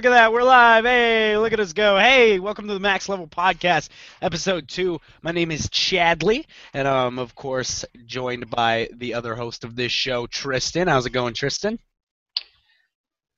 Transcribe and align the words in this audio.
look 0.00 0.06
at 0.06 0.16
that. 0.16 0.32
We're 0.32 0.44
live. 0.44 0.86
Hey, 0.86 1.36
look 1.36 1.52
at 1.52 1.60
us 1.60 1.74
go. 1.74 1.98
Hey, 1.98 2.38
welcome 2.38 2.66
to 2.68 2.72
the 2.72 2.80
Max 2.80 3.06
Level 3.06 3.26
Podcast, 3.26 3.90
episode 4.22 4.66
two. 4.66 4.98
My 5.20 5.30
name 5.30 5.50
is 5.50 5.68
Chadley, 5.68 6.46
and 6.72 6.88
I'm, 6.88 7.18
of 7.18 7.34
course, 7.34 7.84
joined 8.06 8.48
by 8.48 8.88
the 8.94 9.12
other 9.12 9.34
host 9.34 9.62
of 9.62 9.76
this 9.76 9.92
show, 9.92 10.26
Tristan. 10.26 10.88
How's 10.88 11.04
it 11.04 11.10
going, 11.10 11.34
Tristan? 11.34 11.78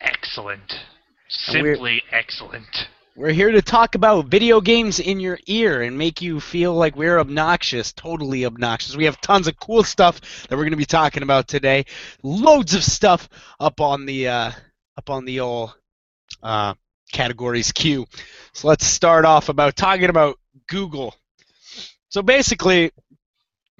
Excellent. 0.00 0.78
And 1.48 1.62
we're- 1.62 1.74
Simply 1.74 2.02
excellent. 2.12 2.86
We're 3.16 3.32
here 3.32 3.50
to 3.50 3.60
talk 3.60 3.96
about 3.96 4.26
video 4.26 4.60
games 4.60 5.00
in 5.00 5.18
your 5.18 5.40
ear 5.48 5.82
and 5.82 5.98
make 5.98 6.22
you 6.22 6.38
feel 6.38 6.74
like 6.74 6.94
we're 6.94 7.18
obnoxious, 7.18 7.92
totally 7.92 8.46
obnoxious. 8.46 8.94
We 8.94 9.06
have 9.06 9.20
tons 9.20 9.48
of 9.48 9.58
cool 9.58 9.82
stuff 9.82 10.20
that 10.46 10.52
we're 10.52 10.62
going 10.62 10.70
to 10.70 10.76
be 10.76 10.84
talking 10.84 11.24
about 11.24 11.48
today. 11.48 11.86
Loads 12.22 12.72
of 12.72 12.84
stuff 12.84 13.28
up 13.58 13.80
on 13.80 14.06
the 14.06 14.28
uh, 14.28 14.52
up 14.96 15.10
on 15.10 15.24
the 15.24 15.40
old 15.40 15.74
uh, 16.42 16.74
categories 17.12 17.72
queue. 17.72 18.06
So 18.52 18.68
let's 18.68 18.86
start 18.86 19.24
off 19.24 19.48
about 19.48 19.76
talking 19.76 20.10
about 20.10 20.38
Google. 20.68 21.14
So 22.08 22.22
basically, 22.22 22.92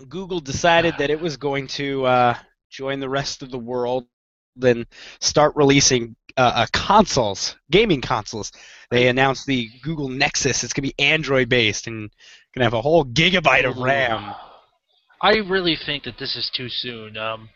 Google 0.09 0.41
decided 0.41 0.95
that 0.98 1.10
it 1.10 1.20
was 1.20 1.37
going 1.37 1.66
to 1.69 2.05
uh, 2.07 2.34
join 2.70 3.01
the 3.01 3.09
rest 3.09 3.43
of 3.43 3.51
the 3.51 3.59
world 3.59 4.07
and 4.62 4.87
start 5.20 5.55
releasing 5.57 6.16
uh, 6.37 6.52
uh, 6.55 6.66
consoles, 6.73 7.57
gaming 7.70 8.01
consoles. 8.01 8.52
They 8.91 9.09
announced 9.09 9.46
the 9.46 9.69
Google 9.82 10.09
Nexus. 10.09 10.65
It's 10.65 10.73
gonna 10.73 10.88
be 10.88 10.98
Android 10.98 11.48
based 11.48 11.87
and 11.87 12.10
gonna 12.55 12.65
have 12.65 12.74
a 12.74 12.82
whole 12.82 13.05
gigabyte 13.05 13.69
of 13.69 13.79
RAM. 13.79 14.34
I 15.21 15.37
really 15.37 15.77
think 15.77 16.05
that 16.05 16.19
this 16.19 16.37
is 16.37 16.51
too 16.51 16.69
soon. 16.69 17.16
Um, 17.16 17.48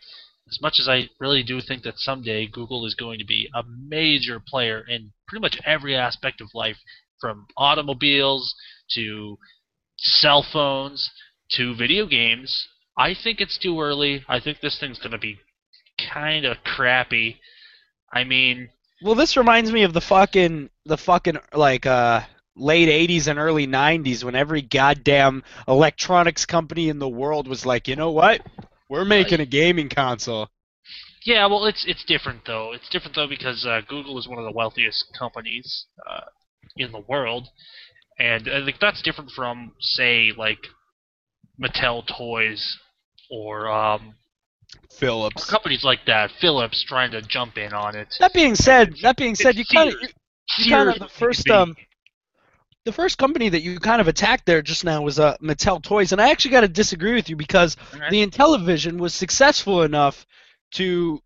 as 0.49 0.61
much 0.61 0.79
as 0.79 0.87
I 0.87 1.09
really 1.19 1.43
do 1.43 1.61
think 1.61 1.83
that 1.83 1.99
someday 1.99 2.47
Google 2.47 2.85
is 2.85 2.95
going 2.95 3.19
to 3.19 3.25
be 3.25 3.49
a 3.53 3.63
major 3.63 4.39
player 4.39 4.83
in 4.87 5.11
pretty 5.27 5.41
much 5.41 5.59
every 5.65 5.95
aspect 5.95 6.41
of 6.41 6.49
life, 6.53 6.77
from 7.19 7.47
automobiles 7.57 8.55
to 8.91 9.37
cell 9.97 10.43
phones 10.43 11.09
to 11.51 11.75
video 11.75 12.05
games, 12.05 12.67
I 12.97 13.13
think 13.13 13.41
it's 13.41 13.57
too 13.57 13.79
early. 13.81 14.23
I 14.27 14.39
think 14.39 14.59
this 14.59 14.79
thing's 14.79 14.99
going 14.99 15.11
to 15.11 15.17
be 15.17 15.39
kind 16.11 16.45
of 16.45 16.57
crappy. 16.63 17.39
I 18.13 18.23
mean, 18.23 18.69
Well, 19.01 19.15
this 19.15 19.37
reminds 19.37 19.71
me 19.71 19.83
of 19.83 19.93
the 19.93 20.01
fucking 20.01 20.69
the 20.85 20.97
fucking 20.97 21.37
like 21.53 21.85
uh 21.85 22.21
late 22.55 22.89
80s 22.89 23.27
and 23.27 23.37
early 23.37 23.67
90s 23.67 24.23
when 24.23 24.35
every 24.35 24.61
goddamn 24.61 25.43
electronics 25.67 26.45
company 26.45 26.89
in 26.89 26.99
the 26.99 27.09
world 27.09 27.47
was 27.47 27.65
like, 27.65 27.87
"You 27.87 27.95
know 27.95 28.11
what? 28.11 28.41
We're 28.89 29.05
making 29.05 29.39
a 29.39 29.45
gaming 29.45 29.89
console." 29.89 30.49
Yeah, 31.25 31.45
well, 31.47 31.65
it's 31.65 31.85
it's 31.85 32.05
different 32.05 32.45
though. 32.45 32.71
It's 32.73 32.87
different 32.89 33.15
though 33.15 33.27
because 33.27 33.65
uh, 33.65 33.81
Google 33.87 34.17
is 34.17 34.27
one 34.27 34.39
of 34.39 34.45
the 34.45 34.51
wealthiest 34.51 35.13
companies 35.17 35.85
uh, 36.09 36.21
in 36.77 36.91
the 36.91 37.01
world, 37.01 37.49
and 38.19 38.47
I 38.49 38.63
think 38.63 38.77
that's 38.79 39.01
different 39.01 39.31
from 39.31 39.73
say 39.79 40.31
like 40.37 40.59
Mattel 41.61 42.05
Toys 42.07 42.77
or 43.29 43.69
um, 43.69 44.15
Philips. 44.89 45.49
companies 45.49 45.83
like 45.83 46.05
that. 46.05 46.31
Philips 46.39 46.83
trying 46.83 47.11
to 47.11 47.21
jump 47.21 47.57
in 47.57 47.73
on 47.73 47.95
it. 47.95 48.15
That 48.19 48.33
being 48.33 48.55
said, 48.55 48.93
that 49.01 49.17
being 49.17 49.35
said, 49.35 49.55
you 49.55 49.65
kind 49.65 49.89
of 49.89 49.95
you 50.59 50.71
kind 50.71 50.89
of 50.89 50.99
the 50.99 51.09
first 51.09 51.49
um 51.49 51.75
the 52.87 52.93
first 52.93 53.17
company 53.17 53.49
that 53.49 53.61
you 53.61 53.79
kind 53.81 53.99
of 53.99 54.07
attacked 54.07 54.45
there 54.45 54.61
just 54.61 54.85
now 54.85 55.01
was 55.01 55.19
uh, 55.19 55.35
Mattel 55.41 55.83
Toys, 55.83 56.13
and 56.13 56.21
I 56.21 56.31
actually 56.31 56.51
got 56.51 56.61
to 56.61 56.69
disagree 56.69 57.13
with 57.13 57.29
you 57.29 57.35
because 57.35 57.75
the 58.09 58.25
Intellivision 58.25 58.97
was 58.97 59.13
successful 59.13 59.83
enough 59.83 60.25
to 60.71 61.21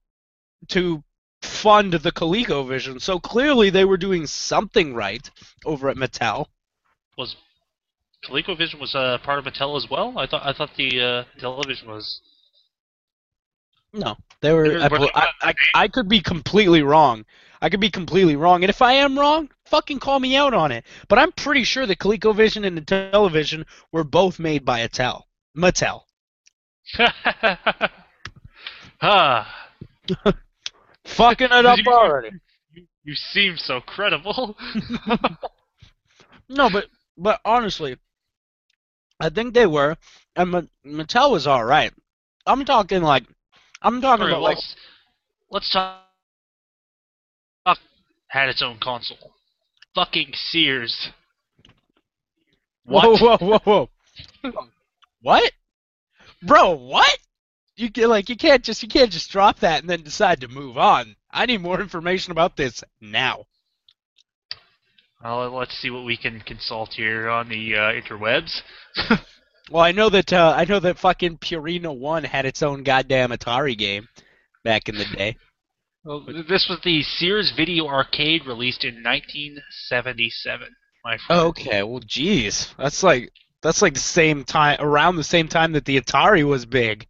to 0.69 1.03
fund 1.43 1.93
the 1.93 2.11
ColecoVision, 2.11 2.99
so 2.99 3.19
clearly 3.19 3.69
they 3.69 3.85
were 3.85 3.97
doing 3.97 4.25
something 4.25 4.95
right 4.95 5.29
over 5.63 5.87
at 5.89 5.97
Mattel. 5.97 6.47
was 7.15 7.35
ColecoVision 8.25 8.79
was 8.79 8.95
uh, 8.95 9.19
part 9.23 9.37
of 9.37 9.45
Mattel 9.45 9.77
as 9.77 9.87
well. 9.87 10.17
I 10.17 10.25
thought 10.25 10.43
I 10.43 10.53
thought 10.53 10.71
the 10.75 10.99
uh, 10.99 11.23
Intellivision 11.39 11.85
was. 11.85 12.21
No, 13.93 14.17
they 14.39 14.51
were. 14.51 14.79
I, 14.79 14.87
I, 14.87 15.27
I, 15.41 15.53
I 15.75 15.87
could 15.89 16.09
be 16.09 16.21
completely 16.21 16.81
wrong. 16.81 17.23
I 17.61 17.69
could 17.69 17.79
be 17.79 17.89
completely 17.91 18.35
wrong, 18.35 18.63
and 18.63 18.69
if 18.69 18.81
I 18.81 18.93
am 18.93 19.17
wrong, 19.19 19.49
fucking 19.65 19.99
call 19.99 20.19
me 20.19 20.35
out 20.35 20.53
on 20.53 20.71
it. 20.71 20.83
But 21.07 21.19
I'm 21.19 21.31
pretty 21.31 21.63
sure 21.63 21.85
that 21.85 21.99
ColecoVision 21.99 22.65
and 22.65 22.83
Intellivision 22.85 23.65
were 23.91 24.03
both 24.03 24.39
made 24.39 24.65
by 24.65 24.79
Mattel. 24.87 25.23
Mattel. 25.57 26.01
ah. 29.01 29.67
Fucking 31.05 31.49
it 31.51 31.65
up 31.65 31.77
You- 31.77 31.91
already. 31.91 32.31
You, 32.73 32.87
you 33.03 33.15
seem 33.15 33.57
so 33.57 33.79
credible. 33.81 34.57
No, 36.49 36.69
but 36.69 36.87
but 37.17 37.39
honestly, 37.45 37.97
I 39.21 39.29
think 39.29 39.53
they 39.53 39.65
were, 39.65 39.95
and 40.35 40.51
Ma- 40.51 40.61
Mattel 40.85 41.31
was 41.31 41.47
all 41.47 41.63
right. 41.63 41.93
I'm 42.45 42.65
talking 42.65 43.01
like, 43.01 43.23
I'm 43.81 44.01
talking 44.01 44.23
Alright, 44.23 44.33
about 44.33 44.41
well, 44.41 44.49
like, 44.49 44.57
let's, 44.57 44.75
let's 45.49 45.69
talk. 45.71 46.01
Had 48.31 48.47
its 48.49 48.61
own 48.61 48.77
console. 48.79 49.33
Fucking 49.93 50.31
Sears. 50.33 51.09
whoa, 52.85 53.11
What? 53.11 53.41
whoa, 53.41 53.59
whoa, 53.65 53.89
whoa, 54.43 54.69
what, 55.21 55.51
bro? 56.41 56.71
What? 56.71 57.17
You 57.75 57.91
can 57.91 58.09
like, 58.09 58.29
you 58.29 58.37
can't 58.37 58.63
just, 58.63 58.81
you 58.83 58.89
can't 58.89 59.11
just 59.11 59.31
drop 59.31 59.59
that 59.59 59.81
and 59.81 59.89
then 59.89 60.01
decide 60.01 60.39
to 60.41 60.47
move 60.47 60.77
on. 60.77 61.15
I 61.29 61.45
need 61.45 61.61
more 61.61 61.81
information 61.81 62.31
about 62.31 62.55
this 62.55 62.83
now. 63.01 63.45
Well, 65.21 65.51
let's 65.51 65.77
see 65.77 65.89
what 65.89 66.05
we 66.05 66.15
can 66.15 66.39
consult 66.41 66.93
here 66.93 67.29
on 67.29 67.49
the 67.49 67.75
uh, 67.75 67.91
interwebs. 67.91 68.61
Well, 69.69 69.83
I 69.83 69.93
know 69.93 70.09
that, 70.09 70.33
uh, 70.33 70.53
I 70.57 70.65
know 70.65 70.81
that 70.81 70.99
fucking 70.99 71.37
Purina 71.37 71.97
One 71.97 72.25
had 72.25 72.45
its 72.45 72.61
own 72.61 72.83
goddamn 72.83 73.29
Atari 73.29 73.77
game 73.77 74.09
back 74.65 74.89
in 74.89 74.97
the 74.97 75.05
day. 75.05 75.37
Well, 76.03 76.25
this 76.47 76.67
was 76.67 76.79
the 76.83 77.03
Sears 77.03 77.51
Video 77.55 77.87
Arcade 77.87 78.47
released 78.47 78.83
in 78.83 79.03
1977. 79.03 80.75
My 81.03 81.17
friend. 81.17 81.41
Okay. 81.41 81.83
Well, 81.83 82.01
geez, 82.03 82.73
that's 82.77 83.03
like 83.03 83.31
that's 83.61 83.81
like 83.81 83.93
the 83.93 83.99
same 83.99 84.43
time 84.43 84.77
around 84.79 85.15
the 85.15 85.23
same 85.23 85.47
time 85.47 85.73
that 85.73 85.85
the 85.85 85.99
Atari 85.99 86.43
was 86.43 86.65
big. 86.65 87.07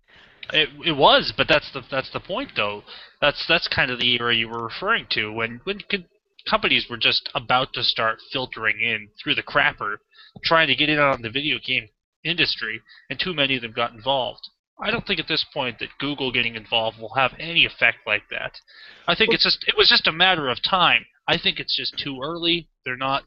It, 0.51 0.69
it 0.85 0.97
was, 0.97 1.33
but 1.35 1.47
that's 1.47 1.71
the 1.71 1.83
that's 1.89 2.11
the 2.11 2.19
point 2.19 2.51
though. 2.55 2.83
That's 3.21 3.45
that's 3.47 3.69
kind 3.69 3.91
of 3.91 3.99
the 3.99 4.13
era 4.15 4.35
you 4.35 4.49
were 4.49 4.63
referring 4.63 5.07
to 5.11 5.31
when 5.31 5.61
when 5.63 5.79
co- 5.89 6.03
companies 6.49 6.89
were 6.89 6.97
just 6.97 7.29
about 7.33 7.71
to 7.73 7.83
start 7.83 8.19
filtering 8.33 8.81
in 8.81 9.07
through 9.23 9.35
the 9.35 9.43
crapper, 9.43 9.97
trying 10.43 10.67
to 10.67 10.75
get 10.75 10.89
in 10.89 10.99
on 10.99 11.21
the 11.21 11.29
video 11.29 11.59
game 11.65 11.87
industry, 12.25 12.81
and 13.09 13.19
too 13.19 13.33
many 13.33 13.55
of 13.55 13.61
them 13.61 13.71
got 13.71 13.93
involved. 13.93 14.49
I 14.79 14.89
don't 14.89 15.05
think 15.05 15.19
at 15.19 15.27
this 15.27 15.45
point 15.53 15.79
that 15.79 15.89
Google 15.99 16.31
getting 16.31 16.55
involved 16.55 16.99
will 16.99 17.13
have 17.15 17.33
any 17.39 17.65
effect 17.65 17.99
like 18.07 18.23
that. 18.31 18.53
I 19.07 19.15
think 19.15 19.33
it's 19.33 19.43
just 19.43 19.63
it 19.67 19.75
was 19.77 19.89
just 19.89 20.07
a 20.07 20.11
matter 20.11 20.49
of 20.49 20.61
time. 20.63 21.05
I 21.27 21.37
think 21.37 21.59
it's 21.59 21.75
just 21.75 21.97
too 21.97 22.19
early. 22.23 22.67
They're 22.85 22.97
not 22.97 23.23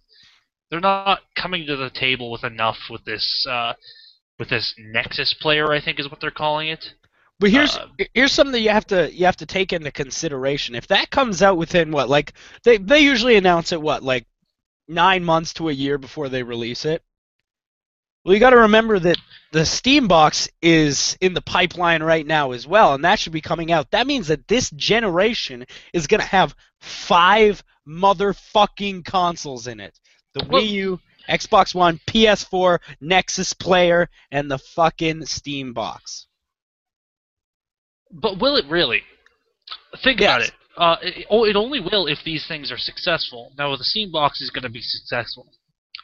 they're 0.71 0.81
not 0.81 1.21
coming 1.37 1.66
to 1.66 1.77
the 1.77 1.91
table 1.91 2.31
with 2.31 2.44
enough 2.44 2.78
with 2.91 3.05
this 3.05 3.47
uh, 3.49 3.75
with 4.38 4.49
this 4.49 4.75
Nexus 4.78 5.34
player. 5.34 5.72
I 5.72 5.81
think 5.81 6.00
is 6.00 6.10
what 6.10 6.21
they're 6.21 6.31
calling 6.31 6.69
it. 6.69 6.94
But 7.38 7.50
here's 7.50 7.76
Uh, 7.76 7.88
here's 8.15 8.32
something 8.32 8.53
that 8.53 8.61
you 8.61 8.71
have 8.71 8.87
to 8.87 9.12
you 9.15 9.26
have 9.26 9.37
to 9.37 9.47
take 9.47 9.72
into 9.72 9.91
consideration. 9.91 10.75
If 10.75 10.88
that 10.88 11.11
comes 11.11 11.43
out 11.43 11.56
within 11.56 11.91
what 11.91 12.09
like 12.09 12.32
they 12.65 12.78
they 12.78 13.00
usually 13.00 13.37
announce 13.37 13.72
it 13.72 13.81
what 13.81 14.03
like 14.03 14.26
nine 14.88 15.25
months 15.25 15.53
to 15.55 15.69
a 15.69 15.72
year 15.72 15.99
before 15.99 16.28
they 16.28 16.43
release 16.43 16.84
it. 16.84 17.03
Well, 18.25 18.33
you 18.35 18.41
got 18.41 18.51
to 18.51 18.57
remember 18.59 18.99
that 19.01 19.19
the 19.53 19.67
Steam 19.67 20.09
box 20.09 20.49
is 20.62 21.17
in 21.21 21.35
the 21.35 21.43
pipeline 21.43 22.03
right 22.03 22.27
now 22.27 22.53
as 22.53 22.67
well, 22.67 22.95
and 22.95 23.05
that 23.05 23.19
should 23.19 23.33
be 23.35 23.41
coming 23.43 23.71
out. 23.71 23.91
That 23.91 24.07
means 24.07 24.29
that 24.29 24.49
this 24.49 24.71
generation 24.71 25.67
is 25.93 26.07
gonna 26.07 26.25
have 26.25 26.55
five 26.81 27.62
motherfucking 27.87 29.05
consoles 29.05 29.67
in 29.67 29.79
it: 29.79 29.99
the 30.32 30.44
Well- 30.49 30.62
Wii 30.62 30.69
U, 30.71 31.00
Xbox 31.29 31.75
One, 31.75 32.00
PS4, 32.06 32.81
Nexus 33.00 33.53
player, 33.53 34.09
and 34.31 34.50
the 34.50 34.59
fucking 34.59 35.27
Steam 35.27 35.73
box. 35.73 36.27
But 38.11 38.38
will 38.38 38.56
it 38.56 38.67
really? 38.67 39.03
Think 40.03 40.20
Yes. 40.20 40.29
about 40.29 40.43
it. 40.49 40.55
Uh, 40.77 40.97
it. 41.03 41.27
Oh, 41.31 41.44
it 41.44 41.56
only 41.56 41.81
will 41.81 42.06
if 42.06 42.23
these 42.25 42.47
things 42.47 42.73
are 42.73 42.79
successful. 42.79 43.53
Now, 43.56 43.77
the 43.77 43.85
Steam 43.85 44.11
box 44.11 44.41
is 44.41 44.50
going 44.50 44.65
to 44.65 44.69
be 44.69 44.82
successful. 44.82 45.47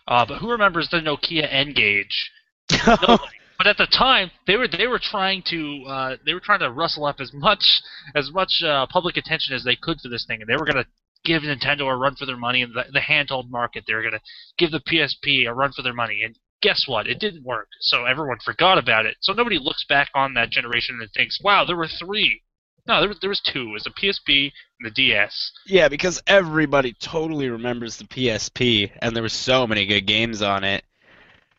Uh, 0.09 0.25
but 0.27 0.39
who 0.39 0.51
remembers 0.51 0.89
the 0.91 0.99
Nokia 0.99 1.47
N-Gage? 1.51 2.31
Nobody. 2.87 3.37
But 3.61 3.67
at 3.67 3.77
the 3.77 3.87
time, 3.87 4.31
they 4.47 4.57
were 4.57 4.69
they 4.69 4.87
were 4.87 4.99
trying 4.99 5.43
to 5.51 5.85
uh, 5.87 6.17
they 6.25 6.33
were 6.33 6.41
trying 6.41 6.61
to 6.61 6.71
rustle 6.71 7.05
up 7.05 7.21
as 7.21 7.31
much 7.35 7.83
as 8.15 8.31
much 8.33 8.63
uh, 8.65 8.87
public 8.87 9.19
attention 9.19 9.55
as 9.55 9.65
they 9.65 9.77
could 9.77 10.01
for 10.01 10.09
this 10.09 10.25
thing, 10.25 10.41
and 10.41 10.49
they 10.49 10.57
were 10.57 10.65
going 10.65 10.83
to 10.83 10.87
give 11.27 11.43
Nintendo 11.43 11.83
a 11.83 11.95
run 11.95 12.15
for 12.15 12.25
their 12.25 12.39
money 12.39 12.63
in 12.63 12.73
the, 12.73 12.85
the 12.91 13.01
handheld 13.01 13.51
market. 13.51 13.85
They 13.87 13.93
were 13.93 14.01
going 14.01 14.15
to 14.15 14.21
give 14.57 14.71
the 14.71 14.81
PSP 14.81 15.47
a 15.47 15.53
run 15.53 15.73
for 15.73 15.83
their 15.83 15.93
money, 15.93 16.23
and 16.25 16.39
guess 16.63 16.85
what? 16.89 17.07
It 17.07 17.21
didn't 17.21 17.45
work. 17.45 17.69
So 17.81 18.07
everyone 18.07 18.39
forgot 18.43 18.79
about 18.79 19.05
it. 19.05 19.19
So 19.21 19.35
nobody 19.35 19.59
looks 19.59 19.85
back 19.87 20.09
on 20.15 20.33
that 20.35 20.49
generation 20.49 20.99
and 20.99 21.11
thinks, 21.13 21.39
"Wow, 21.43 21.67
there 21.67 21.77
were 21.77 21.87
three. 21.87 22.41
No, 22.91 23.01
there, 23.07 23.15
there 23.21 23.31
was 23.31 23.41
two. 23.41 23.69
It 23.69 23.73
was 23.73 23.85
the 23.85 23.91
PSP 23.91 24.51
and 24.81 24.85
the 24.87 24.91
DS. 24.91 25.53
Yeah, 25.65 25.87
because 25.89 26.21
everybody 26.27 26.93
totally 26.95 27.49
remembers 27.49 27.97
the 27.99 28.05
PSP, 28.05 28.91
and 29.01 29.15
there 29.15 29.23
were 29.23 29.29
so 29.29 29.65
many 29.65 29.87
good 29.87 30.07
games 30.07 30.43
on 30.43 30.65
it. 30.65 30.83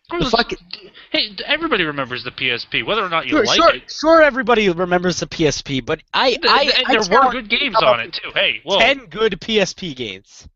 The 0.10 0.30
fuck- 0.30 0.52
Hey, 1.12 1.30
everybody 1.46 1.86
remembers 1.86 2.26
the 2.26 2.32
PSP, 2.32 2.86
whether 2.86 3.02
or 3.02 3.08
not 3.08 3.28
you 3.28 3.32
Sure, 3.32 3.46
like 3.46 3.56
sure, 3.56 3.76
it. 3.76 3.90
sure, 4.02 4.22
everybody 4.22 4.68
remembers 4.70 5.22
the 5.22 5.26
PSP, 5.26 5.86
but 5.86 6.02
I, 6.14 6.32
Th- 6.32 6.40
I, 6.50 6.64
and 6.64 6.86
I 6.88 6.92
there 7.06 7.22
were 7.22 7.32
good 7.32 7.50
games 7.50 7.78
on 7.82 8.02
it 8.02 8.12
too. 8.12 8.32
Hey, 8.34 8.60
whoa, 8.66 8.80
ten 8.80 9.06
good 9.06 9.40
PSP 9.40 9.96
games. 9.96 10.50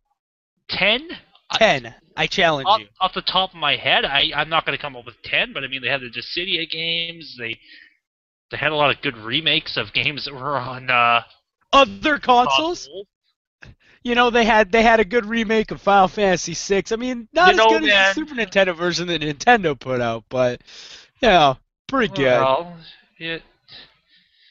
ten? 0.68 1.07
I- 1.51 1.57
Ten. 1.57 1.95
I 2.18 2.27
challenge 2.27 2.66
Off, 2.68 2.80
you. 2.80 2.88
off 3.01 3.13
the 3.13 3.22
top 3.22 3.51
of 3.54 3.56
my 3.60 3.75
head, 3.75 4.04
I, 4.06 4.31
I'm 4.36 4.48
not 4.50 4.66
going 4.66 4.77
to 4.77 4.81
come 4.81 4.95
up 4.95 5.06
with 5.06 5.22
ten, 5.24 5.51
but 5.54 5.63
I 5.63 5.68
mean 5.68 5.81
they 5.81 5.89
had 5.89 6.00
the 6.01 6.10
Dissidia 6.10 6.69
games. 6.69 7.36
They 7.38 7.60
they 8.51 8.57
had 8.57 8.71
a 8.71 8.75
lot 8.75 8.92
of 8.95 9.01
good 9.01 9.18
remakes 9.18 9.77
of 9.77 9.94
games 9.94 10.25
that 10.25 10.33
were 10.33 10.57
on 10.57 10.89
uh, 10.89 11.21
Other 11.74 12.18
consoles, 12.19 12.88
console. 12.88 13.07
you 14.03 14.15
know, 14.15 14.30
they 14.30 14.45
had 14.45 14.71
they 14.71 14.83
had 14.83 15.00
a 15.00 15.06
good 15.06 15.25
remake 15.25 15.71
of 15.71 15.81
Final 15.81 16.07
Fantasy 16.07 16.53
VI. 16.53 16.83
I 16.92 16.95
mean, 16.97 17.27
not 17.33 17.47
You 17.47 17.51
as 17.51 17.57
know, 17.57 17.69
good 17.69 17.83
man- 17.83 18.09
as 18.09 18.15
the 18.15 18.21
Super 18.21 18.36
Nintendo 18.36 18.75
version 18.75 19.07
that 19.07 19.21
Nintendo 19.21 19.80
put 19.80 20.01
out, 20.01 20.24
but 20.30 20.62
yeah, 21.21 21.56
pretty 21.88 22.13
good. 22.13 22.25
Well, 22.39 22.77
it 23.18 23.42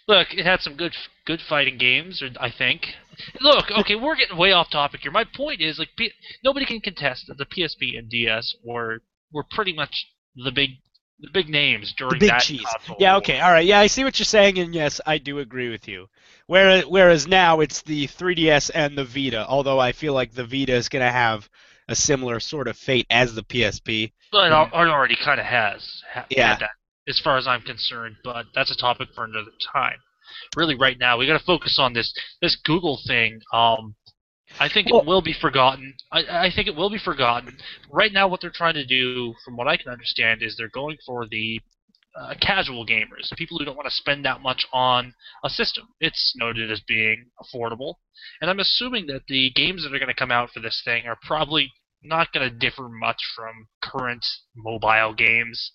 look, 0.08 0.28
it 0.34 0.44
had 0.44 0.60
some 0.60 0.74
good 0.76 0.94
good 1.26 1.40
fighting 1.40 1.78
games, 1.78 2.22
I 2.40 2.50
think. 2.50 2.94
Look, 3.40 3.70
okay, 3.78 3.94
we're 3.94 4.16
getting 4.16 4.36
way 4.36 4.52
off 4.52 4.70
topic 4.70 5.00
here. 5.02 5.12
My 5.12 5.24
point 5.24 5.60
is, 5.60 5.78
like, 5.78 5.90
P- 5.96 6.12
nobody 6.42 6.66
can 6.66 6.80
contest 6.80 7.26
that 7.28 7.38
the 7.38 7.46
PSP 7.46 7.96
and 7.98 8.08
DS 8.10 8.54
were 8.64 9.02
were 9.32 9.44
pretty 9.50 9.72
much 9.72 10.06
the 10.36 10.50
big 10.52 10.70
the 11.20 11.30
big 11.32 11.48
names 11.48 11.94
during 11.96 12.14
the 12.14 12.18
big 12.18 12.30
that 12.30 12.42
cheese. 12.42 12.64
Yeah, 12.98 13.16
okay, 13.16 13.40
all 13.40 13.50
right. 13.52 13.64
Yeah, 13.66 13.80
I 13.80 13.86
see 13.86 14.04
what 14.04 14.18
you're 14.18 14.24
saying, 14.24 14.58
and 14.58 14.74
yes, 14.74 15.00
I 15.06 15.18
do 15.18 15.38
agree 15.38 15.70
with 15.70 15.86
you. 15.88 16.06
Whereas, 16.46 16.84
whereas 16.86 17.26
now 17.26 17.60
it's 17.60 17.82
the 17.82 18.06
3DS 18.08 18.70
and 18.74 18.98
the 18.98 19.04
Vita. 19.04 19.46
Although 19.48 19.78
I 19.80 19.92
feel 19.92 20.12
like 20.12 20.32
the 20.32 20.44
Vita 20.44 20.74
is 20.74 20.88
going 20.88 21.04
to 21.04 21.10
have 21.12 21.48
a 21.88 21.94
similar 21.94 22.40
sort 22.40 22.66
of 22.68 22.76
fate 22.76 23.06
as 23.10 23.34
the 23.34 23.42
PSP. 23.42 24.12
But 24.32 24.46
it, 24.46 24.50
Yeah. 24.50 24.66
it 24.66 24.72
already 24.74 25.16
kind 25.16 25.38
of 25.40 25.46
has. 25.46 26.02
Ha- 26.12 26.26
Yeah. 26.30 26.56
that, 26.56 26.70
as 27.08 27.18
far 27.20 27.36
as 27.38 27.46
I'm 27.46 27.62
concerned. 27.62 28.16
But 28.24 28.46
that's 28.54 28.70
a 28.70 28.76
topic 28.76 29.08
for 29.14 29.24
another 29.24 29.52
time. 29.72 29.98
Really, 30.56 30.74
right 30.74 30.98
now 30.98 31.16
we 31.16 31.26
got 31.26 31.38
to 31.38 31.44
focus 31.44 31.78
on 31.78 31.92
this 31.92 32.12
this 32.42 32.56
Google 32.56 32.98
thing. 33.06 33.40
Um, 33.52 33.94
I 34.60 34.68
think 34.68 34.90
Well- 34.90 35.00
it 35.00 35.06
will 35.06 35.22
be 35.22 35.32
forgotten. 35.32 35.94
I, 36.12 36.46
I 36.46 36.50
think 36.54 36.68
it 36.68 36.76
will 36.76 36.90
be 36.90 36.98
forgotten. 36.98 37.58
Right 37.90 38.12
now, 38.12 38.28
what 38.28 38.40
they're 38.40 38.50
trying 38.50 38.74
to 38.74 38.86
do, 38.86 39.34
from 39.44 39.56
what 39.56 39.68
I 39.68 39.76
can 39.76 39.90
understand, 39.90 40.42
is 40.42 40.56
they're 40.56 40.68
going 40.68 40.96
for 41.04 41.26
the 41.26 41.60
uh, 42.16 42.34
casual 42.40 42.86
gamers, 42.86 43.34
people 43.36 43.58
who 43.58 43.64
don't 43.64 43.76
want 43.76 43.88
to 43.88 43.94
spend 43.94 44.24
that 44.24 44.40
much 44.40 44.64
on 44.72 45.12
a 45.44 45.50
system. 45.50 45.88
It's 46.00 46.34
noted 46.36 46.70
as 46.70 46.80
being 46.86 47.26
affordable, 47.42 47.94
and 48.40 48.48
I'm 48.48 48.60
assuming 48.60 49.06
that 49.08 49.22
the 49.26 49.50
games 49.56 49.82
that 49.82 49.92
are 49.92 49.98
going 49.98 50.08
to 50.08 50.14
come 50.14 50.30
out 50.30 50.50
for 50.50 50.60
this 50.60 50.80
thing 50.84 51.06
are 51.06 51.18
probably 51.22 51.72
not 52.02 52.32
going 52.32 52.48
to 52.48 52.56
differ 52.56 52.88
much 52.88 53.16
from 53.34 53.66
current 53.82 54.24
mobile 54.54 55.14
games. 55.14 55.72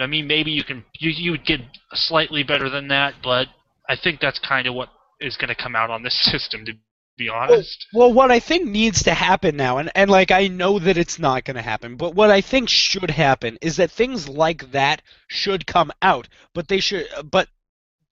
I 0.00 0.06
mean, 0.06 0.28
maybe 0.28 0.52
you 0.52 0.62
can 0.62 0.84
you 1.00 1.10
you 1.10 1.30
would 1.32 1.44
get 1.44 1.60
slightly 1.94 2.44
better 2.44 2.70
than 2.70 2.86
that, 2.88 3.14
but 3.24 3.48
I 3.88 3.96
think 4.00 4.20
that's 4.20 4.38
kind 4.38 4.68
of 4.68 4.74
what 4.74 4.90
is 5.20 5.36
going 5.36 5.48
to 5.48 5.60
come 5.60 5.74
out 5.74 5.90
on 5.90 6.04
this 6.04 6.16
system. 6.30 6.64
To 6.66 6.72
be 7.20 7.28
honest, 7.28 7.86
Well, 7.92 8.12
what 8.12 8.30
I 8.30 8.40
think 8.40 8.66
needs 8.66 9.02
to 9.04 9.14
happen 9.14 9.56
now, 9.56 9.78
and, 9.78 9.90
and 9.94 10.10
like 10.10 10.30
I 10.30 10.48
know 10.48 10.78
that 10.78 10.96
it's 10.98 11.18
not 11.18 11.44
going 11.44 11.56
to 11.56 11.62
happen, 11.62 11.96
but 11.96 12.14
what 12.14 12.30
I 12.30 12.40
think 12.40 12.68
should 12.68 13.10
happen 13.10 13.58
is 13.60 13.76
that 13.76 13.90
things 13.90 14.28
like 14.28 14.72
that 14.72 15.02
should 15.28 15.66
come 15.66 15.92
out, 16.02 16.28
but 16.54 16.68
they 16.68 16.80
should, 16.80 17.06
but 17.30 17.48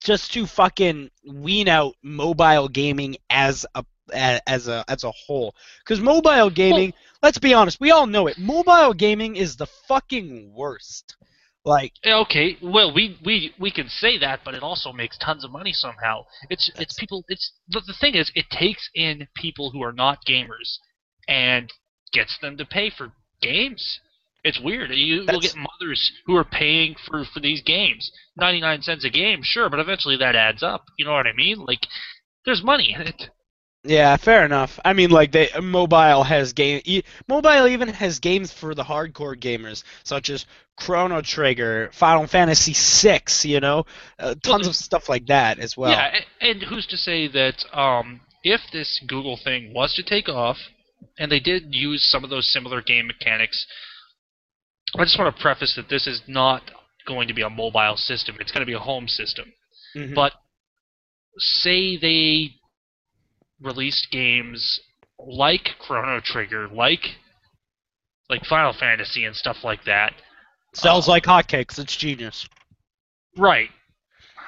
just 0.01 0.31
to 0.33 0.45
fucking 0.45 1.09
wean 1.25 1.67
out 1.67 1.95
mobile 2.03 2.67
gaming 2.69 3.17
as 3.29 3.65
a 3.75 3.83
a- 4.13 4.41
as 4.49 4.67
a 4.67 4.83
as 4.87 5.03
a 5.03 5.11
whole, 5.11 5.53
because 5.79 5.99
mobile 5.99 6.49
gaming, 6.49 6.93
let's 7.21 7.37
be 7.37 7.53
honest, 7.53 7.79
we 7.79 7.91
all 7.91 8.07
know 8.07 8.27
it. 8.27 8.37
Mobile 8.37 8.93
gaming 8.93 9.35
is 9.35 9.55
the 9.55 9.67
fucking 9.87 10.53
worst. 10.53 11.15
Like, 11.69 11.93
eh, 12.03 12.15
okay, 12.15 12.57
well 12.63 12.91
we, 12.91 13.19
we 13.23 13.53
we 13.59 13.69
can 13.69 13.89
say 13.89 14.17
that, 14.17 14.39
but 14.43 14.55
it 14.55 14.63
also 14.63 14.91
makes 14.91 15.19
tons 15.19 15.43
of 15.43 15.51
money 15.51 15.71
somehow. 15.71 16.25
It's 16.49 16.71
it's 16.79 16.97
people. 16.97 17.23
It's 17.27 17.51
the, 17.67 17.81
the 17.85 17.93
thing 17.93 18.15
is, 18.15 18.31
it 18.33 18.49
takes 18.49 18.89
in 18.95 19.27
people 19.35 19.69
who 19.69 19.83
are 19.83 19.93
not 19.93 20.25
gamers 20.27 20.79
and 21.27 21.71
gets 22.11 22.39
them 22.41 22.57
to 22.57 22.65
pay 22.65 22.89
for 22.89 23.11
games. 23.39 23.99
It's 24.43 24.59
weird. 24.59 24.89
You 24.91 25.25
will 25.27 25.41
get 25.41 25.55
mothers 25.55 26.11
who 26.25 26.35
are 26.35 26.43
paying 26.43 26.95
for 27.05 27.23
for 27.23 27.39
these 27.39 27.61
games, 27.61 28.11
ninety 28.35 28.61
nine 28.61 28.81
cents 28.81 29.05
a 29.05 29.11
game, 29.11 29.41
sure, 29.43 29.69
but 29.69 29.79
eventually 29.79 30.17
that 30.17 30.35
adds 30.35 30.63
up. 30.63 30.85
You 30.97 31.05
know 31.05 31.11
what 31.11 31.27
I 31.27 31.33
mean? 31.33 31.59
Like, 31.59 31.85
there's 32.45 32.63
money 32.63 32.95
in 32.95 33.01
it. 33.01 33.29
Yeah, 33.83 34.17
fair 34.17 34.43
enough. 34.43 34.77
I 34.83 34.91
mean, 34.93 35.09
like 35.09 35.31
they 35.31 35.49
mobile 35.61 36.23
has 36.23 36.51
game. 36.51 36.81
E, 36.83 37.01
mobile 37.29 37.65
even 37.67 37.87
has 37.87 38.19
games 38.19 38.51
for 38.51 38.75
the 38.75 38.83
hardcore 38.83 39.39
gamers, 39.39 39.83
such 40.03 40.29
as 40.29 40.45
Chrono 40.75 41.21
Trigger, 41.21 41.89
Final 41.93 42.27
Fantasy 42.27 42.73
VI. 42.73 43.21
You 43.43 43.61
know, 43.61 43.85
uh, 44.19 44.35
tons 44.43 44.67
of 44.67 44.75
stuff 44.75 45.07
like 45.07 45.27
that 45.27 45.59
as 45.59 45.77
well. 45.77 45.91
Yeah, 45.91 46.11
a- 46.19 46.45
and 46.45 46.61
who's 46.63 46.87
to 46.87 46.97
say 46.97 47.27
that 47.27 47.63
um, 47.71 48.19
if 48.43 48.59
this 48.73 49.01
Google 49.07 49.37
thing 49.37 49.73
was 49.73 49.93
to 49.95 50.03
take 50.03 50.27
off, 50.27 50.57
and 51.17 51.31
they 51.31 51.39
did 51.39 51.73
use 51.73 52.03
some 52.09 52.25
of 52.25 52.29
those 52.29 52.51
similar 52.51 52.81
game 52.81 53.07
mechanics, 53.07 53.65
I 54.97 55.05
just 55.05 55.17
want 55.17 55.33
to 55.33 55.41
preface 55.41 55.75
that 55.75 55.87
this 55.87 56.05
is 56.05 56.21
not 56.27 56.63
going 57.07 57.29
to 57.29 57.33
be 57.33 57.43
a 57.43 57.49
mobile 57.49 57.95
system. 57.95 58.35
It's 58.41 58.51
going 58.51 58.61
to 58.61 58.65
be 58.65 58.73
a 58.73 58.79
home 58.79 59.07
system. 59.07 59.53
Mhm. 59.95 60.13
But 60.15 60.33
say 61.37 61.95
they 61.95 62.55
released 63.61 64.07
games 64.11 64.79
like 65.17 65.69
Chrono 65.79 66.19
Trigger, 66.21 66.67
like 66.67 67.15
like 68.29 68.45
Final 68.45 68.73
Fantasy 68.73 69.25
and 69.25 69.35
stuff 69.35 69.57
like 69.63 69.83
that. 69.85 70.13
sells 70.73 71.07
uh, 71.07 71.11
like 71.11 71.23
hotcakes. 71.23 71.79
It's 71.79 71.95
genius. 71.95 72.47
Right. 73.37 73.69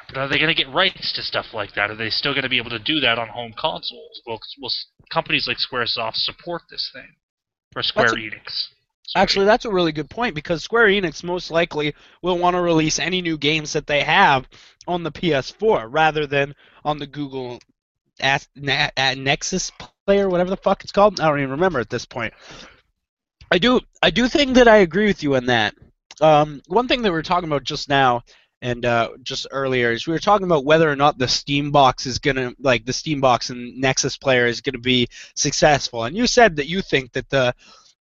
But 0.07 0.17
are 0.17 0.27
they 0.27 0.37
going 0.37 0.53
to 0.53 0.63
get 0.63 0.71
rights 0.73 1.13
to 1.13 1.23
stuff 1.23 1.47
like 1.53 1.73
that? 1.75 1.89
Are 1.89 1.95
they 1.95 2.09
still 2.09 2.33
going 2.33 2.43
to 2.43 2.49
be 2.49 2.57
able 2.57 2.69
to 2.71 2.79
do 2.79 2.99
that 2.99 3.17
on 3.17 3.29
home 3.29 3.53
consoles? 3.57 4.21
Will, 4.27 4.39
will 4.59 4.71
companies 5.09 5.47
like 5.47 5.57
SquareSoft 5.57 6.15
support 6.15 6.63
this 6.69 6.91
thing? 6.93 7.15
Or 7.75 7.81
Square 7.81 8.07
That's 8.07 8.17
a- 8.17 8.17
Enix? 8.17 8.67
Sorry. 9.07 9.23
Actually, 9.23 9.45
that's 9.45 9.65
a 9.65 9.71
really 9.71 9.91
good 9.91 10.09
point 10.09 10.35
because 10.35 10.63
Square 10.63 10.87
Enix 10.87 11.23
most 11.23 11.49
likely 11.51 11.93
will 12.21 12.37
want 12.37 12.55
to 12.55 12.61
release 12.61 12.99
any 12.99 13.21
new 13.21 13.37
games 13.37 13.73
that 13.73 13.87
they 13.87 14.01
have 14.03 14.47
on 14.87 15.03
the 15.03 15.11
PS4 15.11 15.87
rather 15.89 16.25
than 16.27 16.55
on 16.85 16.97
the 16.97 17.07
Google 17.07 17.59
at, 18.21 18.47
at 18.97 19.17
Nexus 19.17 19.71
player, 20.05 20.29
whatever 20.29 20.49
the 20.49 20.57
fuck 20.57 20.83
it's 20.83 20.91
called. 20.91 21.19
I 21.19 21.27
don't 21.27 21.39
even 21.39 21.51
remember 21.51 21.79
at 21.79 21.89
this 21.89 22.05
point. 22.05 22.33
I 23.51 23.57
do 23.57 23.81
I 24.01 24.09
do 24.11 24.27
think 24.27 24.55
that 24.55 24.67
I 24.67 24.77
agree 24.77 25.07
with 25.07 25.23
you 25.23 25.35
on 25.35 25.47
that. 25.47 25.75
Um, 26.21 26.61
one 26.67 26.87
thing 26.87 27.01
that 27.01 27.09
we 27.09 27.15
were 27.15 27.23
talking 27.23 27.49
about 27.49 27.63
just 27.63 27.89
now 27.89 28.23
and 28.61 28.85
uh, 28.85 29.09
just 29.23 29.47
earlier 29.51 29.91
is 29.91 30.05
we 30.05 30.13
were 30.13 30.19
talking 30.19 30.45
about 30.45 30.65
whether 30.65 30.89
or 30.89 30.95
not 30.95 31.17
the 31.17 31.27
Steam 31.27 31.71
box 31.71 32.05
is 32.05 32.19
gonna 32.19 32.53
like 32.59 32.85
the 32.85 32.93
Steam 32.93 33.19
box 33.19 33.49
and 33.49 33.79
Nexus 33.79 34.17
player 34.17 34.45
is 34.45 34.61
gonna 34.61 34.77
be 34.77 35.07
successful. 35.35 36.03
And 36.05 36.15
you 36.15 36.27
said 36.27 36.55
that 36.57 36.67
you 36.67 36.81
think 36.81 37.11
that 37.13 37.29
the 37.29 37.53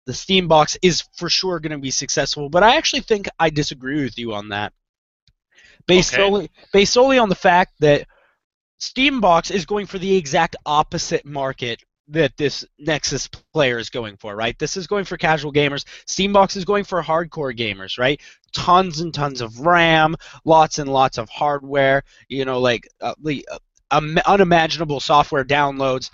the 0.06 0.14
Steam 0.16 0.48
box 0.48 0.76
is 0.82 1.04
for 1.16 1.30
sure 1.30 1.60
going 1.60 1.72
to 1.72 1.78
be 1.78 1.92
successful, 1.92 2.50
but 2.50 2.64
I 2.64 2.78
actually 2.78 3.02
think 3.02 3.28
I 3.38 3.52
disagree 3.52 4.04
with 4.04 4.18
you 4.18 4.34
on 4.34 4.50
that. 4.50 4.74
Based 5.86 6.12
Okay. 6.12 6.24
solely 6.24 6.52
based 6.74 6.94
solely 6.94 7.20
on 7.20 7.30
the 7.30 7.36
fact 7.36 7.74
that 7.82 8.08
Steam 8.80 9.20
box 9.20 9.52
is 9.52 9.66
going 9.66 9.86
for 9.86 10.00
the 10.00 10.16
exact 10.16 10.56
opposite 10.66 11.26
market 11.26 11.84
that 12.08 12.36
this 12.38 12.66
Nexus 12.80 13.28
player 13.54 13.78
is 13.78 13.90
going 13.90 14.18
for, 14.18 14.36
right? 14.36 14.58
This 14.58 14.78
is 14.78 14.88
going 14.88 15.06
for 15.06 15.18
casual 15.18 15.54
gamers. 15.54 15.86
Steambox 16.08 16.58
is 16.58 16.66
going 16.66 16.84
for 16.84 17.04
hardcore 17.04 17.56
gamers, 17.56 18.00
right? 18.00 18.20
Tons 18.52 19.00
and 19.00 19.14
tons 19.14 19.42
of 19.42 19.60
RAM, 19.60 20.16
lots 20.44 20.80
and 20.80 20.92
lots 20.92 21.18
of 21.18 21.30
hardware, 21.30 22.04
you 22.28 22.46
know, 22.46 22.60
like 22.60 22.88
uh, 23.00 23.14
uh, 23.26 23.58
um, 23.92 24.18
unimaginable 24.26 25.00
software 25.00 25.46
downloads. 25.46 26.10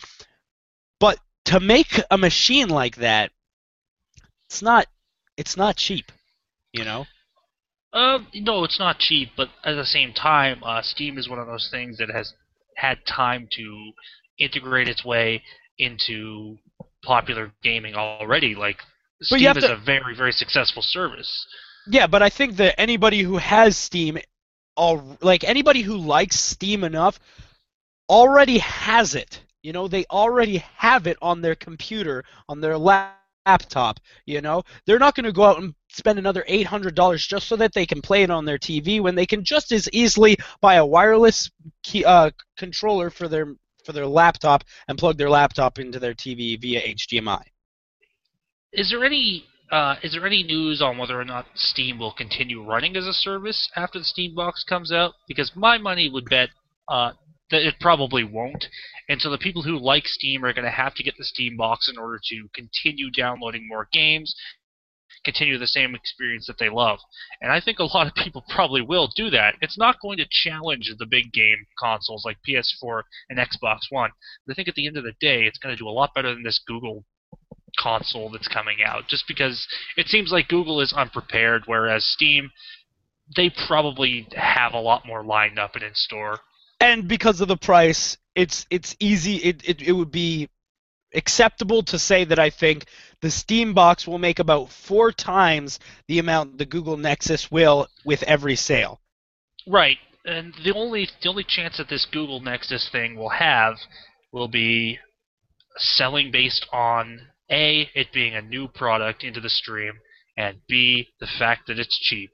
But 1.00 1.20
to 1.46 1.60
make 1.60 2.02
a 2.12 2.18
machine 2.18 2.70
like 2.70 2.98
that, 2.98 3.32
it's 4.50 4.62
not 4.62 4.88
it's 5.38 5.56
not 5.56 5.78
cheap, 5.78 6.12
you 6.74 6.84
know. 6.84 7.06
Um, 7.94 8.28
no, 8.34 8.66
it's 8.66 8.80
not 8.80 9.00
cheap, 9.00 9.30
but 9.38 9.50
at 9.64 9.76
the 9.76 9.86
same 9.86 10.14
time, 10.14 10.62
uh, 10.64 10.82
Steam 10.82 11.18
is 11.18 11.30
one 11.30 11.40
of 11.40 11.48
those 11.48 11.70
things 11.72 11.98
that 12.00 12.10
has 12.10 12.34
had 12.76 13.06
time 13.06 13.48
to 13.54 13.92
integrate 14.40 14.88
its 14.88 15.04
way 15.04 15.42
into 15.78 16.58
popular 17.04 17.52
gaming 17.64 17.96
already. 17.96 18.56
Like, 18.56 18.78
But 19.20 19.40
Steam 19.40 19.58
is 19.58 19.64
to- 19.64 19.74
a 19.74 19.78
very, 19.78 20.16
very 20.16 20.32
successful 20.32 20.82
service. 20.82 21.46
Yeah, 21.88 22.08
but 22.08 22.22
I 22.22 22.30
think 22.30 22.56
that 22.58 22.80
anybody 22.80 23.22
who 23.22 23.38
has 23.38 23.78
Steam, 23.78 24.18
all 24.76 25.18
like 25.22 25.44
anybody 25.44 25.82
who 25.82 25.98
likes 25.98 26.40
Steam 26.40 26.84
enough, 26.84 27.20
already 28.10 28.58
has 28.60 29.16
it. 29.16 29.42
You 29.62 29.74
know, 29.74 29.88
they 29.88 30.06
already 30.06 30.58
have 30.78 31.08
it 31.08 31.18
on 31.22 31.42
their 31.42 31.56
computer, 31.56 32.24
on 32.50 32.62
their 32.62 32.78
laptop, 32.78 33.20
laptop. 33.46 34.00
You 34.26 34.42
know, 34.42 34.64
they're 34.86 35.00
not 35.00 35.16
going 35.16 35.26
to 35.26 35.32
go 35.32 35.44
out 35.44 35.62
and 35.62 35.74
spend 35.90 36.20
another 36.20 36.44
eight 36.48 36.68
hundred 36.68 36.96
dollars 36.96 37.26
just 37.26 37.48
so 37.48 37.56
that 37.58 37.74
they 37.74 37.86
can 37.86 38.02
play 38.02 38.24
it 38.24 38.30
on 38.30 38.46
their 38.46 38.58
TV 38.58 39.02
when 39.02 39.16
they 39.16 39.26
can 39.26 39.44
just 39.44 39.72
as 39.72 39.90
easily 39.94 40.38
buy 40.62 40.76
a 40.76 40.86
wireless 40.86 41.50
key, 41.84 42.04
uh, 42.06 42.32
controller 42.58 43.10
for 43.10 43.28
their 43.28 43.56
for 43.86 43.94
their 43.94 44.08
laptop 44.08 44.64
and 44.88 44.98
plug 44.98 45.18
their 45.18 45.30
laptop 45.30 45.78
into 45.78 46.00
their 46.00 46.14
TV 46.14 46.60
via 46.60 46.82
HDMI. 46.82 47.42
Is 48.74 48.90
there 48.90 49.06
any 49.06 49.46
uh, 49.72 49.96
is 50.04 50.14
there 50.14 50.26
any 50.26 50.44
news 50.44 50.82
on 50.82 50.98
whether 50.98 51.20
or 51.20 51.26
not 51.26 51.46
Steam 51.56 52.00
will 52.00 52.14
continue 52.14 52.64
running 52.64 52.96
as 52.98 53.06
a 53.06 53.14
service 53.14 53.70
after 53.76 54.00
the 54.00 54.06
Steam 54.06 54.36
box 54.36 54.64
comes 54.64 54.92
out? 54.92 55.14
Because 55.28 55.52
my 55.56 55.78
money 55.78 56.10
would 56.10 56.26
bet 56.26 56.50
uh, 56.88 57.12
that 57.52 57.66
it 57.66 57.76
probably 57.80 58.24
won't. 58.24 58.66
And 59.08 59.22
so 59.22 59.30
the 59.30 59.38
people 59.38 59.62
who 59.62 59.78
like 59.78 60.08
Steam 60.08 60.44
are 60.44 60.54
going 60.54 60.66
to 60.66 60.72
have 60.72 60.96
to 60.96 61.04
get 61.04 61.16
the 61.18 61.24
Steam 61.24 61.58
box 61.58 61.90
in 61.90 61.98
order 61.98 62.20
to 62.30 62.48
continue 62.54 63.12
downloading 63.12 63.68
more 63.68 63.88
games, 63.92 64.36
continue 65.24 65.58
the 65.58 65.68
same 65.68 65.96
experience 65.96 66.48
that 66.48 66.58
they 66.60 66.70
love. 66.70 67.00
And 67.42 67.52
I 67.52 67.62
think 67.62 67.80
a 67.80 67.84
lot 67.84 68.08
of 68.08 68.16
people 68.24 68.44
probably 68.50 68.82
will 68.82 69.10
do 69.16 69.30
that. 69.30 69.56
It's 69.62 69.78
not 69.78 70.02
going 70.02 70.18
to 70.18 70.28
challenge 70.30 70.92
the 70.98 71.06
big 71.06 71.32
game 71.34 71.66
consoles 71.80 72.26
like 72.26 72.38
PS4 72.48 73.04
and 73.30 73.40
Xbox 73.40 73.80
One. 73.90 74.12
But 74.46 74.54
I 74.54 74.56
think 74.56 74.68
at 74.68 74.76
the 74.76 74.88
end 74.88 74.98
of 74.98 75.04
the 75.04 75.14
day, 75.20 75.44
it's 75.44 75.60
going 75.60 75.76
to 75.76 75.80
do 75.82 75.88
a 75.88 75.92
lot 75.92 76.14
better 76.16 76.34
than 76.34 76.44
this 76.44 76.62
Google 76.66 77.06
console 77.78 78.30
that's 78.30 78.48
coming 78.48 78.78
out 78.86 79.06
just 79.08 79.26
because 79.28 79.68
it 79.98 80.08
seems 80.08 80.32
like 80.32 80.48
Google 80.48 80.80
is 80.80 80.94
unprepared 80.94 81.64
whereas 81.66 82.06
Steam 82.06 82.50
they 83.36 83.52
probably 83.68 84.28
have 84.34 84.74
a 84.74 84.80
lot 84.80 85.06
more 85.06 85.24
lined 85.24 85.58
up 85.58 85.76
and 85.76 85.84
in 85.84 85.94
store. 85.96 86.40
And 86.86 87.08
because 87.08 87.42
of 87.42 87.48
the 87.48 87.58
price, 87.58 88.16
it's 88.36 88.68
it's 88.70 88.96
easy 89.00 89.38
it, 89.38 89.68
it, 89.68 89.82
it 89.82 89.92
would 89.92 90.12
be 90.12 90.50
acceptable 91.16 91.82
to 91.82 91.98
say 91.98 92.26
that 92.26 92.38
I 92.38 92.52
think 92.52 92.86
the 93.22 93.32
Steam 93.32 93.74
box 93.74 94.06
will 94.06 94.20
make 94.20 94.38
about 94.38 94.70
four 94.70 95.12
times 95.12 95.80
the 96.08 96.20
amount 96.20 96.60
the 96.60 96.66
Google 96.68 96.96
Nexus 96.96 97.50
will 97.50 97.88
with 98.06 98.22
every 98.24 98.56
sale. 98.56 99.02
Right. 99.66 99.98
And 100.26 100.54
the 100.64 100.76
only 100.76 101.10
the 101.24 101.30
only 101.30 101.44
chance 101.44 101.78
that 101.78 101.90
this 101.90 102.06
Google 102.06 102.40
Nexus 102.40 102.88
thing 102.92 103.16
will 103.16 103.30
have 103.30 103.78
will 104.32 104.48
be 104.48 105.00
selling 105.78 106.30
based 106.30 106.68
on 106.72 107.20
a, 107.50 107.90
it 107.96 108.14
being 108.14 108.36
a 108.36 108.44
new 108.44 108.68
product 108.68 109.24
into 109.24 109.42
the 109.42 109.50
stream, 109.50 109.94
and 110.38 110.58
B, 110.68 111.08
the 111.20 111.32
fact 111.40 111.66
that 111.66 111.80
it's 111.80 111.98
cheap. 111.98 112.30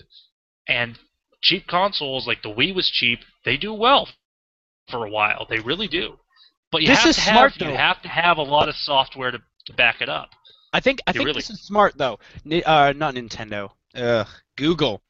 And 0.68 1.00
cheap 1.42 1.68
consoles, 1.68 2.28
like 2.28 2.42
the 2.44 2.50
Wii 2.50 2.76
was 2.76 2.90
cheap, 2.90 3.20
they 3.46 3.56
do 3.56 3.74
well 3.74 4.10
for 4.92 5.06
a 5.06 5.10
while. 5.10 5.46
They 5.50 5.60
really 5.60 5.88
do. 5.88 6.18
But 6.72 6.82
you 6.82 6.88
This 6.90 7.00
have 7.00 7.10
is 7.10 7.16
to 7.18 7.22
smart, 7.24 7.54
have 7.54 7.62
you 7.62 7.68
though. 7.74 7.78
have 7.78 8.02
to 8.04 8.08
have 8.08 8.38
a 8.38 8.44
lot 8.44 8.70
of 8.70 8.76
software 8.76 9.32
to, 9.32 9.42
to 9.66 9.74
back 9.74 10.02
it 10.02 10.10
up. 10.10 10.30
I 10.74 10.80
think 10.80 11.02
I 11.08 11.12
You 11.12 11.14
think 11.14 11.26
really- 11.26 11.38
this 11.40 11.50
is 11.50 11.62
smart 11.62 11.98
though. 11.98 12.20
Uh, 12.66 12.94
not 12.96 13.16
Nintendo. 13.16 13.72
Ugh, 13.96 14.28
Google. 14.56 15.02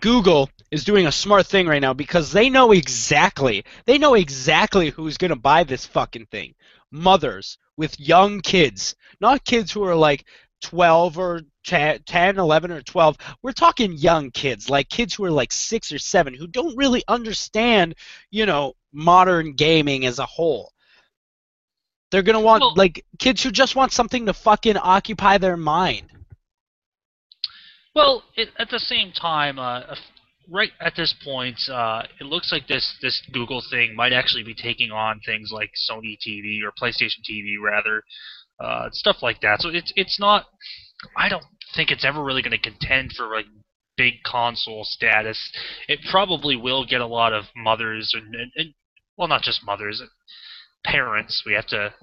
Google 0.00 0.50
is 0.70 0.84
doing 0.84 1.06
a 1.06 1.12
smart 1.12 1.46
thing 1.46 1.66
right 1.66 1.80
now 1.80 1.94
because 1.94 2.32
they 2.32 2.50
know 2.50 2.72
exactly 2.72 3.64
they 3.86 3.98
know 3.98 4.14
exactly 4.14 4.90
who's 4.90 5.16
gonna 5.16 5.36
buy 5.36 5.64
this 5.64 5.86
fucking 5.86 6.26
thing. 6.26 6.54
Mothers 6.90 7.56
with 7.76 7.98
young 8.00 8.40
kids, 8.40 8.94
not 9.20 9.44
kids 9.44 9.70
who 9.72 9.84
are 9.84 9.94
like 9.94 10.24
12 10.62 11.18
or 11.18 11.40
10, 11.66 12.02
10, 12.06 12.38
11 12.38 12.70
or 12.70 12.80
12. 12.80 13.16
We're 13.42 13.52
talking 13.52 13.92
young 13.92 14.30
kids, 14.30 14.70
like 14.70 14.88
kids 14.88 15.14
who 15.14 15.24
are 15.24 15.30
like 15.30 15.52
6 15.52 15.92
or 15.92 15.98
7 15.98 16.32
who 16.32 16.46
don't 16.46 16.76
really 16.76 17.02
understand, 17.08 17.94
you 18.30 18.46
know, 18.46 18.74
modern 18.92 19.52
gaming 19.52 20.06
as 20.06 20.18
a 20.18 20.26
whole. 20.26 20.72
They're 22.10 22.22
going 22.22 22.38
to 22.38 22.40
want 22.40 22.62
Well- 22.62 22.74
like 22.76 23.04
kids 23.18 23.42
who 23.42 23.50
just 23.50 23.76
want 23.76 23.92
something 23.92 24.26
to 24.26 24.32
fucking 24.32 24.76
occupy 24.76 25.38
their 25.38 25.56
mind. 25.56 26.10
Well, 27.94 28.24
it, 28.36 28.50
at 28.58 28.70
the 28.70 28.78
same 28.78 29.10
time, 29.12 29.58
uh, 29.58 29.96
right 30.50 30.70
at 30.80 30.94
this 30.96 31.14
point, 31.24 31.58
uh, 31.68 32.02
it 32.20 32.24
looks 32.24 32.52
like 32.52 32.68
this 32.68 32.94
this 33.00 33.22
Google 33.32 33.62
thing 33.70 33.96
might 33.96 34.12
actually 34.12 34.42
be 34.42 34.54
taking 34.54 34.90
on 34.90 35.18
things 35.24 35.50
like 35.50 35.70
Sony 35.90 36.16
TV 36.26 36.60
or 36.62 36.72
PlayStation 36.80 37.22
TV, 37.28 37.54
rather, 37.58 38.02
uh, 38.60 38.90
stuff 38.92 39.22
like 39.22 39.40
that. 39.40 39.62
So 39.62 39.70
it's 39.70 39.92
it's 39.96 40.20
not. 40.20 40.44
I 41.16 41.30
don't 41.30 41.44
think 41.76 41.90
it's 41.90 42.04
ever 42.04 42.24
really 42.24 42.42
going 42.42 42.58
to 42.58 42.70
contend 42.70 43.12
for 43.12 43.28
like 43.28 43.46
big 43.96 44.14
console 44.24 44.84
status. 44.84 45.38
It 45.88 46.00
probably 46.10 46.56
will 46.56 46.84
get 46.84 47.00
a 47.00 47.06
lot 47.06 47.32
of 47.32 47.44
mothers 47.54 48.12
and, 48.14 48.34
and, 48.34 48.50
and 48.56 48.74
well, 49.16 49.28
not 49.28 49.42
just 49.42 49.64
mothers, 49.64 50.02
parents. 50.84 51.42
We 51.46 51.54
have 51.54 51.66
to 51.68 51.94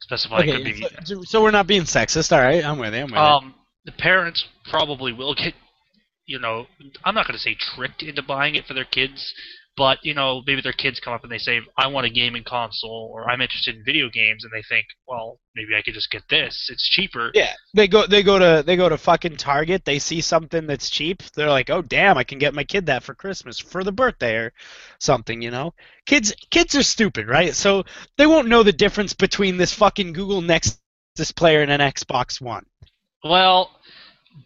specify. 0.00 0.40
it 0.40 0.56
could 0.56 0.64
be 0.64 0.86
so, 1.04 1.22
so 1.24 1.42
we're 1.42 1.50
not 1.50 1.66
being 1.66 1.82
sexist. 1.82 2.32
All 2.32 2.42
right, 2.42 2.64
I'm 2.64 2.78
with 2.78 2.94
you. 2.94 3.00
I'm 3.00 3.06
with 3.06 3.14
you. 3.14 3.18
um, 3.18 3.54
the 3.84 3.92
parents 3.92 4.44
probably 4.70 5.12
will 5.12 5.34
get, 5.34 5.54
you 6.26 6.38
know, 6.38 6.66
I'm 7.04 7.14
not 7.14 7.26
going 7.26 7.36
to 7.36 7.42
say 7.42 7.56
tricked 7.58 8.02
into 8.02 8.22
buying 8.22 8.54
it 8.54 8.66
for 8.66 8.74
their 8.74 8.84
kids, 8.84 9.32
but 9.78 10.04
you 10.04 10.12
know, 10.12 10.42
maybe 10.44 10.60
their 10.60 10.72
kids 10.72 10.98
come 10.98 11.14
up 11.14 11.22
and 11.22 11.30
they 11.30 11.38
say, 11.38 11.60
"I 11.76 11.86
want 11.86 12.04
a 12.04 12.10
gaming 12.10 12.42
console," 12.42 13.10
or 13.14 13.30
"I'm 13.30 13.40
interested 13.40 13.76
in 13.76 13.84
video 13.84 14.10
games," 14.10 14.42
and 14.42 14.52
they 14.52 14.62
think, 14.62 14.86
"Well, 15.06 15.38
maybe 15.54 15.76
I 15.76 15.82
could 15.82 15.94
just 15.94 16.10
get 16.10 16.28
this. 16.28 16.68
It's 16.68 16.86
cheaper." 16.88 17.30
Yeah, 17.32 17.52
they 17.74 17.86
go 17.86 18.04
they 18.04 18.24
go 18.24 18.40
to 18.40 18.64
they 18.66 18.74
go 18.74 18.88
to 18.88 18.98
fucking 18.98 19.36
Target. 19.36 19.84
They 19.84 20.00
see 20.00 20.20
something 20.20 20.66
that's 20.66 20.90
cheap. 20.90 21.22
They're 21.34 21.48
like, 21.48 21.70
"Oh 21.70 21.80
damn, 21.80 22.18
I 22.18 22.24
can 22.24 22.40
get 22.40 22.54
my 22.54 22.64
kid 22.64 22.86
that 22.86 23.04
for 23.04 23.14
Christmas 23.14 23.60
for 23.60 23.84
the 23.84 23.92
birthday 23.92 24.34
or 24.34 24.52
something." 24.98 25.40
You 25.40 25.52
know, 25.52 25.74
kids 26.06 26.34
kids 26.50 26.74
are 26.74 26.82
stupid, 26.82 27.28
right? 27.28 27.54
So 27.54 27.84
they 28.16 28.26
won't 28.26 28.48
know 28.48 28.64
the 28.64 28.72
difference 28.72 29.14
between 29.14 29.58
this 29.58 29.72
fucking 29.72 30.12
Google 30.12 30.42
Nexus 30.42 30.80
player 31.36 31.62
and 31.62 31.70
an 31.70 31.80
Xbox 31.80 32.40
One. 32.40 32.66
Well, 33.22 33.70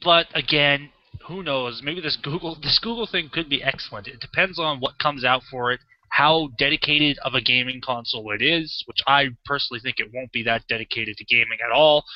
but 0.05 0.27
again, 0.35 0.91
who 1.27 1.43
knows? 1.43 1.83
Maybe 1.83 2.01
this 2.01 2.17
Google 2.17 2.57
this 2.63 2.79
Google 2.79 3.07
thing 3.07 3.29
could 3.33 3.49
be 3.49 3.63
excellent. 3.63 4.09
It 4.09 4.21
depends 4.21 4.59
on 4.59 4.81
what 4.81 4.99
comes 4.99 5.25
out 5.25 5.43
for 5.51 5.73
it, 5.73 5.81
how 6.11 6.49
dedicated 6.59 7.19
of 7.25 7.35
a 7.35 7.41
gaming 7.41 7.81
console 7.81 8.31
it 8.33 8.43
is, 8.43 8.83
which 8.87 8.99
I 9.07 9.29
personally 9.45 9.81
think 9.81 9.97
it 9.99 10.11
won't 10.13 10.33
be 10.33 10.43
that 10.45 10.67
dedicated 10.69 11.17
to 11.19 11.25
gaming 11.25 11.59
at 11.65 11.73
all. 11.73 12.05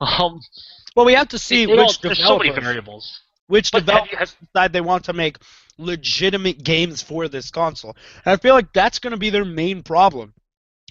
Um, 0.00 0.40
Well, 0.94 1.04
we 1.04 1.14
have 1.14 1.28
to 1.28 1.38
see 1.38 1.64
it- 1.64 1.70
it 1.70 1.78
all- 1.78 1.86
which 1.88 2.00
there's 2.00 2.18
so 2.18 2.38
many 2.38 2.50
developers 2.50 2.64
variables. 2.64 3.20
which 3.48 3.72
But 3.72 3.80
developers 3.86 4.36
decide 4.40 4.72
they 4.72 4.80
want 4.80 5.04
to 5.06 5.12
make 5.12 5.38
legitimate 5.78 6.62
games 6.62 7.02
for 7.02 7.26
this 7.28 7.50
console. 7.50 7.96
And 8.24 8.32
I 8.32 8.36
feel 8.36 8.54
like 8.54 8.72
that's 8.72 8.98
going 9.00 9.10
to 9.10 9.16
be 9.16 9.30
their 9.30 9.44
main 9.44 9.82
problem. 9.82 10.32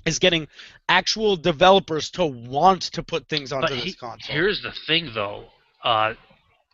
Is 0.05 0.19
getting 0.19 0.49
actual 0.89 1.37
developers 1.37 2.09
to 2.11 2.25
want 2.25 2.81
to 2.91 3.01
put 3.03 3.29
things 3.29 3.53
onto 3.53 3.73
this 3.73 3.95
console. 3.95 4.35
here's 4.35 4.61
the 4.61 4.73
thing, 4.85 5.11
though. 5.13 5.45
Uh, 5.81 6.15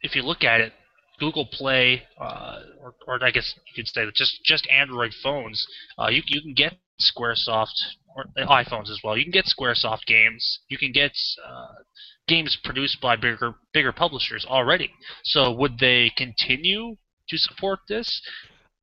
if 0.02 0.16
you 0.16 0.22
look 0.22 0.44
at 0.44 0.62
it, 0.62 0.74
Google 1.20 1.46
Play, 1.46 2.04
uh, 2.20 2.60
or, 2.82 2.94
or 3.06 3.24
I 3.24 3.32
guess 3.32 3.54
you 3.68 3.74
could 3.76 3.88
say 3.88 4.06
that 4.06 4.16
just 4.16 4.44
just 4.44 4.68
Android 4.70 5.14
phones, 5.22 5.66
uh, 5.98 6.08
you 6.08 6.22
you 6.28 6.42
can 6.42 6.54
get 6.54 6.78
SquareSoft 7.02 7.74
or 8.16 8.26
iPhones 8.38 8.90
as 8.90 9.00
well. 9.04 9.18
You 9.18 9.24
can 9.24 9.32
get 9.32 9.46
SquareSoft 9.46 10.06
games. 10.06 10.60
You 10.70 10.78
can 10.78 10.92
get 10.92 11.12
uh, 11.46 11.84
games 12.28 12.58
produced 12.64 13.02
by 13.02 13.16
bigger 13.16 13.56
bigger 13.74 13.92
publishers 13.92 14.46
already. 14.46 14.92
So 15.24 15.52
would 15.52 15.80
they 15.80 16.12
continue 16.16 16.96
to 17.30 17.38
support 17.38 17.80
this, 17.88 18.22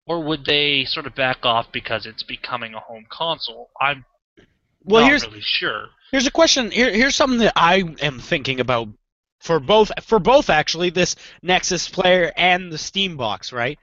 or 0.07 0.23
would 0.23 0.45
they 0.45 0.85
sort 0.85 1.07
of 1.07 1.15
back 1.15 1.39
off 1.45 1.67
because 1.73 2.07
it's 2.07 2.23
becoming 2.23 2.75
a 2.75 2.81
home 2.81 3.07
console? 3.11 3.71
I'm 3.81 4.05
well, 4.85 5.03
not 5.03 5.09
here's 5.09 5.27
really 5.27 5.41
sure. 5.41 5.89
Here's 6.13 6.27
a 6.27 6.31
question. 6.31 6.71
Here, 6.71 6.93
here's 6.93 7.17
something 7.17 7.41
that 7.41 7.55
I 7.57 7.83
am 8.01 8.21
thinking 8.21 8.61
about 8.61 8.89
for 9.47 9.61
both 9.61 9.91
for 10.05 10.19
both 10.19 10.51
actually 10.51 10.91
this 10.91 11.17
Nexus 11.43 11.89
player 11.89 12.33
and 12.37 12.71
the 12.71 12.79
Steam 12.79 13.17
box, 13.17 13.53
right? 13.53 13.79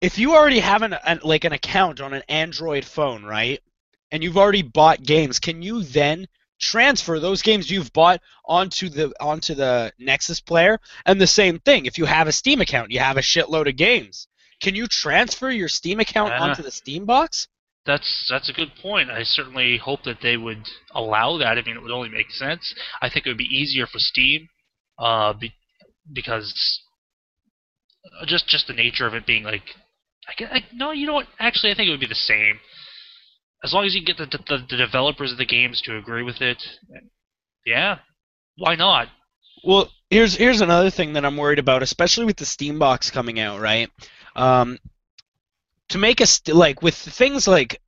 If 0.00 0.18
you 0.18 0.34
already 0.34 0.60
have 0.60 0.82
an, 0.82 0.94
an 1.04 1.20
like 1.24 1.44
an 1.44 1.52
account 1.52 2.00
on 2.00 2.12
an 2.12 2.22
Android 2.28 2.84
phone, 2.84 3.24
right, 3.24 3.60
and 4.12 4.22
you've 4.22 4.38
already 4.38 4.62
bought 4.62 5.02
games, 5.02 5.38
can 5.38 5.62
you 5.62 5.82
then 5.82 6.26
transfer 6.60 7.18
those 7.18 7.40
games 7.40 7.70
you've 7.70 7.92
bought 7.92 8.20
onto 8.44 8.88
the 8.90 9.12
onto 9.20 9.54
the 9.54 9.92
Nexus 9.98 10.40
player? 10.40 10.78
And 11.06 11.20
the 11.20 11.26
same 11.26 11.58
thing, 11.58 11.86
if 11.86 11.98
you 11.98 12.04
have 12.04 12.28
a 12.28 12.32
Steam 12.32 12.60
account, 12.60 12.90
you 12.90 13.00
have 13.00 13.16
a 13.16 13.22
shitload 13.22 13.68
of 13.68 13.76
games. 13.76 14.28
Can 14.60 14.74
you 14.74 14.86
transfer 14.86 15.50
your 15.50 15.68
Steam 15.68 16.00
account 16.00 16.34
Uh, 16.34 16.44
onto 16.44 16.62
the 16.62 16.70
Steam 16.70 17.06
box? 17.06 17.48
That's 17.86 18.26
that's 18.28 18.50
a 18.50 18.52
good 18.52 18.72
point. 18.82 19.10
I 19.10 19.22
certainly 19.22 19.78
hope 19.78 20.02
that 20.04 20.20
they 20.20 20.36
would 20.36 20.68
allow 20.94 21.38
that. 21.38 21.56
I 21.56 21.62
mean, 21.62 21.76
it 21.76 21.82
would 21.82 21.90
only 21.90 22.10
make 22.10 22.30
sense. 22.30 22.74
I 23.00 23.08
think 23.08 23.24
it 23.24 23.30
would 23.30 23.38
be 23.38 23.56
easier 23.60 23.86
for 23.86 23.98
Steam, 23.98 24.48
uh, 25.00 25.32
be, 25.32 25.52
because 26.12 26.80
uh, 28.20 28.26
just 28.26 28.46
just 28.46 28.66
the 28.66 28.72
nature 28.72 29.06
of 29.06 29.14
it 29.14 29.26
being 29.26 29.44
like, 29.44 29.62
I, 30.28 30.32
gue- 30.36 30.48
I 30.50 30.64
no, 30.74 30.92
you 30.92 31.06
know 31.06 31.14
what? 31.14 31.26
Actually, 31.38 31.72
I 31.72 31.74
think 31.74 31.88
it 31.88 31.90
would 31.90 32.00
be 32.00 32.06
the 32.06 32.14
same. 32.14 32.60
As 33.64 33.72
long 33.72 33.84
as 33.84 33.94
you 33.94 34.04
get 34.04 34.16
the, 34.18 34.26
the 34.26 34.64
the 34.70 34.76
developers 34.76 35.32
of 35.32 35.38
the 35.38 35.46
games 35.46 35.80
to 35.82 35.96
agree 35.96 36.22
with 36.22 36.40
it, 36.40 36.62
yeah, 37.66 37.98
why 38.56 38.74
not? 38.74 39.08
Well, 39.64 39.90
here's 40.08 40.34
here's 40.34 40.60
another 40.60 40.90
thing 40.90 41.14
that 41.14 41.24
I'm 41.24 41.36
worried 41.36 41.58
about, 41.58 41.82
especially 41.82 42.26
with 42.26 42.36
the 42.36 42.46
Steam 42.46 42.78
box 42.78 43.10
coming 43.10 43.40
out, 43.40 43.60
right? 43.60 43.90
Um, 44.36 44.78
to 45.88 45.98
make 45.98 46.20
a 46.20 46.26
st- 46.26 46.56
like 46.56 46.82
with 46.82 46.94
things 46.94 47.46
like 47.48 47.80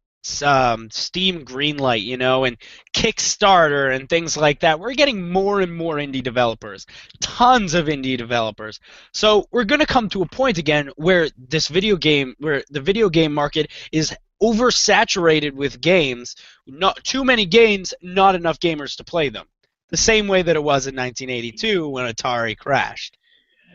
um, 0.43 0.91
Steam 0.91 1.45
Greenlight, 1.45 2.03
you 2.03 2.17
know, 2.17 2.45
and 2.45 2.57
Kickstarter 2.95 3.95
and 3.95 4.09
things 4.09 4.37
like 4.37 4.61
that. 4.61 4.79
We're 4.79 4.95
getting 4.95 5.31
more 5.31 5.61
and 5.61 5.75
more 5.75 5.97
indie 5.97 6.23
developers, 6.23 6.87
tons 7.21 7.75
of 7.75 7.87
indie 7.87 8.17
developers. 8.17 8.81
So 9.13 9.47
we're 9.51 9.65
going 9.65 9.81
to 9.81 9.87
come 9.87 10.09
to 10.11 10.23
a 10.23 10.29
point 10.29 10.59
again 10.59 10.91
where 10.97 11.29
this 11.37 11.69
video 11.69 11.97
game, 11.97 12.35
where 12.39 12.63
the 12.71 12.81
video 12.81 13.09
game 13.09 13.35
market 13.35 13.71
is 13.91 14.15
oversaturated 14.43 15.53
with 15.53 15.81
games. 15.81 16.37
Not 16.67 17.03
too 17.05 17.25
many 17.25 17.47
games, 17.47 17.95
not 18.03 18.35
enough 18.35 18.59
gamers 18.59 18.97
to 18.97 19.05
play 19.05 19.29
them. 19.29 19.47
The 19.91 19.97
same 19.97 20.27
way 20.27 20.43
that 20.43 20.57
it 20.57 20.63
was 20.63 20.87
in 20.87 20.97
1982 20.97 21.89
when 21.89 22.13
Atari 22.13 22.57
crashed. 22.57 23.19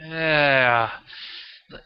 Yeah. 0.02 0.92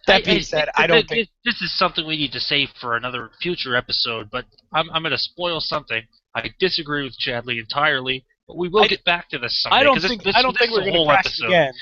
That 0.07 0.25
being 0.25 0.41
said, 0.43 0.69
I 0.75 0.85
don't 0.87 1.07
think 1.07 1.29
this 1.43 1.61
is 1.61 1.75
something 1.77 2.05
we 2.05 2.17
need 2.17 2.31
to 2.33 2.39
save 2.39 2.69
for 2.79 2.95
another 2.95 3.29
future 3.41 3.75
episode. 3.75 4.29
But 4.31 4.45
I'm 4.73 4.89
I'm 4.91 5.01
going 5.01 5.11
to 5.11 5.17
spoil 5.17 5.59
something. 5.59 6.03
I 6.35 6.49
disagree 6.59 7.03
with 7.03 7.17
Chadley 7.19 7.59
entirely, 7.59 8.25
but 8.47 8.57
we 8.57 8.69
will 8.69 8.83
I- 8.83 8.87
get 8.87 9.03
back 9.03 9.29
to 9.29 9.39
this 9.39 9.61
someday. 9.63 9.77
I 9.77 9.83
don't 9.83 9.99
think 9.99 10.23
this, 10.23 10.35
I 10.35 10.41
don't 10.41 10.53
this 10.53 10.59
think 10.59 10.71
is 10.71 10.77
we're 10.77 10.81
a 10.81 10.83
going 10.85 10.93
to 10.93 10.97
whole 10.99 11.07
crash 11.07 11.25
episode. 11.25 11.47
again. 11.47 11.73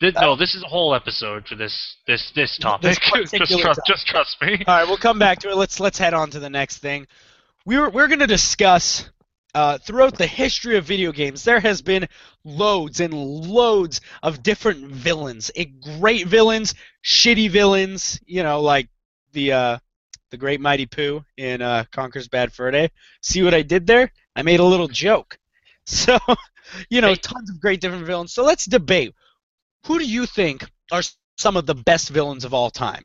Thi- 0.00 0.12
uh, 0.16 0.20
no, 0.20 0.36
this 0.36 0.54
is 0.54 0.62
a 0.62 0.66
whole 0.66 0.94
episode 0.94 1.46
for 1.46 1.54
this 1.54 1.96
this 2.06 2.30
this 2.34 2.58
topic. 2.58 2.98
just 3.14 3.32
trust 3.32 3.62
topic. 3.62 3.84
just 3.86 4.06
trust 4.06 4.36
me. 4.42 4.62
All 4.66 4.76
right, 4.78 4.86
we'll 4.86 4.98
come 4.98 5.18
back 5.18 5.38
to 5.40 5.50
it. 5.50 5.56
Let's 5.56 5.80
let's 5.80 5.98
head 5.98 6.12
on 6.14 6.30
to 6.30 6.40
the 6.40 6.50
next 6.50 6.78
thing. 6.78 7.06
We're 7.64 7.88
we're 7.88 8.08
going 8.08 8.18
to 8.18 8.26
discuss 8.26 9.08
uh, 9.54 9.78
throughout 9.78 10.18
the 10.18 10.26
history 10.26 10.76
of 10.76 10.84
video 10.84 11.12
games. 11.12 11.44
There 11.44 11.60
has 11.60 11.80
been 11.80 12.08
loads 12.44 13.00
and 13.00 13.14
loads 13.14 14.00
of 14.22 14.42
different 14.42 14.86
villains. 14.86 15.50
It, 15.54 15.80
great 15.80 16.26
villains, 16.26 16.74
shitty 17.04 17.50
villains. 17.50 18.20
You 18.26 18.42
know, 18.42 18.60
like 18.60 18.88
the 19.32 19.52
uh, 19.52 19.78
the 20.30 20.36
Great 20.36 20.60
Mighty 20.60 20.86
Poo 20.86 21.24
in 21.36 21.62
uh, 21.62 21.84
Conker's 21.92 22.28
Bad 22.28 22.52
Fur 22.52 22.70
Day. 22.70 22.90
See 23.22 23.42
what 23.42 23.54
I 23.54 23.62
did 23.62 23.86
there? 23.86 24.12
I 24.34 24.42
made 24.42 24.60
a 24.60 24.64
little 24.64 24.88
joke. 24.88 25.38
So, 25.86 26.18
you 26.88 27.02
know, 27.02 27.14
tons 27.14 27.50
of 27.50 27.60
great 27.60 27.82
different 27.82 28.06
villains. 28.06 28.32
So 28.32 28.42
let's 28.42 28.64
debate. 28.64 29.14
Who 29.84 29.98
do 29.98 30.06
you 30.06 30.24
think 30.24 30.64
are 30.90 31.02
some 31.36 31.58
of 31.58 31.66
the 31.66 31.74
best 31.74 32.08
villains 32.08 32.46
of 32.46 32.54
all 32.54 32.70
time? 32.70 33.04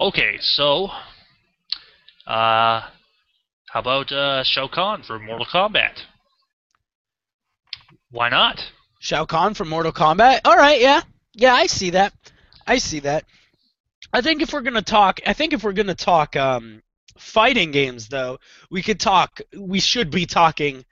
Okay, 0.00 0.38
so 0.40 0.90
uh 2.26 2.82
how 3.76 3.80
about 3.80 4.10
uh 4.10 4.42
Shao 4.42 4.68
Kahn 4.68 5.02
for 5.02 5.18
Mortal 5.18 5.44
Kombat? 5.44 6.00
Why 8.10 8.30
not? 8.30 8.64
Shao 9.00 9.26
Kahn 9.26 9.52
from 9.52 9.68
Mortal 9.68 9.92
Kombat. 9.92 10.40
All 10.46 10.56
right, 10.56 10.80
yeah, 10.80 11.02
yeah, 11.34 11.52
I 11.52 11.66
see 11.66 11.90
that. 11.90 12.14
I 12.66 12.78
see 12.78 13.00
that. 13.00 13.24
I 14.14 14.22
think 14.22 14.40
if 14.40 14.54
we're 14.54 14.62
gonna 14.62 14.80
talk, 14.80 15.20
I 15.26 15.34
think 15.34 15.52
if 15.52 15.62
we're 15.62 15.74
gonna 15.74 15.94
talk 15.94 16.36
um, 16.36 16.82
fighting 17.18 17.70
games, 17.70 18.08
though, 18.08 18.38
we 18.70 18.80
could 18.80 18.98
talk. 18.98 19.42
We 19.54 19.80
should 19.80 20.10
be 20.10 20.24
talking 20.24 20.82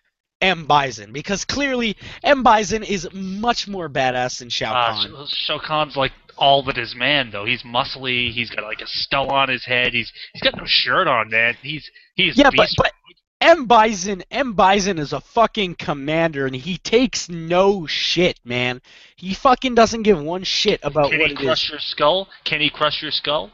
M 0.45 0.67
Bison 0.67 1.13
because 1.13 1.45
clearly 1.45 1.97
M 2.23 2.43
Bison 2.43 2.83
is 2.83 3.09
much 3.13 3.67
more 3.67 3.89
badass 3.89 4.39
than 4.39 4.51
Shao 4.51 4.75
Uh, 4.75 4.93
Kahn. 4.93 5.27
Sh- 5.27 5.35
Shao 5.47 5.59
Kahn's 5.59 5.97
like 5.97 6.13
all 6.37 6.63
but 6.63 6.77
his 6.77 6.95
man 6.95 7.31
though. 7.31 7.45
He's 7.45 7.63
muscly, 7.63 8.31
he's 8.33 8.51
got 8.51 8.65
like 8.65 8.81
a 8.81 8.87
skull 8.87 9.31
on 9.31 9.49
his 9.49 9.65
head, 9.65 9.95
he's 9.95 10.13
he's 10.33 10.43
got 10.43 10.57
no 10.57 10.65
shirt 10.67 11.09
on, 11.09 11.31
man. 11.31 11.57
He's 11.63 11.91
he's 12.15 12.37
Yeah, 12.37 12.51
but 12.55 12.69
but 12.77 12.93
M 13.41 13.67
Bison 13.67 14.23
M 14.31 14.53
Bison 14.55 14.99
is 14.99 15.13
a 15.13 15.21
fucking 15.21 15.77
commander 15.77 16.47
and 16.47 16.57
he 16.57 16.79
takes 16.79 17.29
no 17.29 17.87
shit, 17.87 18.39
man. 18.45 18.81
He 19.17 19.35
fucking 19.35 19.75
doesn't 19.75 20.03
give 20.03 20.21
one 20.21 20.45
shit 20.45 20.81
about 20.83 21.11
Can 21.11 21.21
what 21.21 21.31
he 21.31 21.37
crush 21.37 21.71
your 21.71 21.81
skull? 21.81 22.29
Can 22.45 22.61
he 22.61 22.71
crush 22.71 23.03
your 23.03 23.11
skull? 23.11 23.51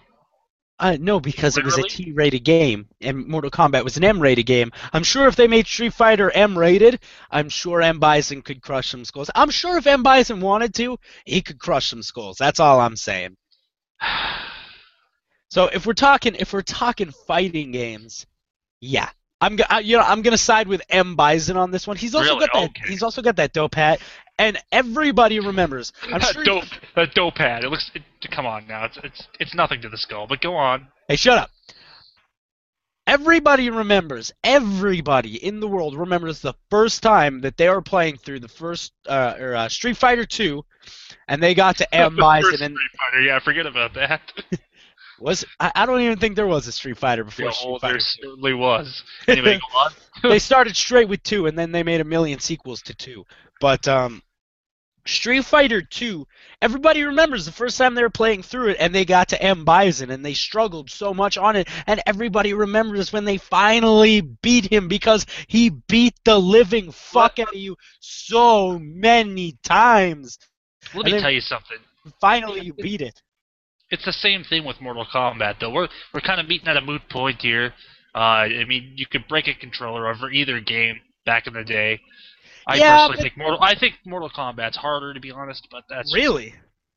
Uh, 0.81 0.97
no, 0.99 1.21
because 1.21 1.59
it 1.59 1.65
was 1.65 1.75
a 1.75 1.83
Literally? 1.83 2.05
T-rated 2.05 2.43
game, 2.43 2.89
and 3.03 3.27
Mortal 3.27 3.51
Kombat 3.51 3.85
was 3.85 3.99
an 3.99 4.05
M-rated 4.05 4.47
game. 4.47 4.73
I'm 4.95 5.03
sure 5.03 5.29
if 5.29 5.37
they 5.37 5.47
made 5.47 5.67
Street 5.67 5.93
Fighter 5.93 6.31
M-rated, 6.31 7.01
I'm 7.31 7.51
sure 7.51 7.83
M 7.83 7.99
Bison 7.99 8.41
could 8.41 8.63
crush 8.63 8.89
some 8.89 9.05
skulls. 9.05 9.31
I'm 9.35 9.51
sure 9.51 9.77
if 9.77 9.87
M 9.87 10.03
Bison 10.03 10.41
wanted 10.41 10.75
to, 10.77 10.99
he 11.27 11.43
could 11.43 11.59
crush 11.59 11.89
some 11.89 12.03
skulls. 12.03 12.39
That's 12.39 12.61
all 12.61 12.81
I'm 12.81 12.97
saying. 12.97 13.37
So 15.53 15.67
if 15.67 15.85
we're 15.85 15.95
talking, 15.95 16.37
if 16.37 16.53
we're 16.53 16.63
talking 16.63 17.11
fighting 17.11 17.73
games, 17.73 18.25
yeah, 18.81 19.11
I'm 19.41 19.59
I- 19.69 19.81
you 19.81 19.97
know 19.97 20.03
I'm 20.03 20.23
gonna 20.23 20.37
side 20.39 20.69
with 20.69 20.83
M 20.91 21.17
Bison 21.17 21.57
on 21.57 21.71
this 21.71 21.87
one. 21.87 21.97
He's 21.97 22.15
also 22.15 22.35
Really? 22.35 22.47
got 22.47 22.53
that. 22.53 22.65
Okay. 22.71 22.89
He's 22.89 23.03
also 23.03 23.23
got 23.23 23.37
that 23.37 23.53
dope 23.53 23.75
hat, 23.75 24.01
and 24.39 24.59
everybody 24.71 25.41
remembers. 25.41 25.93
I'm 26.05 26.21
that 26.21 26.35
sure. 26.35 26.45
dope 26.45 26.65
that 26.97 27.15
dope 27.15 27.39
hat. 27.39 27.65
It 27.65 27.69
looks 27.71 27.91
it, 27.95 28.03
come 28.31 28.47
on 28.47 28.67
now. 28.67 28.85
It's 28.85 28.99
it's 29.03 29.29
it's 29.39 29.55
nothing 29.55 29.81
to 29.83 29.89
the 29.89 29.99
skull, 29.99 30.27
but 30.27 30.41
go 30.41 30.55
on. 30.57 30.89
Hey, 31.09 31.17
shut 31.17 31.39
up. 31.39 31.51
Everybody 33.07 33.71
remembers, 33.71 34.31
everybody 34.45 35.45
in 35.45 35.59
the 35.59 35.67
world 35.67 35.97
remembers 35.97 36.41
the 36.41 36.55
first 36.71 37.03
time 37.03 37.41
that 37.41 37.57
they 37.57 37.69
were 37.69 37.83
playing 37.83 38.19
through 38.19 38.39
the 38.39 38.47
first 38.47 38.93
uh, 39.09 39.35
or, 39.41 39.57
uh, 39.57 39.69
Street 39.69 39.97
Fighter 39.97 40.25
2, 40.25 40.65
and 41.27 41.43
they 41.43 41.55
got 41.55 41.79
to 41.79 41.95
M 41.95 42.15
Bison, 42.15 42.63
and 42.63 42.77
Street 42.77 42.91
Fighter, 43.01 43.21
yeah, 43.23 43.39
forget 43.41 43.67
about 43.67 43.95
that. 43.95 44.21
was 45.21 45.45
I, 45.61 45.73
I 45.75 45.87
don't 45.87 46.01
even 46.01 46.19
think 46.19 46.37
there 46.37 46.47
was 46.47 46.67
a 46.67 46.73
Street 46.73 46.99
Fighter 46.99 47.25
before 47.25 47.47
Yeah, 47.47 47.53
Street 47.53 47.79
Fighter 47.81 47.95
there 47.95 48.01
2. 48.01 48.23
certainly 48.23 48.55
was. 48.55 49.03
Anyway, 49.29 49.59
they 50.23 50.39
started 50.39 50.77
straight 50.77 51.09
with 51.09 51.23
two, 51.23 51.47
and 51.47 51.59
then 51.59 51.73
they 51.73 51.83
made 51.83 52.01
a 52.01 52.05
million 52.05 52.39
sequels 52.41 52.83
to 52.83 52.95
two. 52.95 53.25
But 53.61 53.87
um, 53.89 54.23
Street 55.07 55.45
Fighter 55.45 55.83
Two, 55.83 56.27
everybody 56.63 57.03
remembers 57.05 57.45
the 57.47 57.53
first 57.53 57.79
time 57.79 57.95
they 57.95 58.03
were 58.03 58.11
playing 58.11 58.43
through 58.43 58.71
it, 58.71 58.77
and 58.81 58.95
they 58.95 59.05
got 59.05 59.29
to 59.31 59.43
M 59.43 59.65
Bison, 59.65 60.11
and 60.11 60.25
they 60.25 60.35
struggled 60.35 60.91
so 60.91 61.15
much 61.15 61.37
on 61.39 61.57
it, 61.57 61.69
and 61.87 62.03
everybody 62.07 62.55
remembers 62.55 63.13
when 63.13 63.25
they 63.25 63.37
finally 63.39 64.21
beat 64.21 64.67
him 64.73 64.89
because 64.89 65.27
he 65.49 65.71
beat 65.71 66.15
the 66.25 66.39
living 66.39 66.91
fuck 66.93 67.39
out 67.39 67.49
of 67.49 67.61
you 67.61 67.77
so 68.01 68.79
many 68.79 69.59
times. 69.63 70.39
Let 70.95 71.05
And 71.05 71.15
me 71.15 71.21
tell 71.21 71.31
you 71.31 71.41
something. 71.41 71.79
Finally, 72.21 72.61
you 72.63 72.75
beat 72.75 73.01
it. 73.03 73.23
It's 73.91 74.05
the 74.05 74.13
same 74.13 74.45
thing 74.45 74.65
with 74.65 74.81
Mortal 74.81 75.05
Kombat, 75.05 75.61
though. 75.61 75.71
We're 75.71 75.89
we're 76.15 76.21
kind 76.21 76.41
of 76.41 76.47
meeting 76.49 76.69
at 76.69 76.77
a 76.77 76.81
moot 76.81 77.03
point 77.11 77.43
here. 77.43 77.73
Uh, 78.15 78.19
I 78.19 78.65
mean, 78.67 78.93
you 78.97 79.07
could 79.07 79.27
break 79.29 79.49
a 79.49 79.55
controller 79.55 80.09
over 80.09 80.31
either 80.31 80.61
game 80.61 81.01
back 81.27 81.47
in 81.47 81.53
the 81.55 81.65
day. 81.65 82.01
I 82.67 82.77
Yeah, 82.77 82.91
personally 83.09 83.17
but- 83.17 83.23
think 83.23 83.37
Mortal. 83.37 83.59
I 83.63 83.75
think 83.75 83.95
Mortal 84.05 84.31
Kombat's 84.31 84.77
harder, 84.77 85.15
to 85.15 85.21
be 85.21 85.31
honest, 85.31 85.67
but 85.71 85.85
that's 85.89 86.15
Really? 86.15 86.55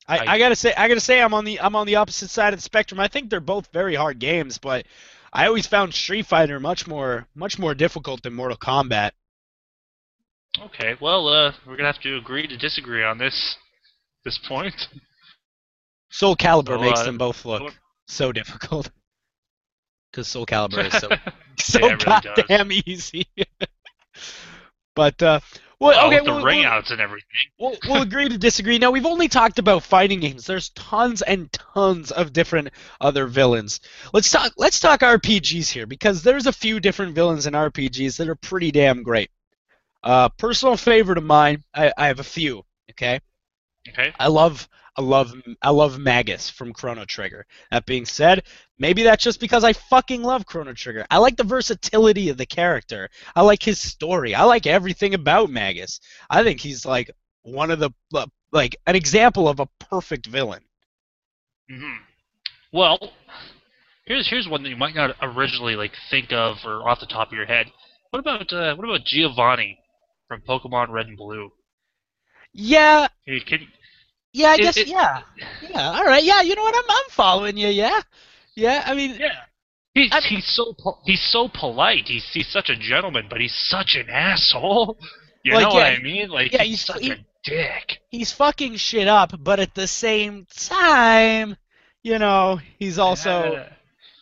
I, 0.07 0.17
I- 0.19 0.33
I 0.33 0.37
gotta 0.37 0.55
say 0.55 0.73
I 0.75 0.87
gotta 0.87 0.99
say 0.99 1.21
I'm 1.21 1.33
on 1.33 1.45
the 1.45 1.59
I'm 1.61 1.75
on 1.75 1.87
the 1.87 1.95
opposite 1.95 2.29
side 2.29 2.53
of 2.53 2.59
the 2.59 2.63
spectrum. 2.63 2.99
I 2.99 3.07
think 3.07 3.29
they're 3.29 3.39
both 3.39 3.71
very 3.71 3.95
hard 3.95 4.19
games, 4.19 4.57
but 4.57 4.85
I 5.31 5.47
always 5.47 5.65
found 5.65 5.93
Street 5.93 6.25
Fighter 6.27 6.59
much 6.59 6.85
more 6.87 7.27
much 7.35 7.57
more 7.57 7.73
difficult 7.73 8.21
than 8.21 8.33
Mortal 8.33 8.57
Kombat. 8.57 9.11
okay. 10.59 10.95
Well, 11.01 11.27
uh, 11.27 11.53
we're 11.65 11.75
gonna 11.77 11.91
have 11.91 12.01
to 12.01 12.17
agree 12.17 12.47
to 12.47 12.57
disagree 12.57 13.03
on 13.03 13.17
this 13.17 13.55
this 14.25 14.37
point. 14.47 14.75
Soul 16.13 16.35
Calibur 16.35 16.77
So, 16.77 16.79
makes 16.79 16.99
uh, 17.01 17.03
them 17.05 17.17
both 17.17 17.43
look 17.43 17.63
what- 17.63 17.73
so 18.07 18.31
difficult. 18.31 18.89
Because 20.11 20.27
Soul 20.27 20.45
Calibur 20.45 20.85
is 20.85 20.93
so 20.93 21.09
so 21.59 21.79
Yeah, 21.79 21.93
it 21.93 22.05
really 22.05 22.21
does. 22.21 22.35
goddamn 22.35 22.71
easy. 22.85 23.25
but 24.95 25.21
uh, 25.23 25.39
well, 25.79 25.91
Well, 25.97 26.07
okay, 26.07 26.17
with 26.17 26.25
the 26.25 26.31
we'll, 26.33 26.45
ring 26.45 26.59
we'll, 26.59 26.67
outs 26.67 26.91
and 26.91 27.01
everything. 27.01 27.25
we'll, 27.59 27.75
we'll 27.87 28.01
agree 28.03 28.29
to 28.29 28.37
disagree. 28.37 28.77
Now 28.77 28.91
we've 28.91 29.07
only 29.07 29.27
talked 29.27 29.57
about 29.59 29.81
fighting 29.83 30.19
games. 30.19 30.45
There's 30.45 30.69
tons 30.69 31.23
and 31.23 31.51
tons 31.51 32.11
of 32.11 32.31
different 32.31 32.69
other 33.01 33.25
villains. 33.25 33.79
Let's 34.13 34.29
talk. 34.29 34.53
Let's 34.55 34.79
talk 34.79 34.99
RPGs 35.01 35.69
here 35.69 35.87
because 35.87 36.21
there's 36.21 36.45
a 36.45 36.53
few 36.53 36.79
different 36.79 37.15
villains 37.15 37.47
in 37.47 37.53
RPGs 37.53 38.17
that 38.17 38.29
are 38.29 38.35
pretty 38.35 38.71
damn 38.71 39.01
great. 39.03 39.31
Uh, 40.03 40.29
personal 40.29 40.77
favorite 40.77 41.17
of 41.17 41.23
mine. 41.23 41.63
I, 41.73 41.91
I 41.97 42.07
have 42.07 42.19
a 42.19 42.23
few. 42.23 42.63
Okay. 42.91 43.19
Okay. 43.89 44.13
I 44.19 44.27
love 44.27 44.69
I 44.95 45.01
love 45.01 45.33
I 45.61 45.69
love 45.71 45.97
Magus 45.99 46.49
from 46.49 46.73
Chrono 46.73 47.05
Trigger. 47.05 47.45
That 47.71 47.85
being 47.85 48.05
said, 48.05 48.43
maybe 48.77 49.03
that's 49.03 49.23
just 49.23 49.39
because 49.39 49.63
I 49.63 49.73
fucking 49.73 50.21
love 50.23 50.45
Chrono 50.45 50.73
Trigger. 50.73 51.05
I 51.09 51.17
like 51.17 51.35
the 51.37 51.43
versatility 51.43 52.29
of 52.29 52.37
the 52.37 52.45
character. 52.45 53.09
I 53.35 53.41
like 53.41 53.63
his 53.63 53.79
story. 53.79 54.35
I 54.35 54.43
like 54.43 54.67
everything 54.67 55.13
about 55.15 55.49
Magus. 55.49 55.99
I 56.29 56.43
think 56.43 56.59
he's 56.59 56.85
like 56.85 57.11
one 57.43 57.71
of 57.71 57.79
the 57.79 57.91
like 58.51 58.75
an 58.85 58.95
example 58.95 59.47
of 59.49 59.59
a 59.59 59.67
perfect 59.79 60.27
villain. 60.27 60.63
hmm 61.69 61.97
Well, 62.71 63.13
here's 64.05 64.27
here's 64.29 64.47
one 64.47 64.63
that 64.63 64.69
you 64.69 64.77
might 64.77 64.95
not 64.95 65.15
originally 65.21 65.75
like 65.75 65.93
think 66.09 66.31
of 66.31 66.57
or 66.65 66.87
off 66.87 66.99
the 66.99 67.05
top 67.05 67.27
of 67.29 67.33
your 67.33 67.45
head. 67.45 67.71
What 68.11 68.19
about 68.19 68.51
uh, 68.53 68.75
what 68.75 68.85
about 68.85 69.05
Giovanni 69.05 69.79
from 70.27 70.41
Pokemon 70.41 70.89
Red 70.89 71.07
and 71.07 71.17
Blue? 71.17 71.51
Yeah, 72.53 73.07
Can, 73.25 73.67
yeah, 74.33 74.49
I 74.49 74.53
It- 74.55 74.61
guess 74.61 74.77
it- 74.77 74.87
yeah. 74.87 75.21
Yeah, 75.69 75.91
all 75.91 76.03
right. 76.05 76.23
Yeah, 76.23 76.41
you 76.41 76.55
know 76.55 76.63
what? 76.63 76.75
I'm 76.75 76.89
I'm 76.89 77.09
following 77.09 77.57
you. 77.57 77.69
Yeah. 77.69 78.01
Yeah, 78.55 78.83
I 78.85 78.93
mean 78.93 79.15
yeah. 79.19 79.33
He's, 79.93 80.11
I- 80.11 80.21
he's 80.21 80.45
so 80.47 80.73
po- 80.73 80.99
he's 81.05 81.21
so 81.21 81.47
polite. 81.47 82.07
He's 82.07 82.25
he's 82.33 82.47
such 82.47 82.69
a 82.69 82.75
gentleman, 82.75 83.27
but 83.29 83.39
he's 83.41 83.55
such 83.55 83.95
an 83.95 84.09
asshole. 84.09 84.97
You 85.43 85.53
Like, 85.55 85.63
know 85.63 85.73
what 85.75 85.83
I 85.85 85.99
mean? 85.99 86.29
Like 86.29 86.51
yeah, 86.53 86.63
he's, 86.63 86.85
he's- 86.85 86.85
such 86.85 87.01
he- 87.03 87.11
a 87.11 87.17
dick. 87.43 87.99
he's 88.09 88.31
fucking 88.31 88.77
shit 88.77 89.07
up, 89.07 89.33
but 89.43 89.59
at 89.59 89.75
the 89.75 89.87
same 89.87 90.47
time, 90.55 91.57
you 92.01 92.17
know, 92.19 92.59
he's 92.79 92.97
also 92.99 93.55
Uh, 93.55 93.69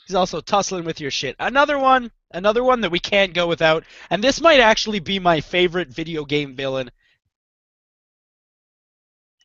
He's 0.07 0.15
also 0.15 0.41
tussling 0.41 0.83
with 0.83 0.99
your 0.99 1.11
shit. 1.11 1.37
Another 1.39 1.77
one, 1.79 2.11
another 2.31 2.63
one 2.65 2.81
that 2.81 2.91
we 2.91 2.99
can't 2.99 3.33
go 3.33 3.47
without, 3.47 3.85
and 4.09 4.21
this 4.21 4.41
might 4.41 4.59
actually 4.59 4.99
be 4.99 5.19
my 5.19 5.39
favorite 5.39 5.87
video 5.87 6.25
game 6.25 6.53
villain 6.55 6.91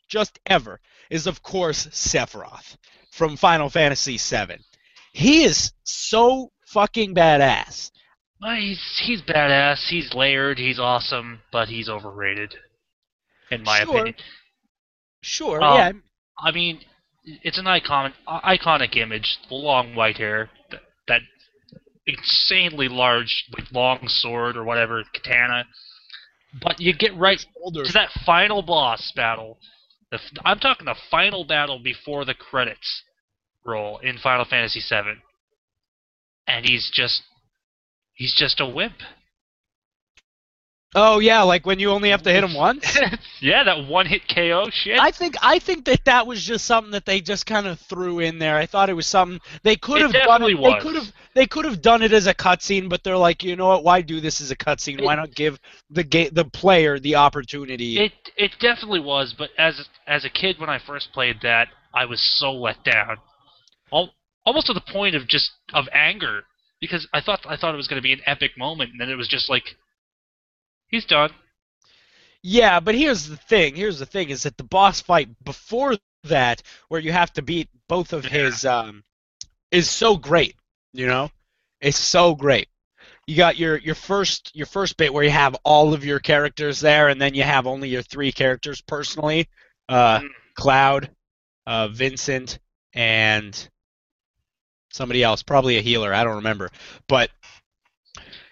just 0.09 0.39
ever, 0.47 0.81
is 1.11 1.27
of 1.27 1.43
course 1.43 1.87
Sephiroth 1.89 2.77
from 3.11 3.37
Final 3.37 3.69
Fantasy 3.69 4.19
VII. 4.19 4.59
He 5.13 5.45
is 5.45 5.73
so 5.85 6.53
fucking 6.67 7.15
badass. 7.15 7.91
Uh, 8.43 8.55
he's 8.57 9.01
he's 9.03 9.23
badass. 9.23 9.89
He's 9.89 10.13
layered. 10.13 10.59
He's 10.59 10.79
awesome, 10.79 11.41
but 11.51 11.69
he's 11.69 11.89
overrated, 11.89 12.55
in 13.51 13.63
my 13.63 13.79
Sure. 13.81 13.95
opinion. 13.95 14.15
Sure, 15.23 15.63
Um, 15.63 15.77
yeah. 15.77 15.93
I 16.39 16.51
mean, 16.53 16.81
it's 17.25 17.59
an 17.59 17.67
icon, 17.67 18.13
iconic 18.29 18.95
image. 18.97 19.39
The 19.49 19.55
long 19.55 19.95
white 19.95 20.19
hair, 20.19 20.51
that, 20.71 20.83
that 21.09 21.23
insanely 22.07 22.89
large, 22.89 23.47
like, 23.57 23.73
long 23.73 24.07
sword 24.07 24.57
or 24.57 24.65
whatever 24.65 25.03
katana. 25.15 25.65
But 26.63 26.79
you 26.79 26.93
get 26.93 27.17
right 27.17 27.39
to 27.41 27.93
that 27.95 28.11
final 28.25 28.63
boss 28.63 29.11
battle. 29.17 29.59
The, 30.11 30.21
I'm 30.45 30.59
talking 30.59 30.87
the 30.87 30.95
final 31.11 31.45
battle 31.45 31.79
before 31.79 32.25
the 32.25 32.35
credits 32.35 33.03
roll 33.65 33.99
in 33.99 34.19
Final 34.19 34.45
Fantasy 34.45 34.81
VII, 34.81 35.21
and 36.47 36.65
he's 36.65 36.91
just 36.93 37.23
he's 38.15 38.35
just 38.35 38.61
a 38.61 38.67
wimp. 38.67 38.97
Oh 40.99 41.19
yeah, 41.19 41.43
like 41.43 41.67
when 41.67 41.79
you 41.79 41.91
only 41.91 42.09
have 42.09 42.23
to 42.23 42.33
hit 42.33 42.43
him 42.43 42.55
once. 42.55 42.99
yeah, 43.41 43.65
that 43.65 43.87
one 43.87 44.07
hit 44.07 44.23
KO 44.27 44.71
shit. 44.71 44.99
I 44.99 45.11
think 45.11 45.37
I 45.43 45.59
think 45.59 45.85
that 45.85 46.07
that 46.07 46.27
was 46.27 46.43
just 46.43 46.65
something 46.65 46.93
that 46.93 47.05
they 47.05 47.21
just 47.21 47.45
kind 47.45 47.67
of 47.67 47.79
threw 47.81 48.21
in 48.21 48.39
there. 48.39 48.57
I 48.57 48.65
thought 48.65 48.89
it 48.89 48.95
was 48.95 49.07
something 49.07 49.39
they 49.63 49.77
could 49.77 50.01
have 50.01 50.13
done. 50.13 50.41
definitely 50.41 50.55
It. 50.55 50.63
They 50.63 50.81
could 50.81 50.95
have 50.95 51.13
they 51.35 51.47
could 51.47 51.67
have 51.67 51.83
done 51.83 52.01
it 52.01 52.15
as 52.15 52.27
a 52.27 52.33
cutscene, 52.33 52.89
but 52.89 53.05
they're 53.05 53.19
like, 53.19 53.45
you 53.45 53.57
know 53.57 53.67
what? 53.67 53.85
Why 53.85 54.01
do 54.01 54.21
this 54.23 54.41
as 54.41 54.51
a 54.51 54.57
cutscene? 54.57 55.05
Why 55.05 55.17
not 55.17 55.35
give 55.35 55.61
the 55.91 56.03
ga- 56.03 56.31
the 56.31 56.47
player 56.47 56.99
the 56.99 57.17
opportunity? 57.17 57.99
It 57.99 58.13
it 58.39 58.53
definitely 58.59 59.01
was, 59.01 59.35
but 59.37 59.51
as 59.59 59.87
as 60.07 60.25
a 60.25 60.31
kid 60.31 60.59
when 60.59 60.71
I 60.71 60.79
first 60.79 61.13
played 61.13 61.37
that, 61.43 61.69
I 61.93 62.07
was 62.07 62.23
so 62.23 62.53
let 62.53 62.83
down, 62.85 63.19
Al- 63.93 64.15
almost 64.47 64.69
to 64.69 64.73
the 64.73 64.81
point 64.81 65.15
of 65.15 65.29
just 65.29 65.51
of 65.75 65.89
anger 65.93 66.45
because 66.81 67.07
I 67.13 67.21
thought 67.21 67.41
I 67.47 67.57
thought 67.57 67.75
it 67.75 67.77
was 67.77 67.89
going 67.89 68.01
to 68.01 68.03
be 68.03 68.13
an 68.13 68.21
epic 68.27 68.53
moment, 68.57 68.93
and 68.93 69.01
then 69.01 69.11
it 69.11 69.17
was 69.17 69.29
just 69.29 69.51
like, 69.51 69.77
he's 70.89 71.05
done. 71.05 71.31
Yeah, 72.43 72.81
but 72.81 72.95
here's 72.95 73.27
the 73.27 73.37
thing. 73.37 73.75
Here's 73.75 73.99
the 73.99 74.07
thing: 74.07 74.31
is 74.31 74.45
that 74.45 74.57
the 74.57 74.65
boss 74.65 75.01
fight 75.01 75.29
before 75.45 75.97
that, 76.25 76.63
where 76.89 77.01
you 77.01 77.13
have 77.13 77.33
to 77.35 77.43
beat 77.43 77.69
both 77.89 78.13
of 78.13 78.25
his, 78.25 78.65
um, 78.65 79.03
is 79.71 79.91
so 79.91 80.17
great. 80.17 80.55
You 80.93 81.07
know, 81.07 81.31
it's 81.81 81.99
so 81.99 82.35
great. 82.35 82.69
You 83.27 83.37
got 83.37 83.59
your 83.59 83.77
your 83.79 83.97
first 83.97 84.55
your 84.55 84.67
first 84.67 84.97
bit 84.97 85.13
where 85.13 85.25
you 85.25 85.31
have 85.31 85.57
all 85.65 85.93
of 85.93 86.05
your 86.05 86.21
characters 86.21 86.81
there, 86.81 87.09
and 87.09 87.21
then 87.21 87.35
you 87.35 87.43
have 87.43 87.67
only 87.67 87.89
your 87.89 88.03
three 88.03 88.31
characters 88.33 88.81
personally: 88.81 89.49
uh, 89.89 90.21
Mm. 90.21 90.29
Cloud, 90.55 91.11
uh, 91.67 91.89
Vincent, 91.89 92.59
and 92.95 93.69
somebody 94.91 95.23
else, 95.23 95.43
probably 95.43 95.79
a 95.79 95.83
healer. 95.83 96.15
I 96.15 96.25
don't 96.25 96.37
remember, 96.37 96.71
but 97.09 97.31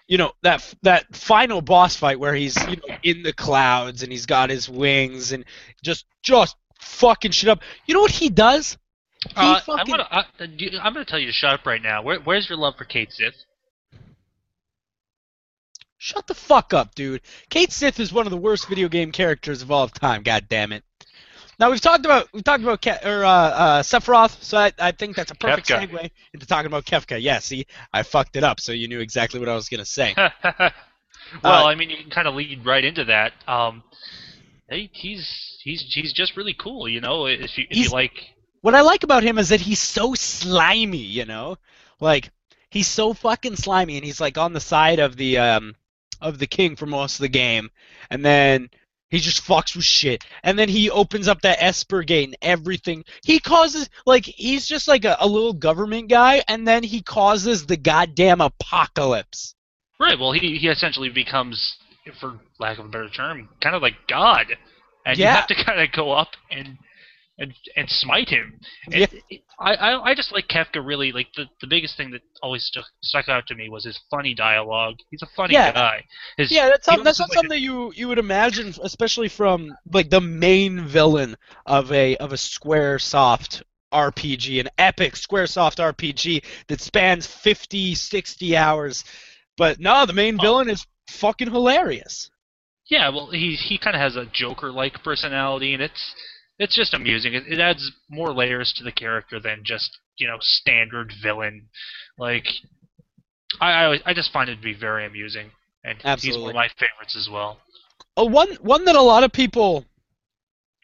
you 0.07 0.17
know 0.17 0.31
that 0.43 0.73
that 0.83 1.15
final 1.15 1.61
boss 1.61 1.95
fight 1.95 2.19
where 2.19 2.33
he's 2.33 2.55
you 2.67 2.75
know 2.77 2.95
in 3.03 3.23
the 3.23 3.33
clouds 3.33 4.03
and 4.03 4.11
he's 4.11 4.25
got 4.25 4.49
his 4.49 4.69
wings 4.69 5.31
and 5.31 5.45
just 5.83 6.05
just 6.21 6.55
fucking 6.79 7.31
shit 7.31 7.49
up. 7.49 7.61
You 7.85 7.95
know 7.95 8.01
what 8.01 8.11
he 8.11 8.29
does? 8.29 8.77
He 9.29 9.33
Uh, 9.35 9.59
I'm 9.67 9.87
gonna 9.87 10.07
I, 10.09 10.19
uh, 10.19 10.23
I'm 10.81 10.93
gonna 10.93 11.05
tell 11.05 11.19
you 11.19 11.27
to 11.27 11.33
shut 11.33 11.53
up 11.53 11.65
right 11.65 11.81
now. 11.81 12.03
Where, 12.03 12.19
where's 12.19 12.47
your 12.47 12.57
love 12.57 12.75
for 12.77 12.85
Cait 12.85 13.11
Sith? 13.11 13.35
shut 16.05 16.27
the 16.27 16.35
fuck 16.35 16.73
up, 16.73 16.93
dude. 16.93 17.21
Cait 17.49 17.71
Sith 17.71 17.99
is 17.99 18.13
one 18.13 18.27
of 18.27 18.31
the 18.31 18.37
worst 18.37 18.67
video 18.67 18.87
game 18.87 19.11
characters 19.11 19.63
of 19.63 19.71
all 19.71 19.87
time. 19.87 20.21
God 20.21 20.45
damn 20.47 20.71
it. 20.71 20.83
Now 21.59 21.71
we've 21.71 21.81
talked 21.81 22.05
about 22.05 22.27
we've 22.33 22.43
talked 22.43 22.63
about 22.63 22.81
Ke- 22.81 23.05
or 23.05 23.23
uh, 23.23 23.29
uh, 23.29 23.81
Sephiroth, 23.83 24.43
so 24.43 24.57
I, 24.57 24.71
I 24.79 24.91
think 24.91 25.15
that's 25.15 25.31
a 25.31 25.35
perfect 25.35 25.67
Kefka. 25.67 25.87
segue 25.89 26.11
into 26.33 26.45
talking 26.45 26.67
about 26.67 26.85
Kefka. 26.85 27.21
Yeah, 27.21 27.39
see, 27.39 27.65
I 27.93 28.03
fucked 28.03 28.35
it 28.35 28.43
up, 28.43 28.59
so 28.59 28.71
you 28.71 28.87
knew 28.87 28.99
exactly 28.99 29.39
what 29.39 29.49
I 29.49 29.55
was 29.55 29.69
gonna 29.69 29.85
say. 29.85 30.13
well, 30.17 30.71
Uh, 31.43 31.65
I 31.65 31.75
mean, 31.75 31.89
you 31.89 31.97
can 31.97 32.09
kind 32.09 32.27
of 32.27 32.35
lead 32.35 32.65
right 32.65 32.83
into 32.83 33.05
that. 33.05 33.33
Um, 33.47 33.83
he, 34.69 34.89
he's 34.93 35.59
he's 35.63 35.81
he's 35.81 36.13
just 36.13 36.35
really 36.37 36.53
cool, 36.53 36.87
you 36.89 37.01
know. 37.01 37.25
If 37.25 37.57
you 37.57 37.65
if 37.69 37.77
you 37.77 37.89
like, 37.89 38.13
what 38.61 38.75
I 38.75 38.81
like 38.81 39.03
about 39.03 39.23
him 39.23 39.37
is 39.37 39.49
that 39.49 39.61
he's 39.61 39.79
so 39.79 40.13
slimy, 40.13 40.97
you 40.97 41.25
know? 41.25 41.57
Like 41.99 42.31
he's 42.69 42.87
so 42.87 43.13
fucking 43.13 43.55
slimy 43.55 43.95
and 43.95 44.03
he's 44.05 44.19
like 44.19 44.37
on 44.37 44.53
the 44.53 44.59
side 44.59 44.99
of 44.99 45.15
the 45.15 45.37
um 45.37 45.75
of 46.21 46.39
the 46.39 46.47
king 46.47 46.75
for 46.75 46.85
most 46.85 47.15
of 47.15 47.21
the 47.21 47.29
game. 47.29 47.69
And 48.09 48.23
then 48.25 48.69
he 49.09 49.19
just 49.19 49.43
fucks 49.43 49.75
with 49.75 49.85
shit. 49.85 50.23
And 50.43 50.57
then 50.57 50.69
he 50.69 50.89
opens 50.89 51.27
up 51.27 51.41
that 51.41 51.61
Esper 51.61 52.03
gate 52.03 52.29
and 52.29 52.37
everything. 52.41 53.03
He 53.23 53.39
causes 53.39 53.89
like 54.05 54.25
he's 54.25 54.67
just 54.67 54.87
like 54.87 55.05
a, 55.05 55.15
a 55.19 55.27
little 55.27 55.53
government 55.53 56.09
guy 56.09 56.43
and 56.47 56.67
then 56.67 56.83
he 56.83 57.01
causes 57.01 57.65
the 57.65 57.77
goddamn 57.77 58.41
apocalypse. 58.41 59.55
right? 59.99 60.19
Well, 60.19 60.31
he 60.31 60.57
he 60.57 60.67
essentially 60.67 61.09
becomes, 61.09 61.77
for 62.19 62.39
lack 62.59 62.79
of 62.79 62.85
a 62.85 62.89
better 62.89 63.09
term, 63.09 63.49
kind 63.61 63.75
of 63.75 63.81
like 63.81 63.95
God, 64.07 64.47
and 65.05 65.17
you 65.17 65.25
have 65.25 65.47
to 65.47 65.55
kind 65.63 65.79
of 65.79 65.91
go 65.91 66.11
up 66.11 66.29
and 66.51 66.77
and 67.37 67.53
and 67.75 67.89
smite 67.89 68.29
him. 68.29 68.59
And 68.85 68.95
Yeah. 68.95 69.37
I, 69.59 69.73
I 69.73 70.03
I 70.11 70.15
just 70.15 70.31
like 70.31 70.47
Kefka 70.47 70.85
really 70.85 71.11
like 71.11 71.27
the 71.35 71.45
the 71.61 71.67
biggest 71.67 71.97
thing 71.97 72.11
that 72.11 72.21
always 72.41 72.63
stuck 72.63 72.85
stuck 73.01 73.27
out 73.29 73.47
to 73.47 73.55
me 73.55 73.69
was 73.69 73.83
his 73.85 73.99
funny 74.09 74.33
dialogue. 74.33 74.95
He's 75.11 75.21
a 75.21 75.27
funny 75.35 75.53
Yeah. 75.53 75.71
guy. 75.71 76.05
His, 76.37 76.51
Yeah, 76.51 76.67
that's 76.69 76.89
he 76.89 76.97
that's 77.03 77.19
not 77.19 77.29
like 77.29 77.37
something 77.37 77.61
you 77.61 77.91
you 77.95 78.07
would 78.07 78.19
imagine, 78.19 78.73
especially 78.81 79.29
from 79.29 79.75
like 79.91 80.09
the 80.09 80.21
main 80.21 80.85
villain 80.85 81.35
of 81.65 81.91
a 81.91 82.15
of 82.17 82.31
a 82.31 82.37
SquareSoft 82.37 83.63
RPG, 83.93 84.59
an 84.59 84.69
epic 84.77 85.13
SquareSoft 85.13 85.77
RPG 85.77 86.43
that 86.67 86.81
spans 86.81 87.25
50, 87.27 87.95
60 87.95 88.57
hours. 88.57 89.03
But 89.57 89.79
no, 89.79 90.05
the 90.05 90.13
main 90.13 90.37
villain 90.37 90.69
is 90.69 90.85
fucking 91.09 91.51
hilarious. 91.51 92.29
Yeah, 92.87 93.09
well, 93.09 93.31
he 93.31 93.55
he 93.55 93.77
kind 93.77 93.95
of 93.95 94.01
has 94.01 94.15
a 94.15 94.25
Joker-like 94.25 95.03
personality, 95.03 95.73
and 95.73 95.81
it's 95.81 96.13
it's 96.59 96.75
just 96.75 96.93
amusing. 96.93 97.33
It, 97.33 97.43
it 97.47 97.59
adds 97.59 97.91
more 98.09 98.33
layers 98.33 98.73
to 98.77 98.83
the 98.83 98.91
character 98.91 99.39
than 99.39 99.61
just 99.63 99.97
you 100.17 100.27
know 100.27 100.37
standard 100.41 101.11
villain. 101.21 101.67
Like, 102.17 102.47
I 103.59 103.71
I, 103.71 103.85
always- 103.85 104.01
I 104.05 104.13
just 104.13 104.31
find 104.31 104.49
it 104.49 104.55
to 104.57 104.61
be 104.61 104.73
very 104.73 105.05
amusing, 105.05 105.51
and 105.83 105.97
he's 106.23 106.33
one 106.41 106.49
of 106.51 106.55
my 106.55 106.69
favorites 106.69 107.15
as 107.17 107.29
well. 107.31 107.59
Uh, 108.17 108.25
one 108.25 108.53
one 108.61 108.85
that 108.85 108.95
a 108.95 109.01
lot 109.01 109.23
of 109.23 109.31
people 109.31 109.85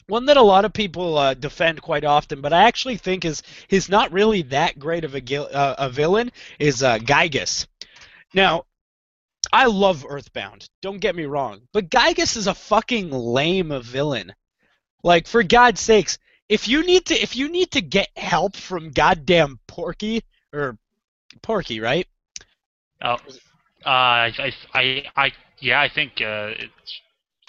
one 0.07 0.25
that 0.25 0.35
a 0.35 0.41
lot 0.41 0.65
of 0.65 0.73
people 0.73 1.17
uh, 1.17 1.33
defend 1.33 1.81
quite 1.81 2.03
often, 2.03 2.41
but 2.41 2.51
I 2.51 2.63
actually 2.63 2.97
think 2.97 3.23
is 3.23 3.41
is 3.69 3.87
not 3.87 4.11
really 4.11 4.41
that 4.43 4.77
great 4.77 5.05
of 5.05 5.15
a 5.15 5.21
gil- 5.21 5.49
uh, 5.53 5.75
a 5.77 5.89
villain 5.89 6.31
is 6.59 6.83
uh, 6.83 6.97
Giygas. 6.99 7.65
Now, 8.33 8.65
I 9.53 9.65
love 9.67 10.05
Earthbound. 10.07 10.67
Don't 10.81 10.99
get 10.99 11.15
me 11.15 11.25
wrong, 11.25 11.61
but 11.73 11.89
Giygas 11.89 12.35
is 12.35 12.47
a 12.47 12.53
fucking 12.53 13.11
lame 13.11 13.81
villain. 13.81 14.33
Like 15.03 15.27
for 15.27 15.43
God's 15.43 15.81
sakes, 15.81 16.17
if 16.49 16.67
you 16.67 16.85
need 16.85 17.05
to 17.07 17.15
if 17.15 17.35
you 17.35 17.49
need 17.49 17.71
to 17.71 17.81
get 17.81 18.09
help 18.17 18.55
from 18.55 18.91
goddamn 18.91 19.59
Porky 19.67 20.23
or 20.53 20.77
Porky, 21.41 21.79
right? 21.79 22.07
Oh, 23.01 23.13
uh, 23.85 23.89
I, 23.89 24.53
I 24.73 25.03
I 25.15 25.31
yeah, 25.59 25.81
I 25.81 25.89
think 25.89 26.21
uh, 26.21 26.53
it's 26.59 27.01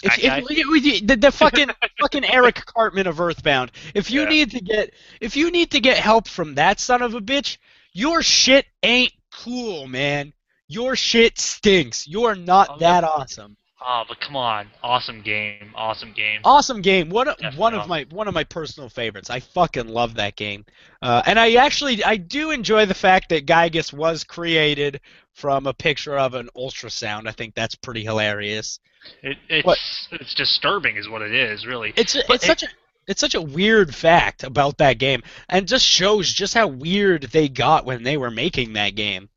If, 0.03 0.11
I- 0.11 0.37
if 0.39 0.49
you- 0.49 1.01
the, 1.01 1.15
the 1.15 1.31
fucking 1.31 1.69
fucking 1.99 2.25
Eric 2.25 2.65
Cartman 2.65 3.07
of 3.07 3.19
Earthbound. 3.21 3.71
If 3.93 4.09
you 4.09 4.21
Yeah. 4.23 4.29
need 4.29 4.51
to 4.51 4.61
get 4.61 4.93
if 5.21 5.35
you 5.35 5.51
need 5.51 5.71
to 5.71 5.79
get 5.79 5.97
help 5.97 6.27
from 6.27 6.55
that 6.55 6.79
son 6.79 7.01
of 7.01 7.13
a 7.13 7.21
bitch, 7.21 7.57
your 7.93 8.23
shit 8.23 8.65
ain't 8.81 9.13
cool, 9.31 9.87
man. 9.87 10.33
Your 10.67 10.95
shit 10.95 11.37
stinks. 11.39 12.07
You're 12.07 12.35
not 12.35 12.69
Oh, 12.71 12.77
that 12.79 13.03
awesome. 13.03 13.57
Oh, 13.85 14.03
but 14.07 14.19
come 14.21 14.37
on, 14.37 14.67
awesome 14.81 15.21
game, 15.21 15.71
awesome 15.75 16.13
game. 16.13 16.39
Awesome 16.45 16.81
game. 16.81 17.09
One 17.09 17.27
of, 17.27 17.35
Definitely 17.37 17.59
one 17.59 17.73
of 17.73 17.87
my 17.87 18.05
one 18.11 18.27
of 18.29 18.33
my 18.33 18.45
personal 18.45 18.87
favorites. 18.87 19.29
I 19.29 19.41
fucking 19.41 19.87
love 19.89 20.15
that 20.15 20.35
game. 20.37 20.65
Uh, 21.01 21.21
and 21.25 21.37
I 21.37 21.55
actually 21.55 22.01
I 22.03 22.15
do 22.15 22.51
enjoy 22.51 22.85
the 22.85 22.93
fact 22.93 23.29
that 23.29 23.45
Giygas 23.45 23.91
was 23.91 24.23
created 24.23 25.01
from 25.33 25.67
a 25.67 25.73
picture 25.73 26.17
of 26.17 26.33
an 26.33 26.49
ultrasound. 26.55 27.27
I 27.27 27.31
think 27.33 27.55
that's 27.55 27.75
pretty 27.75 28.03
hilarious. 28.03 28.79
It, 29.21 29.37
it's 29.49 29.65
What? 29.65 29.77
it's 30.11 30.33
disturbing, 30.33 30.95
is 30.95 31.09
what 31.09 31.21
it 31.21 31.33
is, 31.35 31.65
really. 31.65 31.91
It's 31.97 32.13
But 32.27 32.35
it's 32.35 32.43
it- 32.45 32.47
such 32.47 32.63
a 32.63 32.67
it's 33.05 33.19
such 33.19 33.35
a 33.35 33.41
weird 33.41 33.93
fact 33.93 34.45
about 34.45 34.77
that 34.77 34.97
game, 34.97 35.23
and 35.49 35.67
just 35.67 35.85
shows 35.85 36.31
just 36.31 36.53
how 36.53 36.67
weird 36.67 37.23
they 37.23 37.49
got 37.49 37.83
when 37.83 38.03
they 38.03 38.15
were 38.15 38.31
making 38.31 38.73
that 38.73 38.95
game. 38.95 39.27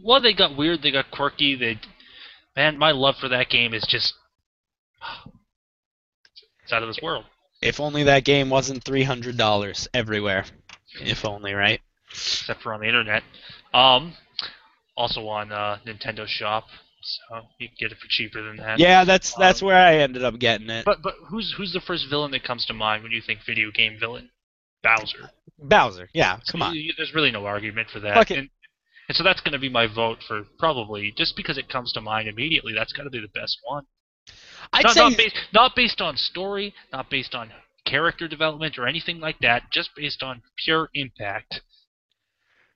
Well, 0.00 0.20
they 0.20 0.32
got 0.32 0.56
weird, 0.56 0.82
they 0.82 0.92
got 0.92 1.10
quirky. 1.10 1.56
They, 1.56 1.80
man, 2.56 2.78
my 2.78 2.90
love 2.92 3.16
for 3.16 3.28
that 3.28 3.48
game 3.50 3.74
is 3.74 3.84
just 3.88 4.14
it's 6.62 6.72
out 6.72 6.82
of 6.82 6.88
this 6.88 7.00
world. 7.02 7.24
If 7.62 7.80
only 7.80 8.04
that 8.04 8.24
game 8.24 8.48
wasn't 8.50 8.84
three 8.84 9.04
hundred 9.04 9.36
dollars 9.36 9.88
everywhere. 9.92 10.44
If 11.00 11.24
only, 11.24 11.52
right? 11.52 11.80
except 12.10 12.62
for 12.62 12.74
on 12.74 12.80
the 12.80 12.86
internet. 12.86 13.22
Um, 13.72 14.14
also 14.96 15.26
on 15.28 15.52
uh, 15.52 15.78
Nintendo 15.86 16.26
Shop, 16.26 16.64
so 17.00 17.42
you 17.58 17.68
can 17.68 17.76
get 17.78 17.92
it 17.92 17.98
for 17.98 18.06
cheaper 18.08 18.42
than 18.42 18.56
that. 18.56 18.78
Yeah, 18.78 19.04
that's 19.04 19.34
that's 19.34 19.62
Um, 19.62 19.66
where 19.66 19.76
I 19.76 19.98
ended 19.98 20.24
up 20.24 20.38
getting 20.38 20.70
it. 20.70 20.84
But 20.84 21.02
but 21.02 21.14
who's 21.28 21.54
who's 21.56 21.72
the 21.72 21.80
first 21.80 22.08
villain 22.08 22.30
that 22.32 22.44
comes 22.44 22.66
to 22.66 22.74
mind 22.74 23.02
when 23.02 23.12
you 23.12 23.20
think 23.20 23.40
video 23.46 23.70
game 23.70 23.98
villain? 23.98 24.30
Bowser. 24.82 25.30
Bowser. 25.58 26.08
Yeah, 26.12 26.38
come 26.48 26.62
on. 26.62 26.76
There's 26.96 27.14
really 27.14 27.30
no 27.30 27.46
argument 27.46 27.88
for 27.90 28.00
that. 28.00 28.14
Fuck 28.14 28.30
it. 28.30 28.38
And, 28.38 28.50
and 29.10 29.16
so 29.16 29.24
that's 29.24 29.40
going 29.40 29.54
to 29.54 29.58
be 29.58 29.68
my 29.68 29.88
vote 29.88 30.18
for 30.22 30.44
probably 30.56 31.12
just 31.16 31.34
because 31.34 31.58
it 31.58 31.68
comes 31.68 31.92
to 31.94 32.00
mind 32.00 32.28
immediately. 32.28 32.72
That's 32.72 32.92
got 32.92 33.02
to 33.02 33.10
be 33.10 33.18
the 33.18 33.26
best 33.26 33.58
one. 33.64 33.82
I'd 34.72 34.84
not, 34.84 34.94
say 34.94 35.00
not 35.00 35.16
based 35.16 35.36
not 35.52 35.74
based 35.74 36.00
on 36.00 36.16
story, 36.16 36.72
not 36.92 37.10
based 37.10 37.34
on 37.34 37.50
character 37.84 38.28
development 38.28 38.78
or 38.78 38.86
anything 38.86 39.18
like 39.18 39.40
that. 39.40 39.64
Just 39.72 39.90
based 39.96 40.22
on 40.22 40.42
pure 40.64 40.90
impact. 40.94 41.60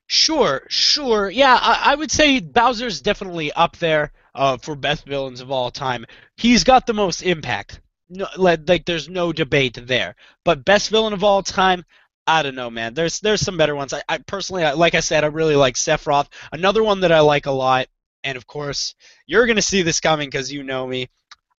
Sure, 0.09 0.67
sure. 0.69 1.31
Yeah, 1.31 1.57
I, 1.57 1.93
I 1.93 1.95
would 1.95 2.11
say 2.11 2.41
Bowser's 2.41 3.01
definitely 3.01 3.53
up 3.53 3.77
there 3.77 4.11
uh, 4.35 4.57
for 4.57 4.75
best 4.75 5.07
villains 5.07 5.41
of 5.41 5.53
all 5.53 5.71
time. 5.71 6.05
He's 6.37 6.65
got 6.65 6.85
the 6.85 6.95
most 6.95 7.23
impact. 7.23 7.79
No, 8.09 8.27
like, 8.37 8.69
like 8.69 8.87
there's 8.87 9.09
no 9.09 9.33
debate 9.33 9.79
there. 9.81 10.17
But 10.45 10.65
best 10.65 10.91
villain 10.91 11.13
of 11.13 11.23
all 11.23 11.45
time, 11.45 11.85
I 12.27 12.43
don't 12.43 12.55
know, 12.55 12.71
man. 12.71 12.95
There's 12.95 13.21
there's 13.21 13.41
some 13.43 13.57
better 13.57 13.75
ones. 13.75 13.93
I, 13.93 14.03
I 14.09 14.19
personally, 14.19 14.65
I, 14.65 14.73
like 14.73 14.95
I 14.95 15.01
said, 15.01 15.25
I 15.25 15.29
really 15.29 15.57
like 15.57 15.75
Sephiroth. 15.75 16.29
Another 16.53 16.83
one 16.83 17.01
that 17.01 17.13
I 17.13 17.21
like 17.21 17.47
a 17.47 17.51
lot, 17.51 17.87
and 18.23 18.37
of 18.37 18.47
course, 18.47 18.95
you're 19.27 19.47
gonna 19.47 19.63
see 19.63 19.83
this 19.83 20.01
coming 20.01 20.29
because 20.29 20.51
you 20.51 20.63
know 20.63 20.87
me. 20.87 21.09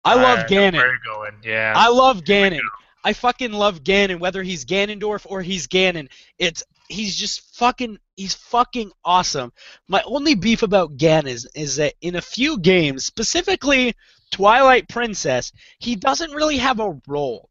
I 0.03 0.15
love 0.15 0.39
Uh, 0.39 0.47
Ganon. 0.47 0.73
Where 0.73 0.93
you 0.93 0.99
going? 1.05 1.33
Yeah. 1.43 1.73
I 1.75 1.89
love 1.89 2.21
Ganon. 2.21 2.61
I 3.03 3.13
fucking 3.13 3.51
love 3.51 3.83
Ganon, 3.83 4.19
whether 4.19 4.41
he's 4.41 4.65
Ganondorf 4.65 5.25
or 5.29 5.41
he's 5.43 5.67
Ganon. 5.67 6.09
It's 6.39 6.63
he's 6.89 7.15
just 7.15 7.55
fucking 7.55 7.99
he's 8.15 8.33
fucking 8.33 8.91
awesome. 9.03 9.53
My 9.87 10.01
only 10.05 10.33
beef 10.33 10.63
about 10.63 10.97
Ganon 10.97 11.27
is 11.27 11.47
is 11.53 11.75
that 11.75 11.93
in 12.01 12.15
a 12.15 12.21
few 12.21 12.59
games, 12.59 13.05
specifically 13.05 13.93
Twilight 14.31 14.89
Princess, 14.89 15.51
he 15.77 15.95
doesn't 15.95 16.31
really 16.31 16.57
have 16.57 16.79
a 16.79 16.99
role. 17.07 17.49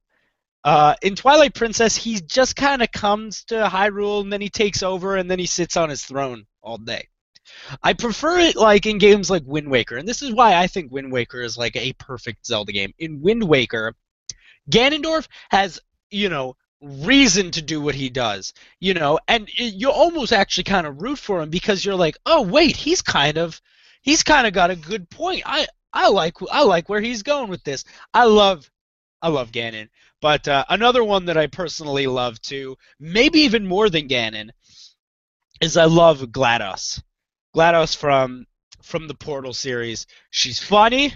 Uh, 0.65 0.95
in 1.03 1.15
Twilight 1.15 1.55
Princess, 1.55 1.95
he 1.95 2.21
just 2.21 2.57
kind 2.57 2.83
of 2.83 2.91
comes 2.91 3.45
to 3.45 3.55
Hyrule 3.55 4.23
and 4.23 4.33
then 4.33 4.41
he 4.41 4.49
takes 4.49 4.83
over 4.83 5.17
and 5.17 5.31
then 5.31 5.39
he 5.39 5.47
sits 5.47 5.77
on 5.77 5.91
his 5.91 6.03
throne 6.03 6.47
all 6.63 6.79
day. 6.79 7.09
I 7.83 7.93
prefer 7.93 8.39
it 8.39 8.57
like 8.57 8.87
in 8.87 8.97
games 8.97 9.29
like 9.29 9.43
Wind 9.45 9.71
Waker, 9.71 9.97
and 9.97 10.09
this 10.09 10.23
is 10.23 10.33
why 10.33 10.55
I 10.55 10.67
think 10.67 10.91
Wind 10.91 11.13
Waker 11.13 11.43
is 11.43 11.59
like 11.59 11.77
a 11.77 11.93
perfect 11.95 12.47
Zelda 12.47 12.73
game. 12.73 12.95
In 12.99 13.21
Wind 13.21 13.45
Waker, 13.45 13.95
Ganondorf 14.71 15.29
has, 15.51 15.79
you 16.11 16.31
know, 16.31 16.57
reason 16.81 17.51
to 17.53 17.63
do 17.63 17.81
what 17.81 17.95
he 17.95 18.09
does, 18.09 18.55
you 18.81 18.95
know, 18.95 19.19
and 19.29 19.49
it, 19.59 19.75
you 19.75 19.91
almost 19.91 20.33
actually 20.33 20.65
kind 20.65 20.87
of 20.87 21.03
root 21.03 21.19
for 21.19 21.43
him 21.43 21.51
because 21.51 21.85
you're 21.85 21.95
like, 21.95 22.17
oh 22.25 22.43
wait, 22.43 22.77
he's 22.77 23.03
kind 23.03 23.37
of, 23.37 23.61
he's 24.03 24.23
kind 24.23 24.47
of 24.47 24.53
got 24.55 24.71
a 24.71 24.77
good 24.77 25.09
point. 25.11 25.43
I 25.45 25.67
I 25.93 26.09
like 26.09 26.37
I 26.51 26.65
like 26.65 26.89
where 26.89 27.01
he's 27.01 27.23
going 27.23 27.51
with 27.51 27.63
this. 27.65 27.85
I 28.13 28.25
love, 28.25 28.71
I 29.21 29.29
love 29.29 29.53
Ganon. 29.53 29.89
But 30.25 30.49
uh, 30.49 30.65
another 30.71 31.05
one 31.05 31.27
that 31.27 31.37
I 31.37 31.49
personally 31.49 32.07
love 32.07 32.41
too, 32.41 32.79
maybe 32.99 33.41
even 33.41 33.67
more 33.67 33.91
than 33.91 34.09
Ganon, 34.09 34.49
is 35.61 35.77
I 35.77 35.85
love 35.85 36.21
GLaDOS. 36.21 37.03
GLaDOS 37.55 37.95
from 37.95 38.47
from 38.83 39.07
the 39.07 39.13
Portal 39.13 39.53
series. 39.53 40.07
She's 40.31 40.59
funny, 40.59 41.13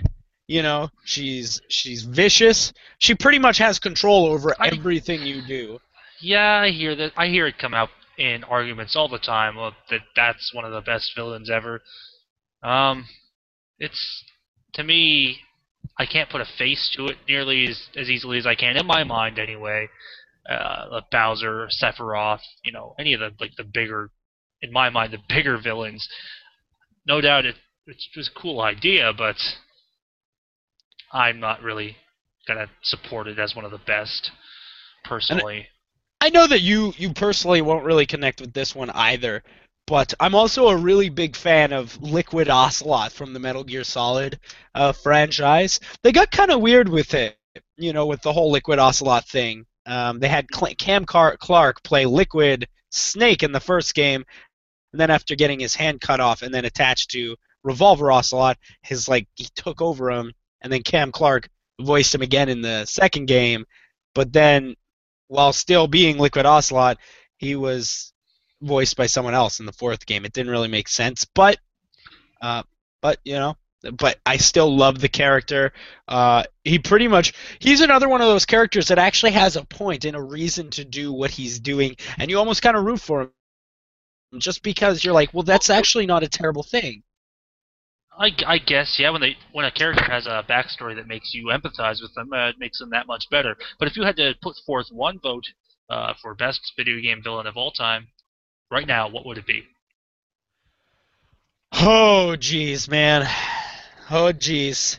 you 0.47 0.62
know. 0.62 0.90
She's 1.07 1.59
she's 1.71 2.03
vicious. 2.03 2.75
She 2.99 3.14
pretty 3.14 3.38
much 3.38 3.57
has 3.57 3.79
control 3.79 4.27
over 4.27 4.55
everything 4.62 5.23
you 5.23 5.40
do. 5.40 5.79
Yeah, 6.21 6.61
I 6.61 6.71
hear 6.71 6.94
that. 6.97 7.12
I 7.16 7.29
hear 7.29 7.47
it 7.47 7.57
come 7.57 7.73
out 7.73 7.88
in 8.18 8.44
arguments 8.44 8.94
all 8.94 9.09
the 9.09 9.18
time. 9.18 9.57
Well, 9.57 9.75
that 9.88 10.03
that's 10.16 10.53
one 10.53 10.66
of 10.66 10.73
the 10.73 10.83
best 10.83 11.14
villains 11.16 11.49
ever. 11.49 11.81
Um, 12.62 13.07
it's 13.79 14.23
to 14.75 14.85
me, 14.85 15.38
I 15.99 16.07
can't 16.07 16.31
put 16.31 16.41
a 16.41 16.47
face 16.59 16.91
to 16.97 17.07
it 17.07 17.17
nearly 17.29 17.67
as, 17.67 17.89
as 17.97 18.09
easily 18.09 18.39
as 18.39 18.47
I 18.47 18.55
can 18.55 18.77
in 18.77 18.87
my 18.87 19.05
mind, 19.05 19.39
anyway. 19.39 19.89
Uh, 20.49 20.87
like 20.93 21.11
Bowser, 21.11 21.69
Sephiroth, 21.69 22.41
you 22.65 22.73
know, 22.73 22.95
any 22.99 23.13
of 23.13 23.21
the 23.21 23.31
like 23.39 23.55
the 23.57 23.65
bigger, 23.65 24.11
in 24.63 24.73
my 24.73 24.89
mind, 24.89 25.13
the 25.13 25.19
bigger 25.29 25.59
villains. 25.59 26.09
No 27.07 27.21
doubt, 27.21 27.45
it 27.45 27.57
it's 27.87 28.09
just 28.15 28.31
a 28.31 28.41
cool 28.41 28.61
idea, 28.61 29.13
but 29.17 29.37
I'm 31.13 31.41
not 31.41 31.63
really 31.63 31.97
gonna 32.47 32.69
support 32.83 33.29
it 33.29 33.39
as 33.39 33.55
one 33.55 33.65
of 33.65 33.71
the 33.71 33.79
best, 33.79 34.31
personally. 35.05 35.67
I 36.21 36.31
know 36.31 36.47
that 36.47 36.61
you 36.61 36.95
you 36.97 37.13
personally 37.13 37.61
won't 37.61 37.85
really 37.85 38.07
connect 38.07 38.41
with 38.41 38.55
this 38.55 38.75
one 38.75 38.91
either, 38.91 39.43
but 39.88 40.12
I'm 40.20 40.35
also 40.35 40.68
a 40.68 40.77
really 40.77 41.09
big 41.09 41.35
fan 41.35 41.72
of 41.72 42.01
Liquid 42.03 42.51
Ocelot 42.51 43.11
from 43.11 43.33
the 43.33 43.40
Metal 43.40 43.64
Gear 43.64 43.85
Solid 43.85 44.38
uh, 44.74 44.92
franchise. 44.92 45.81
They 46.03 46.12
got 46.12 46.31
kind 46.31 46.51
of 46.51 46.61
weird 46.61 46.90
with 46.90 47.14
it, 47.14 47.38
you 47.79 47.94
know, 47.94 48.05
with 48.05 48.20
the 48.20 48.33
whole 48.33 48.51
Liquid 48.51 48.79
Ocelot 48.79 49.27
thing. 49.27 49.64
Um, 49.87 50.20
they 50.20 50.29
had 50.29 50.46
Cl- 50.55 50.74
Cam 50.77 51.07
Car- 51.07 51.38
Clarke 51.38 51.83
play 51.83 52.05
Liquid 52.05 52.68
Snake 52.90 53.42
in 53.42 53.51
the 53.51 53.61
first 53.61 53.94
game, 53.94 54.27
and 54.92 55.01
then 55.01 55.11
after 55.11 55.35
getting 55.35 55.59
his 55.59 55.74
hand 55.74 56.03
cut 56.03 56.20
off 56.20 56.42
and 56.42 56.53
then 56.53 56.66
attached 56.66 57.11
to 57.12 57.35
Revolver 57.64 58.12
Ocelot, 58.12 58.59
his 58.83 59.09
like 59.09 59.27
he 59.37 59.48
took 59.57 59.81
over 59.81 60.11
him, 60.11 60.35
and 60.61 60.70
then 60.70 60.83
Cam 60.83 61.12
Clarke 61.12 61.48
voiced 61.81 62.14
him 62.14 62.20
again 62.20 62.51
in 62.51 62.61
the 62.61 62.85
second 62.85 63.24
game, 63.24 63.64
but 64.14 64.35
then 64.35 64.74
while 65.29 65.55
still 65.55 65.87
being 65.87 66.18
Liquid 66.18 66.44
Ocelot, 66.44 66.98
he 67.38 67.57
was 67.57 68.12
voiced 68.62 68.97
by 68.97 69.07
someone 69.07 69.35
else 69.35 69.61
in 69.61 69.66
the 69.66 69.73
fourth 69.73 70.07
game. 70.07 70.25
It 70.25 70.33
didn't 70.33 70.53
really 70.53 70.68
make 70.68 70.88
sense, 70.88 71.25
but 71.25 71.59
uh, 72.40 72.62
but 73.01 73.18
you 73.25 73.35
know, 73.35 73.57
but 73.92 74.18
I 74.27 74.37
still 74.37 74.75
love 74.75 75.01
the 75.01 75.09
character. 75.09 75.73
Uh, 76.07 76.44
he 76.64 76.79
pretty 76.79 77.09
much 77.09 77.33
he's 77.59 77.81
another 77.81 78.09
one 78.09 78.21
of 78.21 78.29
those 78.29 78.47
characters 78.47 78.88
that 78.88 78.99
actually 78.99 79.33
has 79.33 79.57
a 79.57 79.64
point 79.64 80.05
and 80.05 80.16
a 80.16 80.23
reason 80.23 80.71
to 80.71 80.85
do 80.85 81.12
what 81.12 81.31
he's 81.31 81.61
doing, 81.61 81.97
and 82.18 82.31
you 82.31 82.38
almost 82.38 82.62
kind 82.62 82.77
of 82.77 82.85
root 82.85 83.01
for 83.01 83.23
him 83.23 83.31
just 84.38 84.62
because 84.62 85.05
you're 85.05 85.14
like, 85.14 85.33
well, 85.33 85.42
that's 85.42 85.71
actually 85.71 86.07
not 86.07 86.23
a 86.23 86.29
terrible 86.29 86.62
thing. 86.62 87.03
I, 88.18 88.31
I 88.47 88.59
guess 88.59 88.99
yeah. 88.99 89.11
When 89.11 89.21
they 89.21 89.37
when 89.53 89.64
a 89.64 89.71
character 89.71 90.05
has 90.05 90.27
a 90.27 90.44
backstory 90.49 90.97
that 90.97 91.07
makes 91.07 91.33
you 91.33 91.47
empathize 91.47 92.03
with 92.03 92.12
them, 92.14 92.33
uh, 92.33 92.49
it 92.49 92.57
makes 92.59 92.81
them 92.81 92.90
that 92.90 93.07
much 93.07 93.31
better. 93.31 93.57
But 93.79 93.88
if 93.88 93.97
you 93.97 94.03
had 94.03 94.16
to 94.16 94.35
put 94.42 94.57
forth 94.66 94.88
one 94.90 95.21
vote 95.21 95.44
uh, 95.88 96.14
for 96.21 96.35
best 96.35 96.73
video 96.77 97.01
game 97.01 97.23
villain 97.23 97.47
of 97.47 97.57
all 97.57 97.71
time, 97.71 98.09
right 98.70 98.87
now, 98.87 99.09
what 99.09 99.26
would 99.26 99.38
it 99.38 99.46
be? 99.46 99.66
Oh, 101.72 102.35
jeez, 102.38 102.88
man. 102.88 103.22
Oh, 104.11 104.33
jeez. 104.33 104.98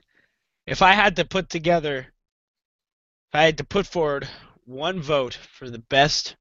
If 0.67 0.81
I 0.81 0.93
had 0.93 1.15
to 1.15 1.25
put 1.25 1.49
together, 1.49 1.99
if 1.99 3.35
I 3.35 3.43
had 3.43 3.57
to 3.57 3.63
put 3.63 3.87
forward 3.87 4.27
one 4.65 5.01
vote 5.01 5.33
for 5.33 5.69
the 5.69 5.79
best, 5.79 6.35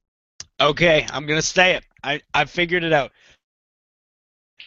okay, 0.61 1.07
I'm 1.11 1.27
gonna 1.27 1.41
say 1.41 1.77
it. 1.77 1.85
I 2.03 2.21
I 2.35 2.45
figured 2.45 2.85
it 2.85 2.93
out. 2.93 3.13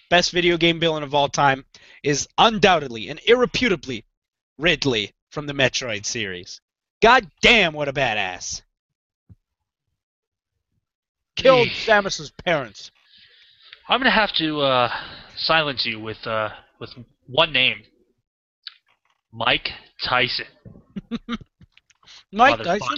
Best 0.09 0.31
video 0.31 0.57
game 0.57 0.79
villain 0.79 1.03
of 1.03 1.13
all 1.13 1.29
time 1.29 1.63
is 2.03 2.27
undoubtedly 2.37 3.09
and 3.09 3.19
irrefutably 3.27 4.03
Ridley 4.57 5.13
from 5.29 5.47
the 5.47 5.53
Metroid 5.53 6.05
series. 6.05 6.59
God 7.01 7.29
damn, 7.41 7.73
what 7.73 7.87
a 7.87 7.93
badass! 7.93 8.61
Killed 11.41 11.67
Samus's 11.69 12.31
parents. 12.45 12.91
I'm 13.89 13.99
gonna 13.99 14.11
have 14.11 14.33
to 14.35 14.61
uh, 14.61 14.89
silence 15.35 15.85
you 15.85 15.99
with 15.99 16.25
uh, 16.25 16.49
with 16.79 16.91
one 17.27 17.51
name. 17.51 17.83
Mike 19.33 19.69
Tyson. 20.03 20.45
Mike 22.31 22.63
Tyson. 22.63 22.97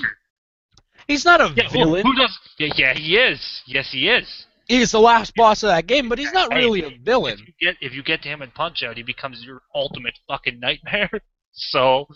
He's 1.08 1.26
not 1.26 1.42
a 1.42 1.54
Yeah, 1.56 1.70
villain. 1.72 2.06
who 2.06 2.16
does? 2.16 2.38
Yeah, 2.58 2.70
yeah, 2.76 2.94
he 2.94 3.18
is. 3.18 3.62
Yes, 3.68 3.90
he 3.92 4.10
is. 4.10 4.46
He's 4.68 4.92
the 4.92 5.00
last 5.00 5.36
boss 5.36 5.62
of 5.64 5.68
that 5.70 5.88
game, 5.88 6.08
but 6.10 6.18
he's 6.18 6.32
not 6.32 6.52
Hey, 6.54 6.60
really 6.60 6.84
a 6.84 6.98
villain. 7.04 7.34
If 7.34 7.48
you 7.48 7.54
get 7.60 7.76
if 7.82 7.94
you 7.94 8.04
get 8.04 8.22
to 8.24 8.30
him 8.30 8.42
in 8.42 8.52
Punch 8.52 8.82
Out, 8.84 8.98
he 8.98 9.04
becomes 9.04 9.44
your 9.44 9.62
ultimate 9.76 10.18
fucking 10.28 10.60
nightmare. 10.60 11.10
So, 11.56 12.08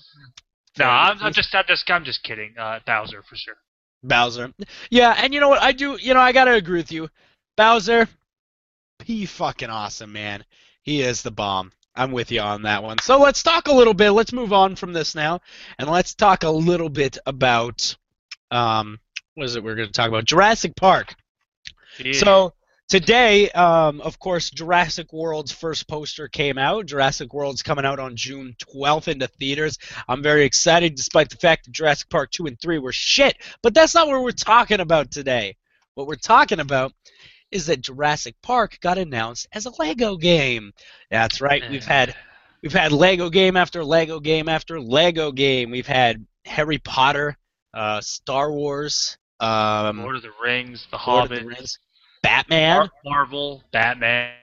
no, 0.80 0.86
I'm, 0.86 1.20
I'm 1.22 1.32
just 1.32 1.54
I'm 1.54 1.66
just 1.68 1.88
I'm 1.92 2.04
just 2.04 2.24
kidding. 2.24 2.56
Uh, 2.60 2.80
Bowser 2.88 3.22
for 3.22 3.36
sure. 3.36 3.54
Bowser. 4.08 4.54
Yeah, 4.89 5.15
and 5.17 5.34
you 5.34 5.39
know 5.39 5.50
what? 5.50 5.62
I 5.62 5.72
do. 5.72 5.98
You 6.00 6.13
know, 6.13 6.20
I 6.20 6.32
gotta 6.32 6.54
agree 6.54 6.80
with 6.80 6.91
you. 6.91 7.10
Bowser, 7.56 8.08
he 9.04 9.26
fucking 9.26 9.70
awesome, 9.70 10.13
man. 10.13 10.43
He 10.82 11.02
is 11.02 11.22
the 11.22 11.32
bomb. 11.32 11.72
I'm 11.96 12.12
with 12.12 12.32
you 12.32 12.41
on 12.41 12.62
that 12.63 12.84
one. 12.84 13.00
So 13.00 13.20
let's 13.20 13.41
talk 13.41 13.67
a 13.67 13.74
little 13.74 13.96
bit. 13.96 14.12
Let's 14.12 14.32
move 14.32 14.54
on 14.54 14.76
from 14.76 14.93
this 14.93 15.15
now, 15.15 15.41
and 15.80 15.89
let's 15.89 16.13
talk 16.13 16.43
a 16.43 16.50
little 16.50 16.89
bit 16.89 17.17
about 17.26 17.96
um, 18.52 19.00
what 19.36 19.46
is 19.46 19.56
it 19.56 19.63
we're 19.63 19.76
going 19.76 19.88
to 19.88 19.93
talk 19.93 20.10
about? 20.10 20.26
Jurassic 20.26 20.76
Park. 20.76 21.15
Yeah. 22.00 22.13
So 22.13 22.54
today, 22.88 23.50
um, 23.52 24.02
of 24.02 24.19
course, 24.19 24.50
Jurassic 24.50 25.12
World's 25.13 25.52
first 25.52 25.88
poster 25.88 26.28
came 26.28 26.58
out. 26.58 26.86
Jurassic 26.86 27.34
World's 27.34 27.63
coming 27.63 27.86
out 27.86 28.00
on 28.00 28.15
June 28.15 28.56
12th 28.60 29.08
into 29.08 29.28
theaters. 29.28 29.78
I'm 30.08 30.23
very 30.23 30.43
excited, 30.43 30.95
despite 30.95 31.30
the 31.30 31.38
fact 31.38 31.65
that 31.65 31.71
Jurassic 31.71 32.10
Park 32.10 32.32
2 32.32 32.47
and 32.47 32.60
3 32.60 32.80
were 32.80 32.91
shit. 32.91 33.38
But 33.62 33.73
that's 33.73 33.95
not 33.95 34.08
what 34.08 34.23
we're 34.23 34.32
talking 34.32 34.80
about 34.80 35.12
today. 35.12 35.56
What 35.95 36.08
we're 36.08 36.15
talking 36.15 36.60
about 36.60 36.93
is 37.52 37.67
that 37.67 37.82
Jurassic 37.82 38.36
Park 38.41 38.78
got 38.82 38.97
announced 38.97 39.47
as 39.54 39.65
a 39.65 39.71
Lego 39.80 40.17
game. 40.17 40.73
That's 41.10 41.41
right. 41.41 41.63
We've 41.69 41.86
had 41.86 42.15
we've 42.62 42.73
had 42.73 42.91
Lego 42.91 43.30
game 43.30 43.56
after 43.56 43.84
Lego 43.84 44.19
game 44.19 44.50
after 44.50 44.82
Lego 44.82 45.32
game. 45.32 45.71
We've 45.71 45.88
had 45.88 46.26
Harry 46.45 46.78
Potter, 46.78 47.38
uh, 47.73 48.02
Star 48.02 48.52
Wars, 48.52 49.17
um, 49.39 50.02
Lord 50.02 50.17
of 50.17 50.21
the 50.23 50.32
Rings, 50.41 50.88
The 50.91 50.97
Lord 50.97 51.30
Hobbit, 51.30 51.38
of 51.38 51.43
the 51.43 51.50
Rings, 51.50 51.80
Batman, 52.23 52.77
Mar- 52.77 52.89
Marvel, 53.06 53.63
Batman, 53.71 54.34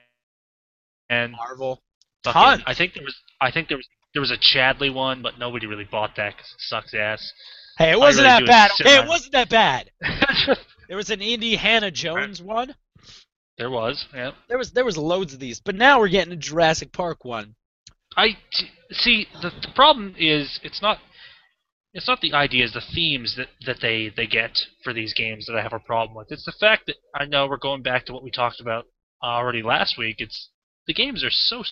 and 1.09 1.31
Marvel. 1.33 1.81
fucking- 2.23 2.63
I 2.65 2.73
think 2.73 2.93
there 2.93 3.03
was 3.03 3.15
I 3.41 3.51
think 3.51 3.67
there 3.67 3.77
was 3.77 3.87
there 4.13 4.21
was 4.21 4.31
a 4.31 4.37
Chadley 4.37 4.93
one, 4.93 5.21
but 5.21 5.37
nobody 5.37 5.67
really 5.67 5.83
bought 5.83 6.15
that 6.15 6.35
because 6.35 6.51
it 6.51 6.61
sucks 6.61 6.93
ass. 6.93 7.33
Hey, 7.77 7.91
it 7.91 7.99
wasn't 7.99 8.25
you 8.39 8.45
that 8.45 8.45
bad. 8.45 8.71
Hey, 8.77 8.97
it 9.03 9.07
wasn't 9.07 9.33
that 9.33 9.49
bad. 9.49 9.91
There 10.87 10.97
was 10.97 11.09
an 11.09 11.19
Indiana 11.19 11.89
Jones 11.89 12.43
one. 12.43 12.75
there 13.57 13.71
was, 13.71 14.05
yeah. 14.13 14.31
There 14.47 14.57
was 14.59 14.71
there 14.71 14.85
was 14.85 14.97
loads 14.99 15.33
of 15.33 15.39
these, 15.39 15.59
but 15.59 15.73
now 15.73 15.99
we're 15.99 16.09
getting 16.09 16.31
a 16.31 16.35
Jurassic 16.37 16.91
Park 16.91 17.25
one. 17.25 17.55
I 18.15 18.37
t- 18.53 18.69
see 18.91 19.27
the, 19.41 19.49
the 19.49 19.69
problem 19.75 20.13
is 20.17 20.59
it's 20.63 20.83
not 20.83 20.99
it's 21.95 22.09
not 22.09 22.19
the 22.19 22.33
ideas, 22.33 22.73
the 22.73 22.81
themes 22.93 23.35
that, 23.37 23.47
that 23.65 23.77
they, 23.81 24.11
they 24.15 24.27
get 24.27 24.59
for 24.83 24.91
these 24.91 25.13
games 25.13 25.45
that 25.45 25.55
I 25.55 25.61
have 25.61 25.71
a 25.71 25.79
problem 25.79 26.13
with. 26.13 26.29
It's 26.29 26.43
the 26.43 26.51
fact 26.51 26.87
that 26.87 26.97
I 27.15 27.23
know 27.23 27.47
we're 27.47 27.55
going 27.55 27.83
back 27.83 28.05
to 28.05 28.13
what 28.13 28.21
we 28.21 28.29
talked 28.29 28.59
about 28.59 28.85
already 29.23 29.63
last 29.63 29.97
week. 29.97 30.17
It's 30.19 30.49
the 30.87 30.93
games 30.93 31.23
are 31.23 31.31
so 31.31 31.63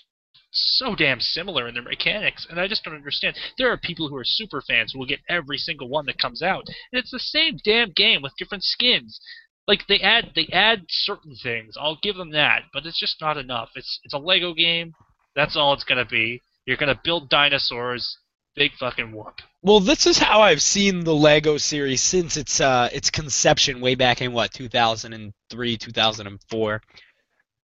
so 0.52 0.96
damn 0.96 1.20
similar 1.20 1.68
in 1.68 1.74
their 1.74 1.84
mechanics, 1.84 2.48
and 2.50 2.58
I 2.58 2.68
just 2.68 2.84
don't 2.86 2.96
understand. 2.96 3.36
There 3.58 3.70
are 3.70 3.78
people 3.78 4.08
who 4.08 4.16
are 4.16 4.24
super 4.24 4.62
fans 4.62 4.94
who 4.94 5.00
will 5.00 5.06
get 5.06 5.20
every 5.28 5.58
single 5.58 5.90
one 5.90 6.06
that 6.06 6.20
comes 6.20 6.42
out, 6.42 6.64
and 6.68 7.00
it's 7.00 7.12
the 7.12 7.20
same 7.20 7.58
damn 7.66 7.92
game 7.92 8.22
with 8.22 8.38
different 8.38 8.64
skins. 8.64 9.20
Like 9.68 9.88
they 9.88 10.00
add 10.00 10.32
they 10.36 10.48
add 10.54 10.86
certain 10.88 11.36
things. 11.36 11.76
I'll 11.78 12.00
give 12.02 12.16
them 12.16 12.32
that, 12.32 12.64
but 12.72 12.86
it's 12.86 13.00
just 13.00 13.20
not 13.20 13.38
enough. 13.38 13.72
It's 13.76 14.00
it's 14.04 14.14
a 14.14 14.20
Lego 14.20 14.54
game. 14.54 14.94
That's 15.36 15.58
all 15.58 15.74
it's 15.74 15.84
gonna 15.84 16.06
be. 16.06 16.42
You're 16.66 16.78
gonna 16.78 17.00
build 17.04 17.30
dinosaurs. 17.30 18.18
Big 18.56 18.74
fucking 18.76 19.12
whoop. 19.12 19.42
Well, 19.64 19.80
this 19.80 20.06
is 20.06 20.18
how 20.20 20.42
I've 20.42 20.62
seen 20.62 21.04
the 21.04 21.16
Lego 21.16 21.58
series 21.58 22.02
since 22.02 22.38
its 22.38 22.62
uh 22.62 22.90
its 22.94 23.10
conception 23.10 23.82
way 23.82 23.96
back 23.96 24.22
in 24.22 24.32
what 24.34 24.54
2003, 24.54 25.78
2004. 25.78 26.82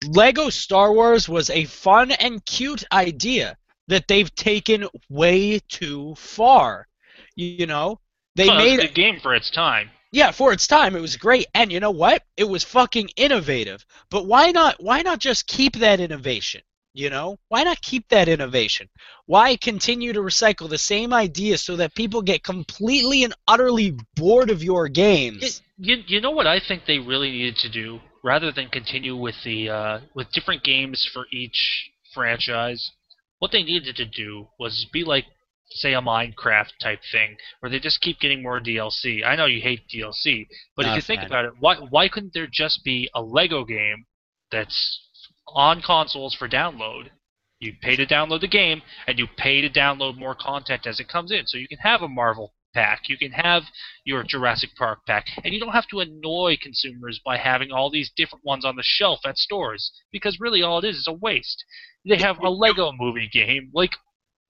Lego 0.09 0.51
Star 0.51 0.93
Wars 0.93 1.29
was 1.29 1.51
a 1.51 1.65
fun 1.67 2.11
and 2.13 2.45
cute 2.45 2.83
idea 2.93 3.57
that 3.89 4.09
they've 4.09 4.35
taken 4.35 4.89
way 5.09 5.61
too 5.69 6.15
far. 6.17 6.89
You, 7.37 7.67
know, 7.67 8.01
they 8.35 8.49
Well, 8.49 8.59
made 8.59 8.81
a 8.81 8.89
game 8.89 9.21
for 9.21 9.35
its 9.35 9.51
time. 9.51 9.91
yeah, 10.11 10.33
for 10.33 10.53
its 10.53 10.67
time, 10.67 10.97
it 10.97 11.01
was 11.01 11.17
great, 11.17 11.47
and 11.55 11.71
you 11.73 11.81
know 11.81 11.91
what? 11.93 12.25
It 12.37 12.45
was 12.45 12.65
fucking 12.65 13.11
innovative. 13.17 13.85
But 14.11 14.27
why 14.27 14.51
not? 14.51 14.83
Why 14.83 15.03
not 15.03 15.19
just 15.21 15.47
keep 15.47 15.77
that 15.77 16.01
innovation? 16.01 16.63
You 16.95 17.09
know, 17.09 17.39
why 17.49 17.63
not 17.65 17.81
keep 17.81 18.09
that 18.09 18.29
innovation? 18.29 18.89
Why 19.27 19.57
continue 19.57 20.13
to 20.13 20.21
recycle 20.21 20.69
the 20.69 20.79
same 20.79 21.13
idea 21.13 21.57
so 21.59 21.77
that 21.77 21.95
people 21.95 22.21
get 22.23 22.43
completely 22.45 23.25
and 23.25 23.35
utterly 23.49 23.97
bored 24.15 24.51
of 24.51 24.63
your 24.63 24.89
games? 24.89 25.63
you, 25.79 26.03
you 26.07 26.21
know 26.21 26.31
what 26.31 26.47
I 26.47 26.61
think 26.61 26.85
they 26.87 26.99
really 26.99 27.31
needed 27.31 27.57
to 27.59 27.69
do, 27.71 28.01
rather 28.23 28.53
than 28.53 28.69
continue 28.69 29.17
with 29.17 29.43
the 29.43 29.71
uh, 29.71 30.01
with 30.15 30.31
different 30.33 30.63
games 30.65 31.09
for 31.13 31.27
each 31.33 31.91
franchise. 32.13 32.91
What 33.39 33.53
they 33.53 33.63
needed 33.63 33.97
to 33.97 34.05
do 34.05 34.49
was 34.59 34.87
be 34.93 35.03
like, 35.03 35.25
say, 35.71 35.95
a 35.95 36.01
Minecraft 36.03 36.77
type 36.81 37.01
thing, 37.11 37.37
where 37.61 37.71
they 37.71 37.81
just 37.81 38.01
keep 38.01 38.21
getting 38.21 38.43
more 38.43 38.61
DLC. 38.61 39.25
I 39.25 39.35
know 39.37 39.47
you 39.47 39.61
hate 39.63 39.89
DLC, 39.89 40.47
but 40.77 40.85
Not 40.85 40.93
if 40.93 40.97
you 40.97 41.03
think 41.03 41.23
fan. 41.23 41.29
about 41.29 41.45
it, 41.47 41.53
why 41.59 41.77
why 41.77 42.09
couldn't 42.09 42.35
there 42.35 42.47
just 42.47 42.85
be 42.85 43.09
a 43.15 43.23
Lego 43.23 43.65
game 43.65 44.05
that's 44.51 45.01
on 45.55 45.83
consoles 45.83 46.35
for 46.35 46.49
download? 46.49 47.11
You 47.61 47.75
pay 47.81 47.97
to 47.97 48.07
download 48.07 48.41
the 48.41 48.49
game, 48.49 48.83
and 49.07 49.19
you 49.19 49.27
pay 49.37 49.61
to 49.61 49.71
download 49.71 50.19
more 50.19 50.35
content 50.35 50.87
as 50.87 50.99
it 50.99 51.09
comes 51.09 51.31
in. 51.31 51.47
So 51.47 51.59
you 51.59 51.69
can 51.69 51.79
have 51.79 52.03
a 52.03 52.09
Marvel 52.09 52.53
pack, 52.75 53.09
you 53.09 53.17
can 53.17 53.33
have 53.33 53.65
your 54.05 54.23
Jurassic 54.23 54.71
Park 54.77 55.01
pack, 55.07 55.27
and 55.45 55.53
you 55.53 55.61
don't 55.61 55.73
have 55.73 55.87
to 55.89 56.01
annoy 56.01 56.57
consumers 56.61 57.21
by 57.25 57.37
having 57.37 57.71
all 57.71 57.91
these 57.91 58.11
different 58.17 58.45
ones 58.45 58.65
on 58.65 58.77
the 58.77 58.83
shelf 58.83 59.21
at 59.25 59.37
stores 59.37 59.93
because 60.11 60.41
really 60.41 60.63
all 60.63 60.79
it 60.79 60.85
is 60.85 60.97
is 60.97 61.07
a 61.07 61.13
waste. 61.13 61.65
They 62.05 62.17
have 62.19 62.39
a 62.41 62.51
Lego 62.51 62.93
movie 62.93 63.29
game, 63.33 63.71
like 63.73 63.93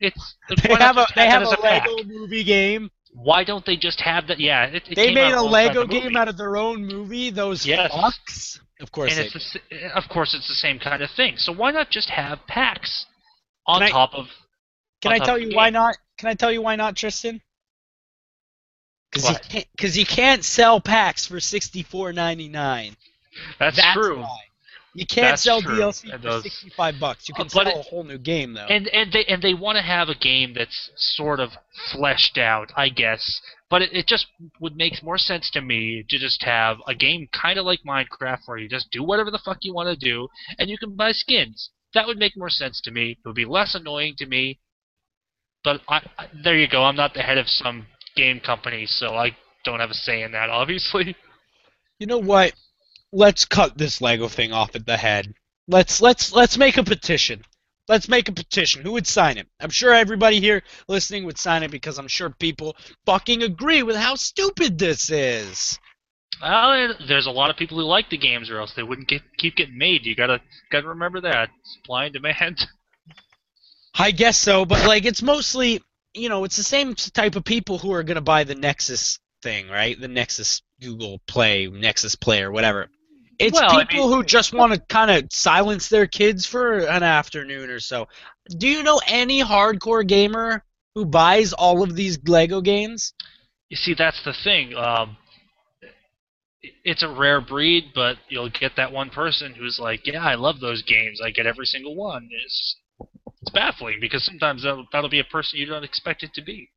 it's. 0.00 0.36
They 0.48 0.74
have 0.74 0.96
a 0.96 1.06
they 1.14 1.26
have 1.26 1.42
a 1.42 1.56
pack? 1.56 1.86
Lego 1.86 2.04
movie 2.04 2.44
game. 2.44 2.90
Why 3.14 3.44
don't 3.44 3.64
they 3.66 3.76
just 3.76 4.00
have 4.00 4.26
that? 4.28 4.40
Yeah, 4.40 4.64
it, 4.66 4.74
it 4.88 4.96
They 4.96 5.06
came 5.06 5.14
made 5.14 5.32
out 5.32 5.38
a 5.38 5.42
Lego 5.42 5.82
the 5.86 6.00
game 6.00 6.16
out 6.16 6.28
of 6.28 6.36
their 6.38 6.56
own 6.56 6.86
movie. 6.86 7.30
Those 7.30 7.66
Yes. 7.66 7.92
fucks. 7.92 8.58
Of 8.80 8.90
course 8.90 9.16
and 9.16 9.26
it's 9.26 9.52
the, 9.52 9.60
eh, 9.84 9.90
of 9.94 10.08
course 10.08 10.34
it's 10.34 10.48
the 10.48 10.54
same 10.54 10.78
kind 10.80 11.02
of 11.02 11.10
thing. 11.10 11.36
So 11.36 11.52
why 11.52 11.70
not 11.70 11.90
just 11.90 12.08
have 12.10 12.44
packs 12.48 13.06
on 13.66 13.80
Can 13.80 13.88
I- 13.88 13.90
top 13.90 14.14
of? 14.14 14.26
Can 15.02 15.12
I 15.12 15.18
tell 15.18 15.38
you 15.38 15.50
the 15.50 15.54
why 15.56 15.70
not? 15.70 15.96
Can 16.16 16.28
I 16.30 16.34
tell 16.34 16.50
you 16.50 16.62
why 16.62 16.76
not, 16.76 16.96
Tristan? 16.96 17.40
Because 19.10 19.28
you 19.30 19.36
can't. 19.50 19.66
Because 19.76 19.98
you 19.98 20.06
can't 20.06 20.44
sell 20.44 20.80
packs 20.80 21.26
for 21.26 21.38
sixty 21.40 21.82
four 21.82 22.12
ninety 22.12 22.48
nine. 22.48 22.96
That's, 23.58 23.76
That's 23.76 23.92
true. 23.94 24.20
why. 24.20 24.38
You 24.94 25.06
can't 25.06 25.32
That's 25.32 25.42
sell 25.42 25.62
true. 25.62 25.74
DLC 25.78 26.12
And 26.12 26.22
for 26.22 26.28
those- 26.28 26.42
sixty 26.42 26.68
five 26.70 27.00
bucks. 27.00 27.28
You 27.28 27.34
Uh, 27.34 27.38
can 27.38 27.44
but 27.46 27.52
sell 27.52 27.66
it- 27.68 27.76
a 27.78 27.82
whole 27.82 28.04
new 28.04 28.18
game 28.18 28.52
though. 28.52 28.66
And 28.66 28.88
and 28.88 29.10
they 29.12 29.24
and 29.24 29.42
they 29.42 29.54
want 29.54 29.76
to 29.76 29.82
have 29.82 30.08
a 30.10 30.14
game 30.14 30.52
that's 30.52 30.90
sort 30.96 31.40
of 31.40 31.56
fleshed 31.90 32.36
out, 32.36 32.70
I 32.76 32.90
guess. 32.90 33.40
But 33.70 33.80
it, 33.82 33.92
it 33.94 34.06
just 34.06 34.26
would 34.60 34.76
make 34.76 35.02
more 35.02 35.16
sense 35.16 35.48
to 35.52 35.62
me 35.62 36.04
to 36.10 36.18
just 36.18 36.42
have 36.42 36.76
a 36.86 36.94
game 36.94 37.26
kind 37.32 37.58
of 37.58 37.64
like 37.64 37.80
Minecraft 37.86 38.40
where 38.46 38.58
you 38.58 38.68
just 38.68 38.90
do 38.90 39.02
whatever 39.02 39.30
the 39.30 39.38
fuck 39.38 39.58
you 39.62 39.72
want 39.72 39.88
to 39.88 39.96
do 39.96 40.28
and 40.58 40.68
you 40.68 40.76
can 40.76 40.94
buy 40.94 41.12
skins. 41.12 41.70
That 41.94 42.06
would 42.06 42.18
make 42.18 42.36
more 42.36 42.50
sense 42.50 42.80
to 42.82 42.90
me. 42.90 43.12
It 43.12 43.18
would 43.24 43.34
be 43.34 43.44
less 43.46 43.74
annoying 43.74 44.14
to 44.18 44.26
me. 44.26 44.58
But 45.64 45.80
I, 45.88 46.02
I, 46.18 46.26
there 46.42 46.58
you 46.58 46.68
go. 46.68 46.84
I'm 46.84 46.96
not 46.96 47.14
the 47.14 47.22
head 47.22 47.38
of 47.38 47.48
some 47.48 47.86
game 48.16 48.40
company, 48.40 48.84
so 48.84 49.14
I 49.14 49.36
don't 49.64 49.80
have 49.80 49.90
a 49.90 49.94
say 49.94 50.22
in 50.22 50.32
that, 50.32 50.50
obviously. 50.60 51.16
you 51.98 52.06
know 52.06 52.18
what? 52.18 52.52
Let's 53.12 53.44
cut 53.44 53.76
this 53.76 54.00
Lego 54.00 54.28
thing 54.28 54.52
off 54.52 54.74
at 54.74 54.86
the 54.86 54.96
head. 54.96 55.34
Let's 55.68 56.00
let's 56.00 56.32
let's 56.32 56.56
make 56.56 56.76
a 56.76 56.82
petition. 56.82 57.44
Let's 57.88 58.08
make 58.08 58.28
a 58.28 58.32
petition. 58.32 58.82
Who 58.82 58.92
would 58.92 59.06
sign 59.06 59.38
it? 59.38 59.48
I'm 59.60 59.70
sure 59.70 59.92
everybody 59.92 60.40
here 60.40 60.62
listening 60.88 61.24
would 61.24 61.38
sign 61.38 61.62
it 61.62 61.70
because 61.70 61.98
I'm 61.98 62.08
sure 62.08 62.30
people 62.30 62.76
fucking 63.06 63.42
agree 63.42 63.82
with 63.82 63.96
how 63.96 64.14
stupid 64.14 64.78
this 64.78 65.10
is. 65.10 65.78
Well, 66.40 66.94
there's 67.06 67.26
a 67.26 67.30
lot 67.30 67.50
of 67.50 67.56
people 67.56 67.78
who 67.78 67.84
like 67.84 68.08
the 68.08 68.16
games, 68.16 68.50
or 68.50 68.58
else 68.58 68.72
they 68.74 68.82
wouldn't 68.82 69.08
get, 69.08 69.22
keep 69.36 69.56
getting 69.56 69.78
made. 69.78 70.06
You 70.06 70.16
gotta 70.16 70.40
gotta 70.70 70.88
remember 70.88 71.20
that 71.20 71.50
supply 71.64 72.06
and 72.06 72.14
demand. 72.14 72.66
I 73.94 74.10
guess 74.10 74.38
so, 74.38 74.64
but 74.64 74.86
like 74.86 75.04
it's 75.04 75.22
mostly, 75.22 75.82
you 76.14 76.28
know, 76.28 76.44
it's 76.44 76.56
the 76.56 76.62
same 76.62 76.94
type 76.94 77.36
of 77.36 77.44
people 77.44 77.78
who 77.78 77.92
are 77.92 78.02
gonna 78.02 78.20
buy 78.20 78.44
the 78.44 78.54
Nexus 78.54 79.18
thing, 79.42 79.68
right? 79.68 80.00
The 80.00 80.08
Nexus 80.08 80.62
Google 80.80 81.20
Play, 81.26 81.66
Nexus 81.66 82.14
Play, 82.14 82.42
or 82.42 82.50
whatever. 82.50 82.88
It's 83.38 83.58
Well, 83.58 83.78
I 83.78 83.84
people 83.84 84.12
who 84.12 84.22
just 84.22 84.52
want 84.52 84.72
to 84.72 84.78
kind 84.78 85.10
of 85.10 85.28
silence 85.32 85.88
their 85.88 86.06
kids 86.06 86.46
for 86.46 86.78
an 86.78 87.02
afternoon 87.02 87.70
or 87.70 87.80
so. 87.80 88.08
Do 88.58 88.68
you 88.68 88.82
know 88.82 89.00
any 89.06 89.42
hardcore 89.42 90.06
gamer 90.06 90.64
who 90.94 91.04
buys 91.04 91.52
all 91.52 91.82
of 91.82 91.96
these 91.96 92.18
Lego 92.26 92.60
games? 92.60 93.14
You 93.68 93.76
see, 93.76 93.94
that's 93.94 94.22
the 94.24 94.34
thing. 94.44 94.74
Um, 94.76 95.16
it's 96.84 97.02
a 97.02 97.08
rare 97.08 97.40
breed, 97.40 97.92
but 97.94 98.16
you'll 98.28 98.50
get 98.50 98.72
that 98.76 98.92
one 98.92 99.10
person 99.10 99.54
who's 99.54 99.78
like, 99.78 100.06
"Yeah, 100.06 100.22
I 100.22 100.34
love 100.34 100.60
those 100.60 100.82
games. 100.82 101.20
I 101.20 101.30
get 101.30 101.46
every 101.46 101.66
single 101.66 101.96
one." 101.96 102.28
It's 102.30 102.76
it's 103.40 103.50
baffling 103.50 103.98
because 104.00 104.24
sometimes 104.24 104.62
that'll, 104.62 104.86
that'll 104.92 105.10
be 105.10 105.20
a 105.20 105.24
person 105.24 105.58
you 105.58 105.66
don't 105.66 105.84
expect 105.84 106.22
it 106.22 106.32
to 106.34 106.42
be. 106.42 106.70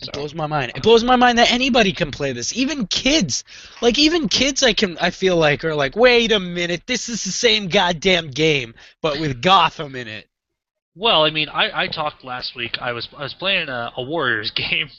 It 0.00 0.06
So- 0.06 0.12
blows 0.12 0.34
my 0.34 0.46
mind. 0.46 0.72
It 0.74 0.82
blows 0.82 1.04
my 1.04 1.16
mind 1.16 1.38
that 1.38 1.50
anybody 1.52 1.92
can 1.92 2.10
play 2.10 2.32
this. 2.32 2.56
Even 2.56 2.86
kids. 2.86 3.44
Like 3.82 3.98
even 3.98 4.28
kids 4.28 4.62
I 4.62 4.72
can 4.72 4.96
I 4.98 5.10
feel 5.10 5.36
like 5.36 5.64
are 5.64 5.74
like, 5.74 5.94
"Wait 5.96 6.32
a 6.32 6.40
minute, 6.40 6.82
this 6.86 7.08
is 7.08 7.22
the 7.24 7.32
same 7.32 7.68
goddamn 7.68 8.30
game 8.30 8.74
but 9.02 9.20
with 9.20 9.42
Gotham 9.42 9.94
in 9.96 10.08
it." 10.08 10.26
Well, 10.94 11.24
I 11.24 11.30
mean, 11.30 11.48
I, 11.48 11.82
I 11.82 11.86
talked 11.88 12.24
last 12.24 12.54
week. 12.56 12.78
I 12.80 12.92
was 12.92 13.08
I 13.16 13.22
was 13.22 13.34
playing 13.34 13.68
a, 13.68 13.92
a 13.96 14.02
Warriors 14.02 14.50
game. 14.56 14.90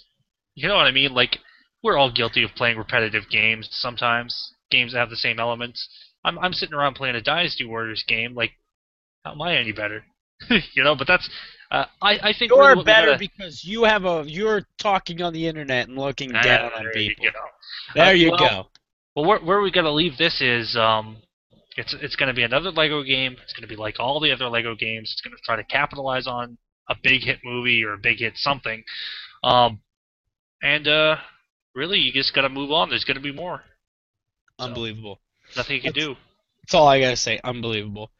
You 0.56 0.68
know 0.68 0.76
what 0.76 0.88
I 0.88 0.92
mean? 0.92 1.14
Like 1.14 1.40
we're 1.84 1.98
all 1.98 2.12
guilty 2.12 2.44
of 2.44 2.52
playing 2.56 2.78
repetitive 2.78 3.30
games 3.30 3.68
sometimes. 3.72 4.54
Games 4.70 4.94
that 4.94 5.00
have 5.00 5.10
the 5.10 5.16
same 5.18 5.40
elements. 5.40 5.88
I'm 6.24 6.38
I'm 6.38 6.54
sitting 6.54 6.76
around 6.76 6.94
playing 6.94 7.16
a 7.16 7.22
Dynasty 7.22 7.66
Warriors 7.66 8.04
game. 8.08 8.36
Like, 8.36 8.52
how 9.26 9.32
am 9.32 9.42
I 9.42 9.56
any 9.58 9.72
better? 9.72 10.06
you 10.74 10.84
know, 10.84 10.96
but 10.96 11.08
that's 11.08 11.30
uh, 11.72 11.86
I 12.02 12.20
I 12.30 12.34
think 12.38 12.52
You're 12.52 12.76
we 12.78 12.84
better 12.84 13.08
gotta- 13.14 13.20
because 13.20 13.64
you 13.64 13.84
have 13.86 14.06
a 14.06 14.24
you're 14.28 14.64
talking 14.78 15.22
on 15.22 15.34
the 15.34 15.48
internet 15.48 15.88
and 15.88 15.98
looking 15.98 16.32
Ah, 16.36 16.42
down 16.42 16.74
on 16.74 16.84
there 16.84 16.98
you 16.98 17.10
people. 17.16 17.26
There 17.96 18.06
Uh, 18.06 18.12
you 18.12 18.32
well, 18.32 18.40
go. 18.40 18.68
Well, 19.16 19.26
where, 19.26 19.40
where 19.40 19.62
we 19.62 19.72
got 19.72 19.82
to 19.82 19.92
leave 19.92 20.18
this 20.18 20.40
is 20.42 20.76
um, 20.78 21.18
it's 21.78 21.94
it's 22.02 22.16
going 22.16 22.28
to 22.28 22.34
be 22.34 22.44
another 22.44 22.72
Lego 22.72 23.04
game. 23.04 23.36
It's 23.44 23.54
going 23.54 23.64
to 23.64 23.68
be 23.68 23.76
like 23.76 24.00
all 24.00 24.20
the 24.20 24.32
other 24.32 24.48
Lego 24.48 24.76
games. 24.76 25.12
It's 25.14 25.22
going 25.22 25.36
to 25.36 25.42
try 25.44 25.56
to 25.58 25.64
capitalize 25.66 26.28
on 26.28 26.58
a 26.90 26.96
big 27.04 27.22
hit 27.24 27.40
movie 27.44 27.84
or 27.84 27.94
a 27.94 27.98
big 27.98 28.20
hit 28.20 28.34
something. 28.38 28.84
Um, 29.44 29.82
and 30.64 30.88
uh, 30.88 31.16
really, 31.76 32.00
you 32.00 32.12
just 32.14 32.34
got 32.34 32.42
to 32.42 32.50
move 32.50 32.72
on. 32.72 32.90
There's 32.90 33.04
going 33.04 33.16
to 33.16 33.22
be 33.22 33.34
more. 33.34 33.64
So- 34.60 34.66
Unbelievable. 34.66 35.20
Nothing 35.58 35.76
you 35.78 35.82
can 35.82 35.94
do. 35.94 36.16
That's 36.64 36.74
all 36.76 36.88
I 36.88 37.00
gotta 37.02 37.16
say. 37.18 37.40
Unbelievable. 37.44 38.12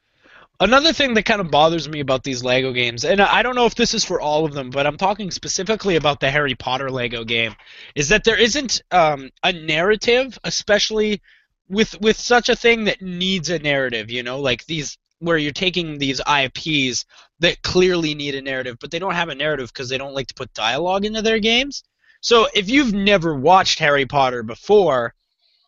Another 0.62 0.94
thing 0.94 1.16
that 1.16 1.24
kind 1.24 1.42
of 1.42 1.50
bothers 1.50 1.90
me 1.90 2.02
about 2.02 2.24
these 2.24 2.44
Lego 2.44 2.72
games, 2.72 3.04
and 3.04 3.20
I 3.20 3.42
don't 3.42 3.56
know 3.56 3.66
if 3.66 3.74
this 3.74 3.96
is 3.96 4.06
for 4.06 4.22
all 4.22 4.46
of 4.46 4.54
them, 4.54 4.70
but 4.70 4.86
I'm 4.86 4.96
talking 4.96 5.32
specifically 5.32 5.96
about 5.96 6.20
the 6.20 6.30
Harry 6.30 6.54
Potter 6.54 6.92
Lego 6.92 7.24
game, 7.24 7.56
is 7.96 8.10
that 8.10 8.26
there 8.26 8.40
isn't 8.40 8.80
um, 8.92 9.32
a 9.42 9.52
narrative, 9.52 10.38
especially 10.44 11.20
with 11.68 12.00
with 12.00 12.16
such 12.16 12.48
a 12.48 12.56
thing 12.56 12.84
that 12.84 13.02
needs 13.02 13.50
a 13.50 13.58
narrative. 13.58 14.12
You 14.12 14.22
know, 14.22 14.40
like 14.40 14.64
these 14.68 15.00
where 15.18 15.38
you're 15.38 15.52
taking 15.52 15.98
these 15.98 16.22
IPs 16.32 17.06
that 17.40 17.64
clearly 17.64 18.14
need 18.14 18.36
a 18.36 18.42
narrative, 18.44 18.78
but 18.80 18.92
they 18.92 19.00
don't 19.00 19.16
have 19.16 19.30
a 19.30 19.36
narrative 19.36 19.74
because 19.74 19.90
they 19.90 19.98
don't 19.98 20.14
like 20.14 20.28
to 20.28 20.36
put 20.36 20.54
dialogue 20.54 21.06
into 21.06 21.24
their 21.24 21.40
games. 21.40 21.84
So 22.22 22.48
if 22.54 22.70
you've 22.70 22.94
never 22.94 23.34
watched 23.36 23.80
Harry 23.80 24.06
Potter 24.06 24.44
before, 24.44 25.16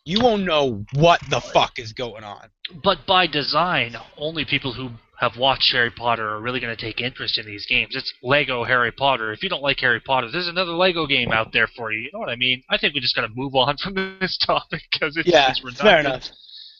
you 0.04 0.20
won't 0.20 0.44
know 0.44 0.84
what 0.92 1.20
the 1.30 1.40
fuck 1.40 1.80
is 1.80 1.94
going 1.94 2.22
on. 2.22 2.48
But 2.72 3.06
by 3.06 3.26
design, 3.26 3.96
only 4.16 4.44
people 4.44 4.72
who 4.72 4.90
have 5.18 5.36
watched 5.36 5.72
Harry 5.72 5.90
Potter 5.90 6.28
are 6.28 6.40
really 6.40 6.60
going 6.60 6.74
to 6.74 6.80
take 6.80 7.00
interest 7.00 7.38
in 7.38 7.46
these 7.46 7.66
games. 7.66 7.94
It's 7.94 8.12
Lego 8.22 8.64
Harry 8.64 8.90
Potter. 8.90 9.32
If 9.32 9.42
you 9.42 9.48
don't 9.48 9.62
like 9.62 9.78
Harry 9.80 10.00
Potter, 10.00 10.30
there's 10.30 10.48
another 10.48 10.72
Lego 10.72 11.06
game 11.06 11.30
out 11.30 11.52
there 11.52 11.66
for 11.66 11.92
you. 11.92 12.00
You 12.00 12.10
know 12.12 12.18
what 12.18 12.30
I 12.30 12.36
mean? 12.36 12.62
I 12.70 12.78
think 12.78 12.94
we 12.94 13.00
just 13.00 13.14
got 13.14 13.22
to 13.22 13.28
move 13.34 13.54
on 13.54 13.76
from 13.82 13.94
this 14.20 14.38
topic 14.38 14.82
because 14.92 15.16
it's, 15.16 15.28
yeah, 15.28 15.50
it's 15.50 15.80
fair 15.80 16.00
enough. 16.00 16.28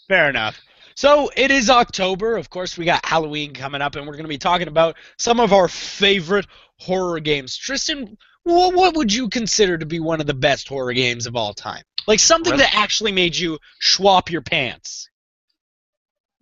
Fair 0.09 0.29
enough. 0.29 0.61
So 0.97 1.31
it 1.37 1.51
is 1.51 1.71
October. 1.71 2.37
Of 2.37 2.51
course, 2.51 2.79
we 2.79 2.85
got 2.85 3.05
Halloween 3.05 3.53
coming 3.53 3.83
up, 3.83 3.97
and 3.97 4.07
we're 4.07 4.13
going 4.13 4.25
to 4.25 4.29
be 4.29 4.39
talking 4.39 4.69
about 4.69 4.97
some 5.17 5.41
of 5.41 5.53
our 5.53 5.69
favorite 5.69 6.47
horror 6.79 7.21
games. 7.21 7.57
Tristan, 7.57 8.17
what, 8.45 8.75
what 8.75 8.97
would 8.97 9.13
you 9.13 9.29
consider 9.29 9.77
to 9.79 9.87
be 9.87 10.01
one 10.01 10.21
of 10.21 10.27
the 10.27 10.35
best 10.35 10.69
horror 10.69 10.93
games 10.93 11.27
of 11.27 11.35
all 11.35 11.53
time? 11.53 11.83
Like 12.07 12.21
something 12.21 12.53
Res- 12.53 12.61
that 12.61 12.75
actually 12.75 13.13
made 13.13 13.37
you 13.37 13.59
swap 13.81 14.31
your 14.31 14.43
pants. 14.43 15.09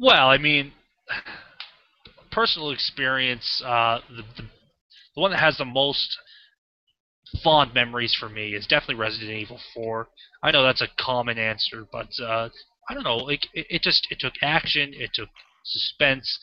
Well, 0.03 0.28
I 0.28 0.36
mean, 0.36 0.72
personal 2.32 2.70
experience, 2.70 3.62
uh, 3.64 4.00
the, 4.11 4.22
the 4.36 4.48
the 5.14 5.20
one 5.20 5.30
that 5.30 5.38
has 5.38 5.59
the 5.59 5.64
most 5.64 6.18
fond 7.44 7.72
memories 7.72 8.12
for 8.18 8.28
me 8.28 8.55
is 8.55 8.66
definitely 8.66 8.96
Resident 8.96 9.30
Evil 9.30 9.61
4. 9.74 10.09
I 10.42 10.50
know 10.50 10.64
that's 10.64 10.80
a 10.80 10.88
common 10.98 11.38
answer, 11.38 11.86
but 11.92 12.09
uh, 12.20 12.48
I 12.88 12.94
don't 12.94 13.05
know. 13.05 13.18
Like 13.18 13.46
it, 13.55 13.66
it 13.70 13.82
just 13.82 14.09
it 14.11 14.18
took 14.18 14.32
action, 14.42 14.92
it 14.92 15.11
took 15.14 15.28
suspense, 15.64 16.36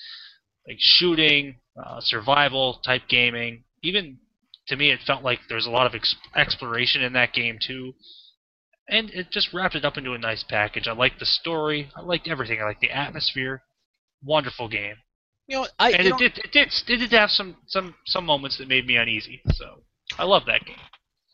like 0.65 0.77
shooting, 0.79 1.57
uh, 1.83 1.99
survival 1.99 2.79
type 2.85 3.09
gaming. 3.09 3.65
Even 3.83 4.19
to 4.67 4.77
me, 4.77 4.91
it 4.91 5.01
felt 5.05 5.21
like 5.21 5.39
there's 5.49 5.65
a 5.65 5.71
lot 5.71 5.85
of 5.85 5.95
ex- 5.95 6.15
exploration 6.33 7.01
in 7.01 7.11
that 7.11 7.33
game 7.33 7.57
too. 7.61 7.91
And 8.89 9.09
it 9.11 9.29
just 9.31 9.53
wrapped 9.53 9.75
it 9.75 9.85
up 9.85 9.97
into 9.97 10.13
a 10.13 10.17
nice 10.17 10.43
package. 10.43 10.87
I 10.87 10.93
liked 10.93 11.19
the 11.19 11.25
story. 11.25 11.91
I 11.95 12.01
liked 12.01 12.27
everything. 12.27 12.59
I 12.59 12.65
liked 12.65 12.81
the 12.81 12.91
atmosphere. 12.91 13.61
Wonderful 14.23 14.67
game. 14.67 14.95
You 15.47 15.57
know, 15.57 15.67
I 15.77 15.91
And 15.91 16.07
it 16.07 16.17
did, 16.17 16.37
it 16.37 16.51
did 16.51 16.67
it 16.87 16.97
did 16.97 17.11
have 17.11 17.31
some 17.31 17.55
some 17.67 17.95
some 18.05 18.25
moments 18.25 18.57
that 18.57 18.67
made 18.67 18.85
me 18.85 18.97
uneasy. 18.97 19.41
So 19.53 19.83
I 20.17 20.23
love 20.25 20.43
that 20.47 20.65
game. 20.65 20.75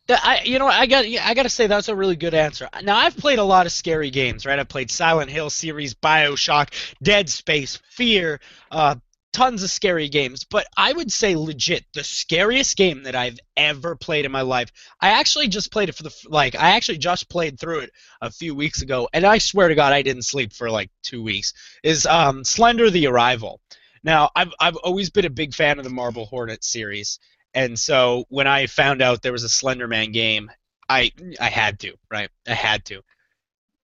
That- 0.07 0.23
I, 0.23 0.41
you 0.43 0.59
know, 0.59 0.67
I 0.67 0.85
got, 0.85 1.05
I 1.05 1.33
got 1.33 1.43
to 1.43 1.49
say 1.49 1.67
that's 1.67 1.87
a 1.89 1.95
really 1.95 2.15
good 2.15 2.33
answer. 2.33 2.69
Now 2.83 2.95
I've 2.95 3.17
played 3.17 3.39
a 3.39 3.43
lot 3.43 3.65
of 3.65 3.71
scary 3.71 4.11
games, 4.11 4.45
right? 4.45 4.59
I've 4.59 4.69
played 4.69 4.91
Silent 4.91 5.31
Hill 5.31 5.49
series, 5.49 5.95
Bioshock, 5.95 6.73
Dead 7.01 7.27
Space, 7.29 7.79
Fear, 7.91 8.39
uh, 8.71 8.95
tons 9.35 9.63
of 9.63 9.69
scary 9.69 10.07
games. 10.07 10.45
But 10.45 10.65
I 10.77 10.93
would 10.93 11.11
say 11.11 11.35
legit 11.35 11.83
the 11.93 12.03
scariest 12.05 12.77
game 12.77 13.03
that 13.03 13.15
I've 13.15 13.37
ever 13.57 13.95
played 13.97 14.23
in 14.23 14.31
my 14.31 14.41
life. 14.41 14.71
I 15.01 15.09
actually 15.09 15.49
just 15.49 15.71
played 15.73 15.89
it 15.89 15.95
for 15.95 16.03
the 16.03 16.15
like. 16.29 16.55
I 16.55 16.71
actually 16.77 16.99
just 16.99 17.29
played 17.29 17.59
through 17.59 17.79
it 17.79 17.91
a 18.21 18.31
few 18.31 18.55
weeks 18.55 18.81
ago, 18.81 19.09
and 19.13 19.25
I 19.25 19.39
swear 19.39 19.67
to 19.67 19.75
God, 19.75 19.91
I 19.91 20.01
didn't 20.03 20.23
sleep 20.23 20.53
for 20.53 20.69
like 20.71 20.89
two 21.03 21.21
weeks. 21.21 21.53
Is 21.83 22.05
um, 22.05 22.45
Slender: 22.45 22.89
The 22.89 23.07
Arrival. 23.07 23.59
Now 24.03 24.29
I've 24.35 24.53
I've 24.59 24.77
always 24.77 25.09
been 25.09 25.25
a 25.25 25.29
big 25.29 25.53
fan 25.53 25.79
of 25.79 25.83
the 25.83 25.89
Marble 25.91 26.25
Hornet 26.25 26.63
series. 26.63 27.19
And 27.53 27.77
so 27.77 28.25
when 28.29 28.47
I 28.47 28.67
found 28.67 29.01
out 29.01 29.21
there 29.21 29.31
was 29.31 29.43
a 29.43 29.47
Slenderman 29.47 30.13
game, 30.13 30.49
I 30.87 31.11
I 31.41 31.49
had 31.49 31.79
to, 31.81 31.93
right? 32.09 32.29
I 32.47 32.53
had 32.53 32.85
to. 32.85 33.01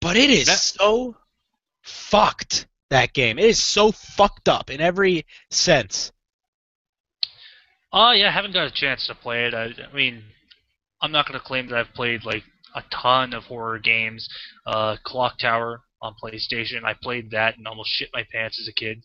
But 0.00 0.16
it 0.16 0.30
is 0.30 0.46
That- 0.46 0.58
so 0.58 1.16
fucked 1.82 2.66
that 2.90 3.12
game. 3.12 3.38
It 3.38 3.46
is 3.46 3.62
so 3.62 3.92
fucked 3.92 4.48
up 4.48 4.70
in 4.70 4.80
every 4.80 5.26
sense. 5.50 6.12
Oh 7.92 8.12
yeah, 8.12 8.28
I 8.28 8.32
haven't 8.32 8.52
got 8.52 8.66
a 8.66 8.70
chance 8.70 9.06
to 9.06 9.14
play 9.14 9.46
it. 9.46 9.54
I, 9.54 9.74
I 9.90 9.94
mean, 9.94 10.22
I'm 11.02 11.12
not 11.12 11.26
gonna 11.26 11.40
claim 11.40 11.68
that 11.68 11.78
I've 11.78 11.94
played 11.94 12.24
like 12.24 12.44
a 12.74 12.82
ton 12.90 13.32
of 13.32 13.44
horror 13.44 13.78
games. 13.78 14.28
Uh, 14.66 14.96
Clock 15.04 15.38
Tower 15.38 15.82
on 16.02 16.14
PlayStation, 16.22 16.84
I 16.84 16.94
played 17.02 17.30
that 17.32 17.56
and 17.56 17.66
almost 17.66 17.90
shit 17.90 18.10
my 18.12 18.24
pants 18.32 18.60
as 18.60 18.68
a 18.68 18.72
kid. 18.72 19.02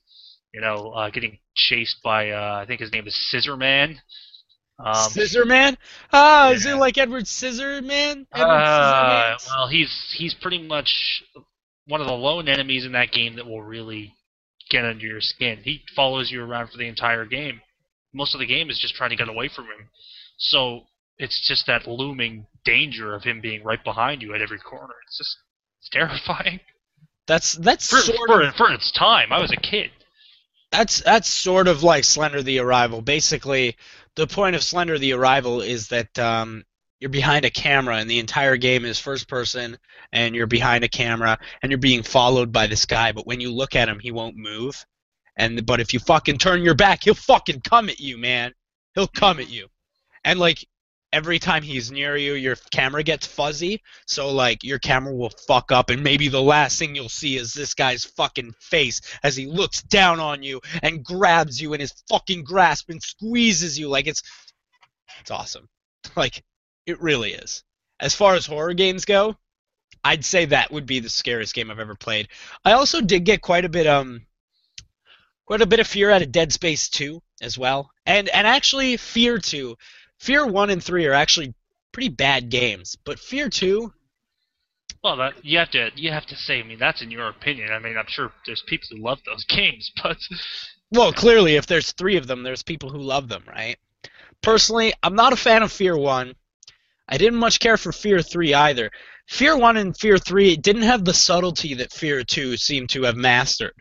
You 0.54 0.62
know, 0.62 0.92
uh, 0.92 1.10
getting 1.10 1.40
chased 1.56 1.98
by 2.04 2.30
uh, 2.30 2.60
I 2.62 2.66
think 2.66 2.80
his 2.82 2.92
name 2.92 3.08
is 3.08 3.30
Scissor 3.30 3.58
Man. 3.58 4.00
Um, 4.78 4.94
Scissorman? 4.94 5.78
Ah, 6.12 6.52
is 6.52 6.66
it 6.66 6.76
like 6.76 6.98
Edward 6.98 7.24
Scissorman? 7.24 8.26
Edward 8.34 8.54
Uh, 8.54 9.38
well, 9.48 9.68
he's 9.70 10.14
he's 10.18 10.34
pretty 10.34 10.62
much 10.62 11.24
one 11.88 12.02
of 12.02 12.08
the 12.08 12.14
lone 12.14 12.48
enemies 12.48 12.86
in 12.86 12.92
that 12.94 13.12
game 13.12 13.36
that 13.36 13.46
will 13.46 13.62
really 13.64 14.14
get 14.70 14.86
under 14.86 15.06
your 15.06 15.22
skin. 15.22 15.60
He 15.64 15.82
follows 15.96 16.32
you 16.32 16.44
around 16.44 16.70
for 16.70 16.78
the 16.78 16.88
entire 16.88 17.26
game. 17.26 17.62
Most 18.14 18.34
of 18.34 18.40
the 18.40 18.46
game 18.48 18.70
is 18.70 18.80
just 18.80 18.96
trying 18.96 19.12
to 19.12 19.16
get 19.16 19.30
away 19.30 19.50
from 19.54 19.66
him. 19.66 19.90
So 20.38 20.82
it's 21.18 21.46
just 21.48 21.68
that 21.68 21.88
looming 21.88 22.48
danger 22.66 23.14
of 23.14 23.24
him 23.24 23.42
being 23.42 23.64
right 23.64 23.84
behind 23.84 24.22
you 24.22 24.34
at 24.34 24.42
every 24.42 24.60
corner. 24.60 24.96
It's 25.08 25.18
just 25.18 25.38
it's 25.80 25.90
terrifying. 25.90 26.60
That's 27.28 27.54
that's 27.54 27.90
For, 27.90 27.98
sort 27.98 28.18
for, 28.28 28.42
of 28.44 28.54
for 28.56 28.72
its 28.72 28.92
time, 28.92 29.34
I 29.34 29.42
was 29.42 29.52
a 29.52 29.56
kid. 29.58 29.90
that's 30.72 31.00
that's 31.02 31.28
sort 31.28 31.68
of 31.68 31.82
like 31.82 32.04
Slender 32.04 32.44
the 32.44 32.60
Arrival. 32.60 33.02
Basically, 33.02 33.76
the 34.16 34.28
point 34.28 34.56
of 34.56 34.62
Slender 34.64 35.00
the 35.00 35.14
Arrival 35.14 35.62
is 35.62 35.88
that 35.88 36.20
um, 36.20 36.66
you're 37.06 37.12
behind 37.12 37.45
a 37.45 37.51
camera 37.51 37.97
and 37.97 38.10
the 38.10 38.18
entire 38.18 38.58
game 38.58 38.84
is 38.84 38.97
first 38.97 39.28
person 39.28 39.78
and 40.12 40.34
you're 40.34 40.47
behind 40.47 40.84
a 40.84 40.89
camera 40.89 41.38
and 41.62 41.72
you're 41.72 41.78
being 41.78 42.01
followed 42.01 42.51
by 42.51 42.66
this 42.66 42.88
guy, 42.88 43.12
but 43.12 43.28
when 43.28 43.39
you 43.39 43.51
look 43.51 43.76
at 43.76 43.88
him, 43.88 43.99
he 43.99 44.12
won't 44.12 44.36
move. 44.36 44.84
And 45.38 45.64
but 45.68 45.80
if 45.80 45.93
you 45.93 45.99
fucking 45.99 46.39
turn 46.39 46.64
your 46.64 46.74
back, 46.74 47.03
he'll 47.03 47.14
fucking 47.14 47.62
come 47.62 47.89
at 47.89 47.99
you, 47.99 48.18
man. 48.18 48.56
He'll 48.95 49.06
come 49.06 49.39
at 49.39 49.51
you. 49.51 49.68
And 50.24 50.39
like 50.39 50.66
every 51.14 51.38
time 51.38 51.62
he's 51.62 51.91
near 51.91 52.18
you, 52.18 52.34
your 52.34 52.56
camera 52.72 53.03
gets 53.03 53.28
fuzzy. 53.28 53.84
So 54.08 54.32
like 54.32 54.64
your 54.64 54.80
camera 54.80 55.14
will 55.14 55.34
fuck 55.47 55.72
up, 55.72 55.91
and 55.91 56.03
maybe 56.03 56.28
the 56.28 56.41
last 56.41 56.80
thing 56.80 56.95
you'll 56.95 57.08
see 57.08 57.38
is 57.38 57.53
this 57.53 57.76
guy's 57.76 58.03
fucking 58.03 58.56
face 58.60 58.99
as 59.22 59.36
he 59.36 59.45
looks 59.45 59.84
down 59.84 60.20
on 60.20 60.41
you 60.41 60.60
and 60.82 61.06
grabs 61.06 61.62
you 61.62 61.76
in 61.76 61.82
his 61.82 61.93
fucking 62.10 62.45
grasp 62.45 62.89
and 62.89 63.03
squeezes 63.03 63.78
you 63.78 63.89
like 63.89 64.08
it's 64.08 64.24
it's 65.20 65.30
awesome. 65.30 65.70
Like 66.16 66.43
it 66.86 67.02
really 67.02 67.34
is. 67.34 67.64
As 68.00 68.16
far 68.16 68.36
as 68.36 68.46
horror 68.46 68.74
games 68.74 69.06
go, 69.06 69.38
I'd 70.04 70.26
say 70.26 70.46
that 70.46 70.72
would 70.72 70.86
be 70.86 71.00
the 71.00 71.10
scariest 71.10 71.54
game 71.56 71.72
I've 71.72 71.80
ever 71.80 71.96
played. 71.96 72.28
I 72.64 72.74
also 72.74 73.02
did 73.02 73.26
get 73.26 73.42
quite 73.42 73.66
a 73.66 73.70
bit 73.70 73.88
um 73.88 74.26
quite 75.46 75.62
a 75.62 75.66
bit 75.66 75.80
of 75.80 75.88
fear 75.88 76.12
out 76.12 76.22
of 76.22 76.32
Dead 76.32 76.52
Space 76.54 76.90
2 76.90 77.22
as 77.42 77.58
well. 77.58 77.92
And 78.06 78.30
and 78.30 78.46
actually 78.48 78.98
Fear 78.98 79.40
2. 79.40 79.76
Fear 80.20 80.48
1 80.48 80.70
and 80.70 80.84
3 80.84 81.06
are 81.08 81.14
actually 81.14 81.54
pretty 81.92 82.10
bad 82.10 82.50
games, 82.50 82.96
but 83.04 83.20
Fear 83.20 83.50
2 83.50 83.94
Well, 85.04 85.16
that 85.18 85.46
you 85.46 85.58
have 85.60 85.72
to 85.72 85.92
you 85.96 86.12
have 86.12 86.26
to 86.28 86.36
say. 86.36 86.60
I 86.60 86.64
mean, 86.64 86.80
that's 86.80 87.02
in 87.02 87.10
your 87.12 87.30
opinion. 87.30 87.72
I 87.72 87.80
mean, 87.80 87.98
I'm 87.98 88.08
sure 88.08 88.34
there's 88.46 88.62
people 88.64 88.90
who 88.92 88.98
love 89.04 89.20
those 89.26 89.46
games, 89.50 89.92
but 90.04 90.18
Well, 90.92 91.14
clearly, 91.14 91.56
if 91.58 91.68
there's 91.68 91.92
three 91.92 92.18
of 92.18 92.26
them, 92.28 92.42
there's 92.44 92.64
people 92.64 92.90
who 92.90 92.98
love 93.00 93.28
them, 93.28 93.44
right? 93.48 93.78
Personally, 94.42 94.94
I'm 95.04 95.16
not 95.16 95.34
a 95.34 95.38
fan 95.38 95.64
of 95.64 95.72
Fear 95.72 95.98
1. 95.98 96.36
I 97.08 97.18
didn't 97.18 97.39
much 97.39 97.60
care 97.60 97.78
for 97.78 97.91
Fear 97.91 98.22
3 98.22 98.53
either. 98.53 98.91
Fear 99.28 99.58
1 99.58 99.78
and 99.78 99.97
Fear 99.97 100.18
3 100.18 100.58
didn't 100.58 100.84
have 100.84 101.06
the 101.06 101.14
subtlety 101.14 101.74
that 101.76 101.91
Fear 101.93 102.24
2 102.24 102.58
seemed 102.58 102.89
to 102.91 103.03
have 103.03 103.16
mastered. 103.16 103.74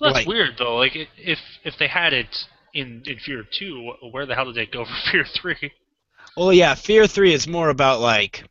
Well, 0.00 0.12
that's 0.14 0.26
Right. 0.26 0.26
weird 0.26 0.56
though. 0.58 0.76
Like 0.76 0.96
if 0.96 1.38
if 1.64 1.76
they 1.78 1.86
had 1.88 2.12
it 2.12 2.46
in 2.72 3.02
in 3.06 3.18
Fear 3.18 3.44
Two, 3.50 3.92
where 4.10 4.24
the 4.26 4.34
hell 4.34 4.46
did 4.46 4.54
they 4.54 4.66
go 4.66 4.84
for 4.84 4.94
Fear 5.12 5.24
Three? 5.24 5.72
Well, 6.36 6.52
yeah, 6.52 6.74
Fear 6.74 7.06
3 7.08 7.32
is 7.34 7.48
more 7.48 7.70
about, 7.70 8.00
like, 8.00 8.44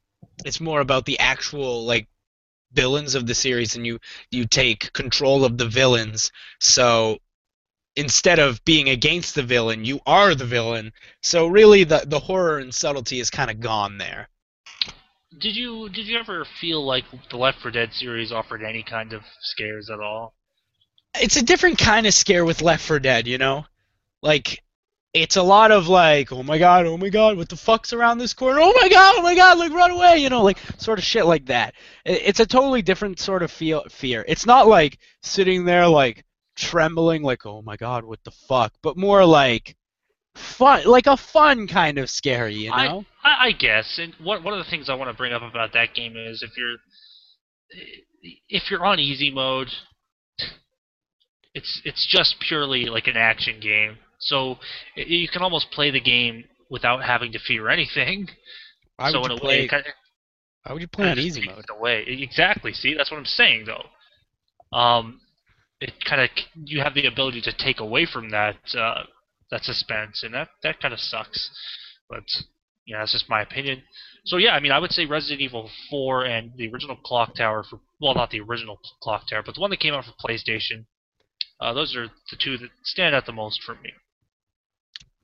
it's 0.44 0.60
more 0.60 0.82
about 0.82 1.06
the 1.06 1.18
actual, 1.20 1.86
like, 1.86 2.08
villains 2.74 3.16
of 3.16 3.26
the 3.26 3.34
series, 3.34 3.76
and 3.78 3.88
you, 3.88 4.00
you 4.32 4.46
take 4.46 4.92
control 4.92 5.46
of 5.46 5.58
the 5.58 5.66
villains. 5.68 6.30
So 6.60 7.20
instead 7.96 8.40
of 8.40 8.64
being 8.66 8.90
against 8.90 9.36
the 9.36 9.44
villain, 9.44 9.86
you 9.86 10.00
are 10.06 10.36
the 10.36 10.46
villain. 10.46 10.94
So 11.22 11.48
really, 11.48 11.84
the, 11.84 12.04
the 12.06 12.20
horror 12.20 12.60
and 12.60 12.74
subtlety 12.74 13.20
is 13.20 13.30
kind 13.30 13.52
of 13.52 13.60
gone 13.60 13.98
there. 13.98 14.30
Did 15.38 15.56
you 15.56 15.90
did 15.90 16.08
you 16.08 16.18
ever 16.18 16.46
feel 16.60 16.86
like 16.86 17.06
the 17.30 17.38
Left 17.38 17.62
4 17.62 17.72
Dead 17.72 17.94
series 17.94 18.32
offered 18.32 18.64
any 18.64 18.84
kind 18.84 19.14
of 19.14 19.22
scares 19.42 19.90
at 19.90 20.00
all? 20.00 20.34
it's 21.16 21.38
a 21.38 21.44
different 21.44 21.78
kind 21.78 22.06
of 22.06 22.14
scare 22.14 22.46
with 22.46 22.62
Left 22.62 22.86
4 22.86 23.00
Dead, 23.00 23.28
you 23.28 23.38
know? 23.38 23.66
Like 24.22 24.64
it's 25.14 25.38
a 25.38 25.44
lot 25.44 25.72
of 25.72 25.88
like, 25.88 26.32
oh 26.32 26.44
my 26.44 26.58
god, 26.58 26.86
oh 26.86 26.98
my 26.98 27.10
god, 27.10 27.38
what 27.38 27.50
the 27.50 27.56
fuck's 27.56 27.94
around 27.94 28.18
this 28.18 28.34
corner? 28.34 28.60
Oh 28.62 28.74
my 28.80 28.90
god, 28.90 29.16
oh 29.18 29.22
my 29.22 29.36
god, 29.36 29.58
like 29.58 29.72
run 29.72 29.92
away, 29.92 30.18
you 30.20 30.30
know, 30.30 30.44
like 30.44 30.60
sort 30.78 31.00
of 31.00 31.06
shit 31.06 31.26
like 31.26 31.46
that. 31.48 31.74
It's 32.06 32.40
a 32.40 32.46
totally 32.46 32.82
different 32.82 33.20
sort 33.20 33.44
of 33.44 33.52
feel 33.52 33.84
fear. 33.90 34.24
It's 34.28 34.46
not 34.46 34.68
like 34.68 35.00
sitting 35.24 35.66
there 35.66 35.88
like 35.88 36.26
trembling, 36.60 37.24
like 37.24 37.46
oh 37.46 37.62
my 37.62 37.78
god, 37.78 38.04
what 38.04 38.24
the 38.24 38.32
fuck, 38.32 38.74
but 38.82 38.98
more 38.98 39.26
like 39.26 39.76
fun, 40.36 40.86
like 40.86 41.08
a 41.08 41.18
fun 41.18 41.68
kind 41.68 41.98
of 41.98 42.10
scary, 42.10 42.54
you 42.54 42.70
know? 42.70 43.06
I, 43.24 43.48
I 43.48 43.52
guess, 43.52 44.00
and 44.02 44.14
one 44.24 44.44
one 44.44 44.54
of 44.54 44.64
the 44.64 44.70
things 44.70 44.90
I 44.90 44.96
want 44.96 45.10
to 45.10 45.18
bring 45.18 45.34
up 45.34 45.42
about 45.42 45.74
that 45.74 45.94
game 45.94 46.16
is 46.16 46.44
if 46.44 46.58
you're 46.58 46.78
if 48.50 48.70
you're 48.70 48.86
on 48.86 49.00
easy 49.00 49.32
mode, 49.32 49.70
it's 51.54 51.82
it's 51.86 52.06
just 52.06 52.36
purely 52.40 52.86
like 52.86 53.08
an 53.08 53.18
action 53.18 53.60
game. 53.60 53.98
So 54.20 54.58
you 54.96 55.28
can 55.30 55.42
almost 55.42 55.72
play 55.72 55.92
the 55.92 56.02
game 56.02 56.44
without 56.70 57.04
having 57.04 57.32
to 57.32 57.40
fear 57.40 57.70
anything. 57.70 58.28
Why 58.98 59.12
so 59.12 59.22
would 59.22 59.32
in 59.32 59.40
a 59.40 59.42
way, 59.42 59.42
play? 59.42 59.64
it 59.64 59.70
kind 59.70 59.86
of, 59.86 59.94
Why 60.64 60.74
would 60.74 60.82
you 60.82 60.88
play 60.88 61.10
on 61.10 61.20
easy 61.20 61.46
mode? 61.46 61.66
Away. 61.70 62.04
Exactly. 62.06 62.74
See, 62.74 62.96
that's 62.96 63.12
what 63.12 63.18
I'm 63.18 63.26
saying 63.26 63.66
though. 63.66 64.78
Um, 64.78 65.22
it 65.82 65.94
kind 66.04 66.22
of 66.22 66.30
you 66.66 66.82
have 66.82 66.94
the 66.94 67.06
ability 67.06 67.42
to 67.42 67.54
take 67.54 67.80
away 67.80 68.06
from 68.06 68.30
that 68.32 68.58
uh, 68.78 69.04
that 69.52 69.64
suspense, 69.64 70.24
and 70.24 70.34
that 70.34 70.50
that 70.64 70.82
kind 70.82 70.94
of 70.94 71.00
sucks. 71.00 71.50
But 72.10 72.24
yeah, 72.86 73.00
that's 73.00 73.14
just 73.14 73.30
my 73.30 73.42
opinion. 73.42 73.84
So 74.26 74.38
yeah, 74.38 74.52
I 74.52 74.60
mean, 74.60 74.72
I 74.72 74.80
would 74.80 74.92
say 74.92 75.06
Resident 75.06 75.42
Evil 75.42 75.70
4 75.90 76.26
and 76.26 76.52
the 76.58 76.68
original 76.68 76.98
Clock 76.98 77.36
Tower 77.36 77.64
for 77.64 77.80
well, 78.02 78.16
not 78.16 78.32
the 78.32 78.42
original 78.42 78.80
Clock 79.02 79.28
Tower, 79.30 79.44
but 79.46 79.56
the 79.56 79.62
one 79.62 79.70
that 79.70 79.80
came 79.80 79.94
out 79.94 80.06
for 80.06 80.14
PlayStation. 80.28 80.86
Uh, 81.62 81.74
those 81.74 81.96
are 81.96 82.08
the 82.32 82.38
two 82.38 82.58
that 82.58 82.70
stand 82.84 83.14
out 83.16 83.26
the 83.26 83.34
most 83.34 83.62
for 83.64 83.76
me. 83.76 83.92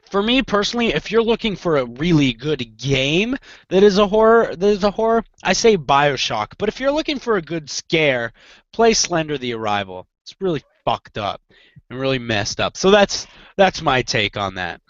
For 0.09 0.21
me 0.21 0.43
personally, 0.43 0.89
if 0.89 1.11
you're 1.11 1.23
looking 1.23 1.55
for 1.55 1.77
a 1.77 1.85
really 1.85 2.33
good 2.33 2.77
game 2.77 3.35
that 3.69 3.83
is 3.83 3.97
a 3.97 4.07
horror, 4.07 4.55
that 4.55 4.67
is 4.67 4.83
a 4.83 4.91
horror, 4.91 5.23
I 5.43 5.53
say 5.53 5.77
BioShock. 5.77 6.53
But 6.57 6.69
if 6.69 6.79
you're 6.79 6.91
looking 6.91 7.19
for 7.19 7.37
a 7.37 7.41
good 7.41 7.69
scare, 7.69 8.31
play 8.71 8.93
Slender: 8.93 9.37
The 9.37 9.53
Arrival. 9.53 10.07
It's 10.25 10.35
really 10.41 10.63
fucked 10.85 11.19
up 11.19 11.39
and 11.89 11.99
really 11.99 12.17
messed 12.17 12.59
up. 12.59 12.77
So 12.77 12.89
that's 12.89 13.27
that's 13.57 13.83
my 13.83 14.01
take 14.01 14.37
on 14.37 14.55
that. 14.55 14.81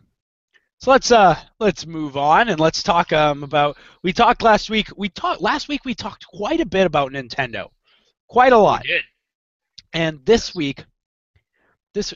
So 0.80 0.92
let's 0.92 1.12
uh 1.12 1.38
let's 1.60 1.86
move 1.86 2.16
on 2.16 2.48
and 2.48 2.60
let's 2.60 2.82
talk 2.82 3.12
um 3.12 3.44
about 3.44 3.76
we 4.02 4.14
talked 4.14 4.42
last 4.42 4.70
week. 4.70 4.88
We 4.96 5.10
talked 5.10 5.42
last 5.42 5.68
week. 5.68 5.84
We 5.84 5.94
talked 5.94 6.26
quite 6.28 6.62
a 6.62 6.66
bit 6.66 6.86
about 6.86 7.12
Nintendo, 7.12 7.68
quite 8.30 8.54
a 8.54 8.58
lot. 8.58 8.84
We 8.84 8.94
did. 8.94 9.04
And 9.94 10.26
this 10.26 10.56
week, 10.56 10.86
this, 11.94 12.14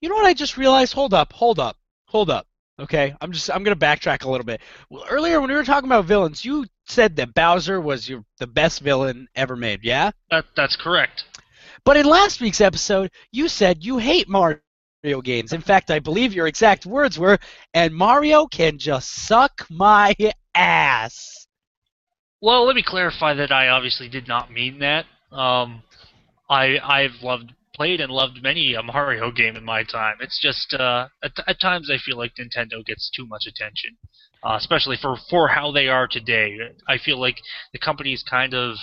you 0.00 0.08
know 0.08 0.14
what 0.16 0.26
I 0.26 0.34
just 0.34 0.56
realized? 0.56 0.92
Hold 0.92 1.14
up, 1.14 1.32
hold 1.32 1.58
up, 1.58 1.76
hold 2.06 2.30
up. 2.30 2.46
Okay, 2.78 3.14
I'm 3.20 3.32
just 3.32 3.50
I'm 3.50 3.62
gonna 3.64 3.76
backtrack 3.76 4.24
a 4.24 4.30
little 4.30 4.44
bit. 4.44 4.60
Well, 4.88 5.04
earlier 5.10 5.40
when 5.40 5.50
we 5.50 5.56
were 5.56 5.64
talking 5.64 5.88
about 5.88 6.04
villains, 6.04 6.44
you 6.44 6.66
said 6.86 7.16
that 7.16 7.34
Bowser 7.34 7.80
was 7.80 8.08
your 8.08 8.24
the 8.38 8.46
best 8.46 8.80
villain 8.80 9.28
ever 9.34 9.56
made. 9.56 9.80
Yeah. 9.82 10.12
That 10.30 10.46
that's 10.56 10.76
correct. 10.76 11.24
But 11.84 11.96
in 11.96 12.06
last 12.06 12.40
week's 12.40 12.60
episode, 12.60 13.10
you 13.32 13.48
said 13.48 13.84
you 13.84 13.98
hate 13.98 14.28
Mario 14.28 14.60
games. 15.22 15.52
In 15.52 15.60
fact, 15.60 15.90
I 15.90 15.98
believe 15.98 16.32
your 16.32 16.46
exact 16.46 16.86
words 16.86 17.18
were, 17.18 17.38
"And 17.74 17.94
Mario 17.94 18.46
can 18.46 18.78
just 18.78 19.08
suck 19.10 19.66
my 19.68 20.14
ass." 20.54 21.46
Well, 22.40 22.64
let 22.66 22.76
me 22.76 22.82
clarify 22.82 23.34
that 23.34 23.52
I 23.52 23.68
obviously 23.68 24.08
did 24.08 24.28
not 24.28 24.52
mean 24.52 24.78
that. 24.80 25.06
Um, 25.32 25.82
I 26.48 26.78
I've 26.78 27.22
loved 27.22 27.52
played 27.74 28.00
and 28.00 28.12
loved 28.12 28.42
many 28.42 28.74
a 28.74 28.82
Mario 28.82 29.30
game 29.32 29.56
in 29.56 29.64
my 29.64 29.82
time. 29.82 30.16
It's 30.20 30.38
just 30.38 30.74
uh, 30.74 31.08
at, 31.24 31.32
at 31.46 31.60
times 31.60 31.90
I 31.90 31.98
feel 31.98 32.18
like 32.18 32.34
Nintendo 32.36 32.84
gets 32.84 33.10
too 33.10 33.26
much 33.26 33.46
attention, 33.46 33.96
uh, 34.44 34.56
especially 34.58 34.96
for 34.96 35.16
for 35.30 35.48
how 35.48 35.72
they 35.72 35.88
are 35.88 36.06
today. 36.06 36.58
I 36.88 36.98
feel 36.98 37.18
like 37.18 37.38
the 37.72 37.78
company 37.78 38.12
is 38.12 38.22
kind 38.22 38.54
of 38.54 38.76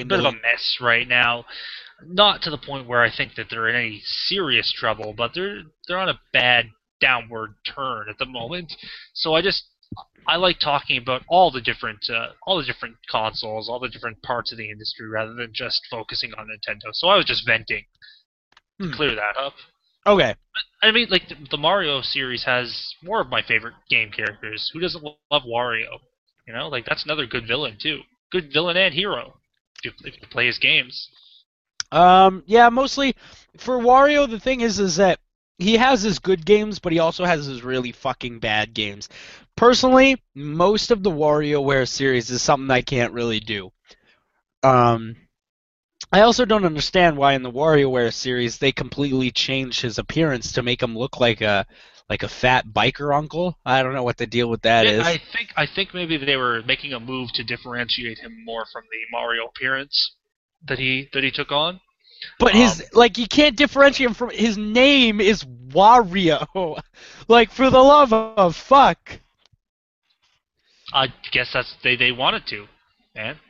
a 0.00 0.04
bit 0.04 0.18
of 0.18 0.24
a 0.24 0.32
mess 0.32 0.78
right 0.80 1.06
now. 1.06 1.44
Not 2.04 2.42
to 2.42 2.50
the 2.50 2.58
point 2.58 2.88
where 2.88 3.02
I 3.02 3.14
think 3.14 3.34
that 3.36 3.46
they're 3.50 3.68
in 3.68 3.76
any 3.76 4.00
serious 4.04 4.72
trouble, 4.72 5.12
but 5.16 5.32
they're 5.34 5.62
they're 5.86 5.98
on 5.98 6.08
a 6.08 6.20
bad 6.32 6.70
downward 7.00 7.54
turn 7.66 8.08
at 8.08 8.18
the 8.18 8.26
moment. 8.26 8.72
So 9.12 9.34
I 9.34 9.42
just 9.42 9.64
I 10.26 10.36
like 10.36 10.58
talking 10.58 10.96
about 10.96 11.22
all 11.28 11.50
the 11.50 11.60
different 11.60 12.08
uh, 12.10 12.28
all 12.46 12.58
the 12.58 12.64
different 12.64 12.96
consoles, 13.10 13.68
all 13.68 13.78
the 13.78 13.88
different 13.88 14.22
parts 14.22 14.50
of 14.52 14.58
the 14.58 14.70
industry, 14.70 15.08
rather 15.08 15.34
than 15.34 15.50
just 15.52 15.82
focusing 15.90 16.32
on 16.38 16.46
Nintendo. 16.48 16.90
So 16.92 17.08
I 17.08 17.16
was 17.16 17.26
just 17.26 17.46
venting 17.46 17.84
to 18.80 18.88
Hmm. 18.88 18.92
clear 18.94 19.14
that 19.14 19.36
up. 19.38 19.54
Okay. 20.06 20.34
I 20.82 20.90
mean, 20.90 21.08
like 21.10 21.28
the, 21.28 21.36
the 21.50 21.56
Mario 21.56 22.02
series 22.02 22.44
has 22.44 22.94
more 23.02 23.20
of 23.20 23.28
my 23.28 23.42
favorite 23.42 23.74
game 23.88 24.10
characters. 24.10 24.70
Who 24.72 24.80
doesn't 24.80 25.04
love 25.04 25.42
Wario? 25.46 25.98
You 26.46 26.54
know, 26.54 26.68
like 26.68 26.84
that's 26.84 27.04
another 27.04 27.26
good 27.26 27.46
villain 27.46 27.78
too. 27.80 28.00
Good 28.30 28.52
villain 28.52 28.76
and 28.76 28.94
hero. 28.94 29.34
If 29.82 29.94
you, 30.04 30.12
play 30.30 30.46
his 30.46 30.58
games. 30.58 31.08
Um, 31.90 32.42
yeah, 32.46 32.68
mostly 32.68 33.16
for 33.58 33.78
Wario. 33.78 34.28
The 34.28 34.40
thing 34.40 34.60
is, 34.60 34.78
is 34.78 34.96
that 34.96 35.18
he 35.58 35.76
has 35.76 36.02
his 36.02 36.18
good 36.18 36.44
games, 36.44 36.78
but 36.78 36.92
he 36.92 36.98
also 36.98 37.24
has 37.24 37.46
his 37.46 37.62
really 37.62 37.92
fucking 37.92 38.38
bad 38.38 38.74
games. 38.74 39.08
Personally, 39.56 40.20
most 40.34 40.90
of 40.90 41.02
the 41.02 41.10
WarioWare 41.10 41.86
series 41.86 42.30
is 42.30 42.42
something 42.42 42.70
I 42.70 42.82
can't 42.82 43.12
really 43.12 43.40
do. 43.40 43.70
Um, 44.62 45.16
I 46.10 46.22
also 46.22 46.44
don't 46.44 46.64
understand 46.64 47.16
why 47.16 47.34
in 47.34 47.42
the 47.42 47.50
WarioWare 47.50 48.12
series 48.12 48.58
they 48.58 48.72
completely 48.72 49.30
changed 49.30 49.80
his 49.80 49.98
appearance 49.98 50.52
to 50.52 50.62
make 50.62 50.82
him 50.82 50.96
look 50.96 51.20
like 51.20 51.40
a 51.40 51.66
like 52.12 52.22
a 52.22 52.28
fat 52.28 52.66
biker 52.66 53.16
uncle. 53.16 53.58
I 53.64 53.82
don't 53.82 53.94
know 53.94 54.02
what 54.02 54.18
the 54.18 54.26
deal 54.26 54.50
with 54.50 54.60
that 54.62 54.84
Yeah, 54.84 54.90
is. 54.90 55.00
I 55.00 55.16
think 55.16 55.48
I 55.56 55.64
think 55.64 55.94
maybe 55.94 56.18
they 56.18 56.36
were 56.36 56.62
making 56.62 56.92
a 56.92 57.00
move 57.00 57.32
to 57.32 57.42
differentiate 57.42 58.18
him 58.18 58.44
more 58.44 58.66
from 58.70 58.84
the 58.90 58.98
Mario 59.10 59.46
appearance 59.46 60.12
that 60.68 60.78
he 60.78 61.08
that 61.14 61.22
he 61.24 61.30
took 61.30 61.50
on. 61.50 61.80
But 62.38 62.52
his 62.54 62.82
Um, 62.82 62.88
like 62.92 63.16
you 63.16 63.26
can't 63.26 63.56
differentiate 63.56 64.10
him 64.10 64.14
from 64.14 64.30
his 64.30 64.58
name 64.58 65.22
is 65.22 65.42
Wario. 65.44 66.46
like 67.28 67.50
for 67.50 67.70
the 67.70 67.82
love 67.82 68.12
of 68.12 68.54
fuck. 68.56 69.20
I 70.92 71.08
guess 71.32 71.52
that's 71.54 71.74
they 71.82 71.96
they 71.96 72.12
wanted 72.12 72.46
to, 72.48 72.68
man. 73.14 73.40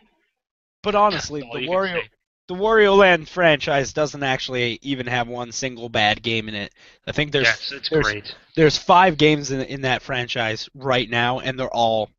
But 0.84 0.94
honestly, 0.94 1.40
the 1.40 1.66
Wario. 1.66 2.02
The 2.48 2.54
Wario 2.54 2.96
Land 2.96 3.28
franchise 3.28 3.92
doesn't 3.92 4.22
actually 4.22 4.78
even 4.82 5.06
have 5.06 5.28
one 5.28 5.52
single 5.52 5.88
bad 5.88 6.22
game 6.22 6.48
in 6.48 6.54
it. 6.54 6.72
I 7.06 7.12
think 7.12 7.32
there's 7.32 7.46
yes, 7.46 7.72
it's 7.72 7.88
there's 7.88 8.04
great. 8.04 8.34
there's 8.56 8.76
five 8.76 9.16
games 9.16 9.50
in 9.50 9.60
in 9.62 9.82
that 9.82 10.02
franchise 10.02 10.68
right 10.74 11.08
now, 11.08 11.38
and 11.40 11.58
they're 11.58 11.70
all 11.70 12.10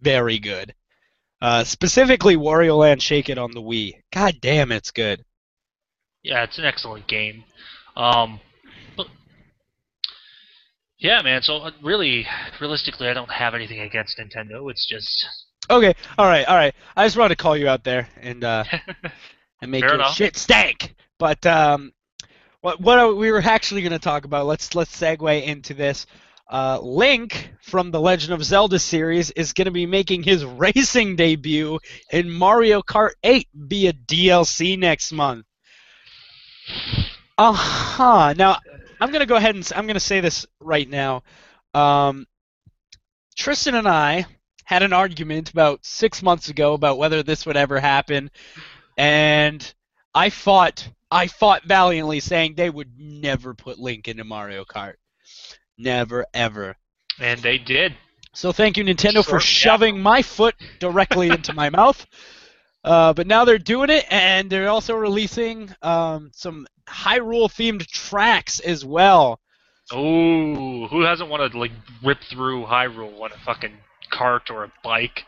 very 0.00 0.38
good. 0.38 0.74
Uh, 1.40 1.64
specifically, 1.64 2.36
Wario 2.36 2.78
Land 2.78 3.02
Shake 3.02 3.28
It 3.28 3.38
on 3.38 3.52
the 3.52 3.62
Wii. 3.62 3.94
God 4.12 4.36
damn, 4.40 4.72
it's 4.72 4.90
good. 4.90 5.24
Yeah, 6.22 6.42
it's 6.42 6.58
an 6.58 6.64
excellent 6.64 7.06
game. 7.06 7.44
Um, 7.96 8.40
but 8.96 9.06
yeah, 10.98 11.22
man. 11.22 11.42
So 11.42 11.58
uh, 11.58 11.70
really, 11.82 12.26
realistically, 12.60 13.08
I 13.08 13.14
don't 13.14 13.30
have 13.30 13.54
anything 13.54 13.80
against 13.80 14.18
Nintendo. 14.18 14.68
It's 14.70 14.86
just 14.86 15.26
Okay, 15.70 15.94
all 16.16 16.26
right, 16.26 16.46
all 16.46 16.56
right. 16.56 16.74
I 16.96 17.04
just 17.04 17.18
wanted 17.18 17.36
to 17.36 17.42
call 17.42 17.56
you 17.56 17.68
out 17.68 17.84
there 17.84 18.08
and 18.22 18.42
uh, 18.42 18.64
and 19.60 19.70
make 19.70 19.82
Fair 19.82 19.90
your 19.90 20.00
enough. 20.00 20.14
shit 20.14 20.36
stank. 20.36 20.94
But 21.18 21.44
um, 21.46 21.92
what 22.60 22.80
what 22.80 23.16
we 23.16 23.30
were 23.30 23.40
actually 23.40 23.82
going 23.82 23.92
to 23.92 23.98
talk 23.98 24.24
about? 24.24 24.46
Let's 24.46 24.74
let's 24.74 24.98
segue 24.98 25.44
into 25.44 25.74
this. 25.74 26.06
Uh, 26.50 26.78
Link 26.80 27.52
from 27.60 27.90
the 27.90 28.00
Legend 28.00 28.32
of 28.32 28.42
Zelda 28.42 28.78
series 28.78 29.30
is 29.32 29.52
going 29.52 29.66
to 29.66 29.70
be 29.70 29.84
making 29.84 30.22
his 30.22 30.44
racing 30.46 31.16
debut 31.16 31.78
in 32.10 32.30
Mario 32.30 32.80
Kart 32.80 33.10
8 33.22 33.46
via 33.54 33.92
DLC 33.92 34.78
next 34.78 35.12
month. 35.12 35.44
Uh 37.36 37.52
huh. 37.52 38.34
Now 38.36 38.58
I'm 39.00 39.10
going 39.10 39.20
to 39.20 39.26
go 39.26 39.36
ahead 39.36 39.54
and 39.54 39.70
I'm 39.76 39.86
going 39.86 39.94
to 39.94 40.00
say 40.00 40.20
this 40.20 40.46
right 40.60 40.88
now. 40.88 41.22
Um, 41.74 42.26
Tristan 43.36 43.74
and 43.74 43.86
I 43.86 44.26
had 44.64 44.82
an 44.82 44.92
argument 44.92 45.50
about 45.50 45.84
six 45.84 46.22
months 46.22 46.48
ago 46.48 46.74
about 46.74 46.98
whether 46.98 47.22
this 47.22 47.46
would 47.46 47.56
ever 47.56 47.78
happen, 47.78 48.30
and 48.98 49.74
I 50.14 50.28
fought 50.28 50.86
I 51.10 51.28
fought 51.28 51.64
valiantly, 51.64 52.20
saying 52.20 52.54
they 52.54 52.68
would 52.68 52.92
never 52.98 53.54
put 53.54 53.78
Link 53.78 54.08
into 54.08 54.24
Mario 54.24 54.64
Kart, 54.64 54.94
never 55.78 56.26
ever. 56.34 56.76
and 57.18 57.40
they 57.40 57.56
did. 57.56 57.94
So 58.34 58.52
thank 58.52 58.76
you 58.76 58.84
Nintendo 58.84 59.24
for 59.24 59.30
Sure, 59.30 59.36
yeah. 59.38 59.78
shoving 59.78 60.00
my 60.02 60.20
foot 60.22 60.54
directly 60.80 61.28
into 61.30 61.54
my 61.54 61.70
mouth. 61.70 62.04
Uh, 62.84 63.12
but 63.12 63.26
now 63.26 63.44
they're 63.44 63.58
doing 63.58 63.90
it, 63.90 64.04
and 64.10 64.48
they're 64.48 64.68
also 64.68 64.94
releasing 64.94 65.74
um, 65.82 66.30
some 66.32 66.66
Hyrule 66.86 67.48
themed 67.48 67.86
tracks 67.86 68.60
as 68.60 68.84
well. 68.84 69.40
Oh, 69.90 70.86
who 70.86 71.02
hasn't 71.02 71.30
wanted 71.30 71.52
to 71.52 71.58
like 71.58 71.72
rip 72.04 72.18
through 72.30 72.64
Hyrule 72.66 73.20
on 73.20 73.32
a 73.32 73.38
fucking 73.38 73.74
cart 74.10 74.50
or 74.50 74.64
a 74.64 74.72
bike? 74.84 75.24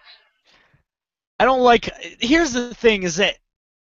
I 1.39 1.45
don't 1.45 1.61
like. 1.63 1.89
Here's 2.21 2.53
the 2.53 2.75
thing: 2.75 3.03
is 3.03 3.17
that 3.17 3.39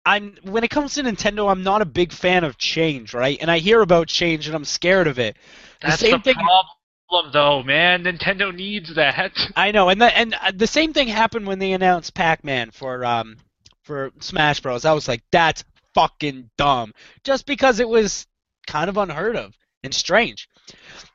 I'm 0.05 0.35
when 0.43 0.63
it 0.63 0.69
comes 0.69 0.95
to 0.95 1.03
Nintendo, 1.03 1.49
I'm 1.49 1.63
not 1.63 1.81
a 1.81 1.85
big 1.85 2.11
fan 2.11 2.43
of 2.43 2.57
change, 2.57 3.13
right? 3.13 3.37
And 3.39 3.49
I 3.49 3.59
hear 3.59 3.81
about 3.81 4.07
change, 4.07 4.47
and 4.47 4.55
I'm 4.55 4.65
scared 4.65 5.07
of 5.07 5.19
it. 5.19 5.37
The 5.81 5.87
That's 5.87 5.99
same 5.99 6.17
the 6.17 6.19
thing. 6.19 6.35
problem. 6.35 7.31
though, 7.31 7.63
man. 7.63 8.03
Nintendo 8.03 8.53
needs 8.53 8.95
that. 8.95 9.31
I 9.55 9.71
know, 9.71 9.89
and 9.89 10.01
the, 10.01 10.17
and 10.17 10.33
uh, 10.41 10.51
the 10.53 10.67
same 10.67 10.93
thing 10.93 11.07
happened 11.07 11.47
when 11.47 11.59
they 11.59 11.73
announced 11.73 12.13
Pac-Man 12.13 12.71
for 12.71 13.05
um 13.05 13.37
for 13.83 14.11
Smash 14.19 14.59
Bros. 14.59 14.85
I 14.85 14.93
was 14.93 15.07
like, 15.07 15.23
that's 15.31 15.63
fucking 15.93 16.49
dumb, 16.57 16.93
just 17.23 17.45
because 17.45 17.79
it 17.79 17.87
was 17.87 18.27
kind 18.67 18.89
of 18.89 18.97
unheard 18.97 19.35
of 19.35 19.55
and 19.83 19.93
strange. 19.93 20.49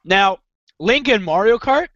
Now, 0.04 0.38
Link 0.78 1.08
and 1.08 1.24
Mario 1.24 1.58
Kart, 1.58 1.88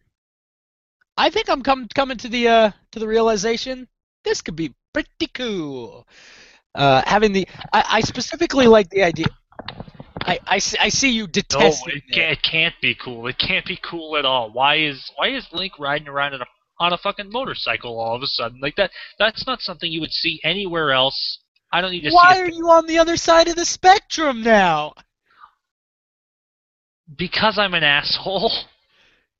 I 1.15 1.29
think 1.29 1.49
I'm 1.49 1.61
com- 1.61 1.87
coming 1.93 2.17
to 2.17 2.27
the 2.27 2.47
uh 2.47 2.71
to 2.91 2.99
the 2.99 3.07
realization 3.07 3.87
this 4.23 4.41
could 4.41 4.55
be 4.55 4.73
pretty 4.93 5.27
cool. 5.33 6.07
Uh, 6.75 7.01
having 7.05 7.31
the, 7.33 7.47
I, 7.71 7.83
I 7.87 8.01
specifically 8.01 8.67
like 8.67 8.89
the 8.89 9.03
idea. 9.03 9.27
I, 10.25 10.39
I, 10.47 10.59
see- 10.59 10.77
I 10.79 10.89
see 10.89 11.11
you 11.11 11.23
No, 11.23 11.27
it 11.27 12.03
can't, 12.13 12.31
it 12.31 12.41
can't 12.41 12.75
be 12.81 12.95
cool. 12.95 13.27
It 13.27 13.37
can't 13.37 13.65
be 13.65 13.77
cool 13.83 14.15
at 14.17 14.25
all. 14.25 14.51
Why 14.51 14.77
is 14.77 15.11
why 15.17 15.27
is 15.29 15.45
Link 15.51 15.73
riding 15.77 16.07
around 16.07 16.33
on 16.33 16.41
a, 16.41 16.45
on 16.79 16.93
a 16.93 16.97
fucking 16.97 17.29
motorcycle 17.29 17.99
all 17.99 18.15
of 18.15 18.23
a 18.23 18.27
sudden 18.27 18.59
like 18.61 18.75
that? 18.77 18.91
That's 19.19 19.45
not 19.45 19.61
something 19.61 19.91
you 19.91 19.99
would 20.01 20.13
see 20.13 20.39
anywhere 20.43 20.91
else. 20.93 21.39
I 21.73 21.81
don't 21.81 21.91
need 21.91 22.01
to 22.03 22.11
Why 22.11 22.35
see 22.35 22.39
are 22.41 22.49
you 22.49 22.69
on 22.69 22.87
the 22.87 22.99
other 22.99 23.17
side 23.17 23.47
of 23.49 23.55
the 23.55 23.65
spectrum 23.65 24.41
now? 24.43 24.93
because 27.17 27.57
I'm 27.57 27.73
an 27.73 27.83
asshole. 27.83 28.51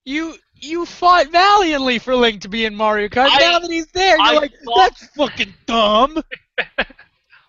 You 0.05 0.35
you 0.55 0.85
fought 0.85 1.29
valiantly 1.31 1.97
for 1.99 2.15
Link 2.15 2.41
to 2.41 2.49
be 2.49 2.65
in 2.65 2.75
Mario 2.75 3.07
Kart. 3.07 3.29
I- 3.31 3.39
now 3.39 3.59
that 3.59 3.71
he's 3.71 3.87
there, 3.87 4.17
you're 4.17 4.21
I 4.25 4.33
like, 4.33 4.51
thought- 4.65 4.75
that's 4.77 5.07
fucking 5.15 5.53
dumb. 5.65 6.21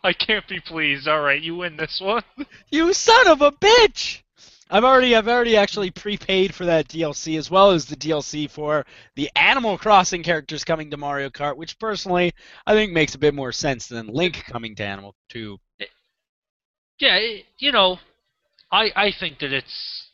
I 0.04 0.12
can't 0.12 0.46
be 0.46 0.60
pleased. 0.60 1.08
All 1.08 1.22
right, 1.22 1.40
you 1.40 1.56
win 1.56 1.76
this 1.76 2.00
one. 2.00 2.22
You 2.70 2.92
son 2.92 3.28
of 3.28 3.40
a 3.40 3.52
bitch. 3.52 4.22
I've 4.70 4.84
already 4.84 5.14
I've 5.14 5.28
already 5.28 5.56
actually 5.56 5.90
prepaid 5.90 6.54
for 6.54 6.66
that 6.66 6.88
DLC 6.88 7.38
as 7.38 7.50
well 7.50 7.70
as 7.70 7.86
the 7.86 7.96
DLC 7.96 8.50
for 8.50 8.84
the 9.14 9.30
Animal 9.36 9.78
Crossing 9.78 10.22
characters 10.22 10.64
coming 10.64 10.90
to 10.90 10.96
Mario 10.96 11.30
Kart, 11.30 11.56
which 11.56 11.78
personally 11.78 12.32
I 12.66 12.74
think 12.74 12.92
makes 12.92 13.14
a 13.14 13.18
bit 13.18 13.34
more 13.34 13.52
sense 13.52 13.86
than 13.86 14.08
Link 14.08 14.44
coming 14.46 14.74
to 14.76 14.84
Animal 14.84 15.14
2. 15.30 15.58
Yeah, 16.98 17.16
it, 17.16 17.44
you 17.58 17.72
know, 17.72 17.98
I 18.72 18.90
I 18.96 19.12
think 19.18 19.38
that 19.38 19.52
it's 19.52 20.08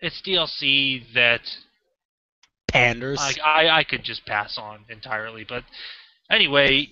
it's 0.00 0.20
DLC 0.22 1.02
that 1.14 1.42
Panders. 2.66 3.20
I, 3.20 3.34
I 3.44 3.78
I 3.78 3.84
could 3.84 4.02
just 4.02 4.26
pass 4.26 4.58
on 4.58 4.84
entirely. 4.88 5.44
But 5.48 5.64
anyway, 6.30 6.90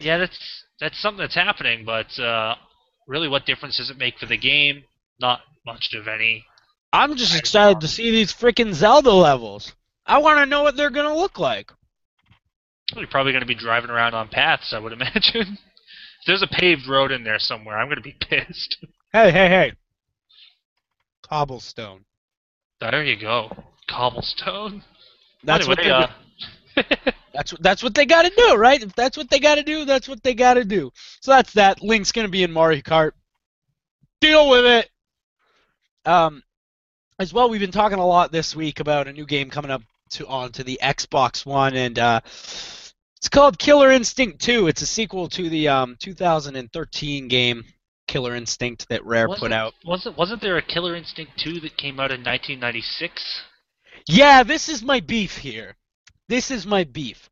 yeah, 0.00 0.18
that's 0.18 0.64
that's 0.82 1.00
something 1.00 1.20
that's 1.20 1.34
happening. 1.36 1.84
But 1.84 2.18
uh, 2.18 2.56
really, 3.06 3.28
what 3.28 3.46
difference 3.46 3.76
does 3.76 3.88
it 3.88 3.96
make 3.96 4.18
for 4.18 4.26
the 4.26 4.36
game? 4.36 4.82
Not 5.20 5.40
much 5.64 5.94
of 5.94 6.08
any. 6.08 6.44
I'm 6.92 7.16
just 7.16 7.36
excited 7.36 7.80
to 7.80 7.88
see 7.88 8.10
these 8.10 8.34
freaking 8.34 8.74
Zelda 8.74 9.12
levels. 9.12 9.72
I 10.04 10.18
want 10.18 10.40
to 10.40 10.46
know 10.46 10.62
what 10.62 10.76
they're 10.76 10.90
gonna 10.90 11.14
look 11.14 11.38
like. 11.38 11.70
You're 12.94 13.06
probably 13.06 13.32
going 13.32 13.40
to 13.42 13.46
be 13.46 13.54
driving 13.54 13.88
around 13.88 14.14
on 14.14 14.28
paths, 14.28 14.74
I 14.74 14.78
would 14.78 14.92
imagine. 15.00 15.56
if 15.56 16.26
there's 16.26 16.42
a 16.42 16.46
paved 16.46 16.86
road 16.86 17.10
in 17.10 17.24
there 17.24 17.38
somewhere, 17.38 17.78
I'm 17.78 17.86
going 17.86 17.96
to 17.96 18.02
be 18.02 18.12
pissed. 18.20 18.84
Hey, 19.12 19.30
hey, 19.30 19.48
hey. 19.48 19.72
Cobblestone. 21.26 22.04
There 22.80 23.02
you 23.02 23.18
go, 23.18 23.50
cobblestone. 23.88 24.82
That's 25.44 25.66
what 25.66 25.78
Anyway, 25.78 25.98
they 25.98 26.04
uh, 26.04 26.08
That's 27.34 27.52
what 27.52 27.62
that's 27.62 27.82
what 27.82 27.94
they 27.94 28.06
got 28.06 28.22
to 28.22 28.32
do, 28.36 28.56
right? 28.56 28.82
If 28.82 28.94
that's 28.94 29.16
what 29.16 29.30
they 29.30 29.38
got 29.38 29.54
to 29.54 29.62
do, 29.62 29.84
that's 29.84 30.08
what 30.08 30.22
they 30.22 30.34
got 30.34 30.54
to 30.54 30.64
do. 30.64 30.92
So 31.20 31.30
that's 31.30 31.54
that. 31.54 31.82
Link's 31.82 32.12
gonna 32.12 32.28
be 32.28 32.42
in 32.42 32.52
Mario 32.52 32.82
Kart. 32.82 33.12
Deal 34.20 34.50
with 34.50 34.64
it. 34.64 34.90
Um, 36.04 36.42
as 37.18 37.32
well, 37.32 37.48
we've 37.48 37.60
been 37.60 37.70
talking 37.70 37.98
a 37.98 38.06
lot 38.06 38.32
this 38.32 38.54
week 38.54 38.80
about 38.80 39.08
a 39.08 39.12
new 39.12 39.26
game 39.26 39.50
coming 39.50 39.70
up 39.70 39.82
to 40.10 40.26
onto 40.26 40.62
the 40.62 40.78
Xbox 40.82 41.46
One, 41.46 41.74
and 41.74 41.98
uh, 41.98 42.20
it's 42.24 43.28
called 43.30 43.58
Killer 43.58 43.90
Instinct 43.90 44.40
2. 44.40 44.66
It's 44.66 44.82
a 44.82 44.86
sequel 44.86 45.28
to 45.30 45.48
the 45.48 45.68
um 45.68 45.96
2013 46.00 47.28
game 47.28 47.64
Killer 48.08 48.34
Instinct 48.34 48.88
that 48.88 49.04
Rare 49.06 49.28
wasn't, 49.28 49.42
put 49.42 49.52
out. 49.52 49.74
Wasn't 49.84 50.18
wasn't 50.18 50.42
there 50.42 50.58
a 50.58 50.62
Killer 50.62 50.94
Instinct 50.94 51.32
2 51.38 51.60
that 51.60 51.76
came 51.76 51.98
out 51.98 52.10
in 52.10 52.20
1996? 52.20 53.42
Yeah, 54.06 54.42
this 54.42 54.68
is 54.68 54.82
my 54.82 55.00
beef 55.00 55.38
here. 55.38 55.76
This 56.32 56.50
is 56.50 56.66
my 56.66 56.84
beef. 56.84 57.28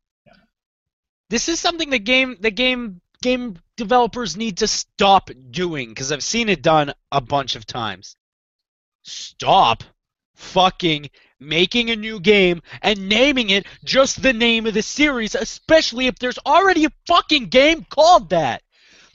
This 1.31 1.49
is 1.49 1.59
something 1.59 1.89
the 1.89 1.97
game 1.97 2.37
the 2.39 2.51
game 2.51 3.01
game 3.23 3.57
developers 3.75 4.37
need 4.37 4.57
to 4.57 4.67
stop 4.67 5.31
doing 5.49 5.89
because 5.89 6.11
I've 6.11 6.23
seen 6.23 6.49
it 6.49 6.61
done 6.61 6.93
a 7.11 7.19
bunch 7.19 7.55
of 7.55 7.65
times. 7.65 8.15
Stop 9.01 9.83
fucking 10.35 11.09
making 11.39 11.89
a 11.89 11.95
new 11.95 12.19
game 12.19 12.61
and 12.83 13.09
naming 13.09 13.49
it 13.49 13.65
just 13.83 14.21
the 14.21 14.33
name 14.33 14.67
of 14.67 14.75
the 14.75 14.83
series, 14.83 15.33
especially 15.33 16.05
if 16.05 16.19
there's 16.19 16.37
already 16.45 16.85
a 16.85 16.93
fucking 17.07 17.47
game 17.47 17.83
called 17.83 18.29
that. 18.29 18.61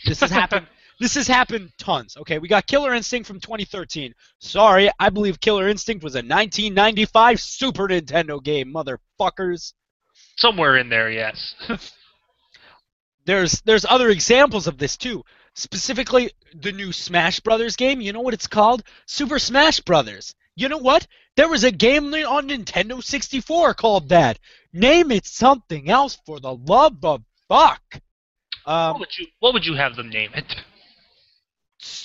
This 0.05 0.19
has 0.19 0.33
happened 0.33 0.67
this 0.99 1.15
has 1.15 1.27
happened 1.27 1.73
tons. 1.79 2.17
Okay, 2.17 2.39
we 2.39 2.49
got 2.49 2.67
Killer 2.67 2.95
Instinct 2.95 3.27
from 3.27 3.41
2013. 3.41 4.15
Sorry, 4.39 4.91
I 4.99 5.11
believe 5.11 5.41
Killer 5.41 5.69
Instinct 5.69 6.03
was 6.03 6.15
a 6.15 6.19
1995 6.19 7.41
Super 7.41 7.89
Nintendo 7.89 8.43
game, 8.43 8.73
motherfuckers. 8.73 9.75
Somewhere 10.37 10.77
in 10.77 10.89
there, 10.89 11.11
yes. 11.11 11.55
There's 13.27 13.61
there's 13.63 13.85
other 13.85 14.11
examples 14.11 14.69
of 14.69 14.79
this 14.79 14.97
too. 14.97 15.25
Specifically, 15.55 16.31
the 16.55 16.71
new 16.71 16.93
Smash 16.93 17.41
Brothers 17.41 17.75
game. 17.75 18.01
You 18.01 18.13
know 18.13 18.21
what 18.21 18.35
it's 18.35 18.47
called? 18.47 18.85
Super 19.07 19.41
Smash 19.41 19.81
Brothers. 19.81 20.35
You 20.55 20.69
know 20.69 20.79
what? 20.79 21.07
There 21.35 21.49
was 21.49 21.65
a 21.65 21.73
game 21.73 22.15
on 22.15 22.49
Nintendo 22.49 23.03
64 23.03 23.75
called 23.75 24.09
that. 24.11 24.39
Name 24.73 25.11
it 25.11 25.27
something 25.27 25.91
else 25.91 26.19
for 26.25 26.39
the 26.39 26.55
love 26.55 27.05
of 27.05 27.23
fuck. 27.49 27.83
what 28.65 28.73
Um, 28.73 28.99
would 29.01 29.19
you 29.19 29.27
What 29.41 29.55
would 29.55 29.67
you 29.67 29.75
have 29.75 29.97
them 29.97 30.09
name 30.09 30.31
it? 30.35 30.55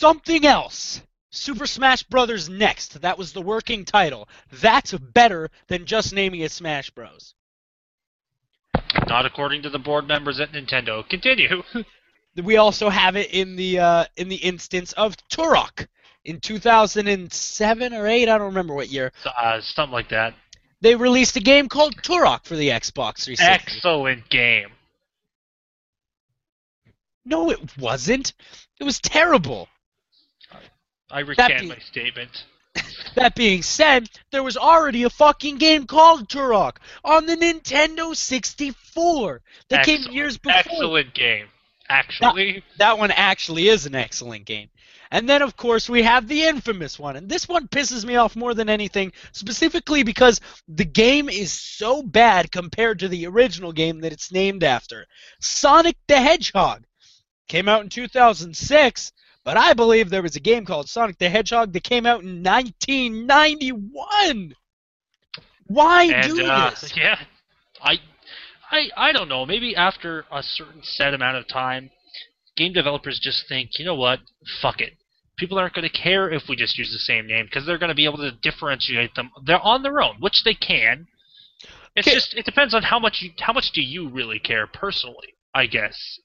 something 0.02 0.46
else. 0.46 1.02
Super 1.30 1.66
Smash 1.66 2.04
Brothers 2.04 2.50
Next. 2.50 3.02
That 3.02 3.18
was 3.18 3.32
the 3.32 3.42
working 3.42 3.86
title. 3.86 4.28
That's 4.52 4.92
better 4.94 5.50
than 5.68 5.86
just 5.86 6.14
naming 6.14 6.42
it 6.42 6.52
Smash 6.52 6.90
Bros. 6.90 7.36
Not 9.08 9.26
according 9.26 9.62
to 9.64 9.70
the 9.70 9.80
board 9.80 10.08
members 10.08 10.40
at 10.40 10.52
Nintendo. 10.52 11.08
Continue. 11.08 11.64
We 12.42 12.56
also 12.56 12.88
have 12.88 13.18
it 13.18 13.34
in 13.34 13.58
the 13.58 13.80
uh, 13.80 14.06
in 14.16 14.30
the 14.30 14.38
instance 14.38 14.94
of 14.94 15.18
Turok 15.28 15.88
in 16.24 16.40
2007 16.40 17.94
or 17.94 18.08
8. 18.08 18.30
I 18.30 18.38
don't 18.38 18.48
remember 18.48 18.74
what 18.74 18.88
year. 18.88 19.12
uh, 19.26 19.60
something 19.60 19.92
like 19.92 20.08
that. 20.12 20.34
They 20.80 20.96
released 20.96 21.36
a 21.36 21.42
game 21.42 21.68
called 21.68 21.94
Turok 22.02 22.46
for 22.46 22.56
the 22.56 22.70
Xbox 22.70 23.26
360. 23.26 23.44
Excellent 23.44 24.30
game. 24.30 24.70
No, 27.26 27.52
it 27.52 27.78
wasn't. 27.78 28.32
It 28.80 28.86
was 28.86 29.02
terrible. 29.02 29.68
I 31.12 31.20
recant 31.20 31.60
be- 31.62 31.68
my 31.68 31.80
statement. 31.80 32.46
That 33.16 33.36
being 33.36 33.62
said, 33.62 34.10
there 34.32 34.44
was 34.44 34.56
already 34.56 35.04
a 35.04 35.10
fucking 35.10 35.58
game 35.58 35.86
called 35.86 36.30
Turok 36.30 36.78
on 37.04 37.26
the 37.26 37.36
Nintendo 37.36 38.16
64 38.16 39.42
that 39.68 39.86
came 39.86 40.04
years 40.14 40.38
before. 40.38 40.60
Excellent 40.60 41.14
game. 41.14 41.48
Actually, 41.90 42.64
That 42.78 42.98
one 42.98 43.12
actually 43.12 43.68
is 43.68 43.86
an 43.86 43.96
excellent 43.96 44.46
game. 44.46 44.70
And 45.12 45.28
then, 45.28 45.42
of 45.42 45.58
course, 45.58 45.90
we 45.90 46.04
have 46.04 46.30
the 46.30 46.44
infamous 46.44 46.98
one. 46.98 47.18
And 47.18 47.28
this 47.28 47.50
one 47.50 47.68
pisses 47.68 48.06
me 48.06 48.16
off 48.16 48.38
more 48.38 48.54
than 48.54 48.70
anything, 48.70 49.12
specifically 49.34 50.04
because 50.04 50.40
the 50.70 50.86
game 50.86 51.28
is 51.28 51.52
so 51.52 52.02
bad 52.02 52.50
compared 52.50 53.00
to 53.00 53.10
the 53.10 53.28
original 53.28 53.74
game 53.74 54.00
that 54.02 54.14
it's 54.14 54.32
named 54.32 54.64
after. 54.64 55.06
Sonic 55.42 55.98
the 56.08 56.16
Hedgehog 56.16 56.86
came 57.50 57.68
out 57.68 57.82
in 57.84 57.90
2006, 57.90 59.12
but 59.44 59.58
I 59.58 59.74
believe 59.74 60.10
there 60.10 60.22
was 60.22 60.36
a 60.36 60.40
game 60.40 60.66
called 60.66 60.90
Sonic 60.90 61.18
the 61.18 61.30
Hedgehog 61.30 61.74
that 61.74 61.84
came 61.84 62.06
out 62.06 62.24
in 62.24 62.44
1991. 62.44 64.56
Why 65.68 66.04
and 66.04 66.36
do 66.36 66.46
uh, 66.46 66.70
this? 66.72 66.94
yeah, 66.98 67.20
I, 67.82 68.00
I, 68.72 68.90
I 68.96 69.12
don't 69.12 69.30
know. 69.30 69.46
Maybe 69.46 69.76
after 69.76 70.26
a 70.32 70.44
certain 70.44 70.84
set 70.84 71.14
amount 71.14 71.38
of 71.38 71.48
time, 71.48 71.90
game 72.56 72.74
developers 72.74 73.20
just 73.20 73.48
think, 73.48 73.80
you 73.80 73.86
know 73.86 73.96
what, 73.96 74.20
fuck 74.62 74.82
it. 74.82 74.94
People 75.38 75.58
aren't 75.58 75.74
going 75.74 75.90
to 75.90 75.98
care 75.98 76.30
if 76.30 76.48
we 76.48 76.56
just 76.56 76.78
use 76.78 76.92
the 76.92 77.00
same 77.00 77.26
name 77.26 77.46
because 77.46 77.66
they're 77.66 77.80
going 77.80 77.90
to 77.90 77.96
be 77.96 78.06
able 78.06 78.20
to 78.20 78.32
differentiate 78.32 79.16
them. 79.16 79.32
They're 79.44 79.62
on 79.62 79.82
their 79.82 80.02
own, 80.02 80.18
which 80.20 80.44
they 80.44 80.54
can. 80.54 81.08
It's 81.96 82.08
Okay. 82.08 82.16
just 82.16 82.34
it 82.36 82.46
depends 82.46 82.74
on 82.74 82.84
how 82.84 83.00
much 83.00 83.22
you 83.22 83.32
how 83.40 83.54
much 83.54 83.72
do 83.72 83.82
you 83.82 84.08
really 84.08 84.40
care 84.40 84.68
personally. 84.68 85.34
I 85.54 85.66
guess. 85.66 86.20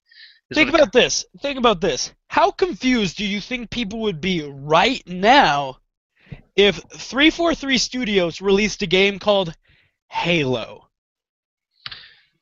Think 0.55 0.69
about 0.69 0.93
this. 0.93 1.25
Think 1.41 1.59
about 1.59 1.81
this. 1.81 2.13
How 2.29 2.51
confused 2.51 3.17
do 3.17 3.27
you 3.27 3.41
think 3.41 3.71
people 3.71 4.01
would 4.01 4.21
be 4.21 4.43
right 4.43 5.03
now 5.07 5.79
if 6.55 6.77
343 6.77 7.79
Studios 7.79 8.41
released 8.41 8.83
a 8.83 8.87
game 8.87 9.19
called 9.19 9.55
Halo? 10.09 10.89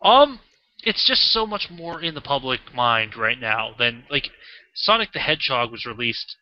Um, 0.02 0.40
it's 0.82 1.06
just 1.06 1.32
so 1.32 1.46
much 1.46 1.70
more 1.70 2.02
in 2.02 2.14
the 2.14 2.20
public 2.20 2.60
mind 2.74 3.16
right 3.16 3.40
now 3.40 3.74
than 3.78 4.04
like 4.10 4.28
Sonic 4.74 5.12
the 5.12 5.20
Hedgehog 5.20 5.72
was 5.72 5.86
released 5.86 6.36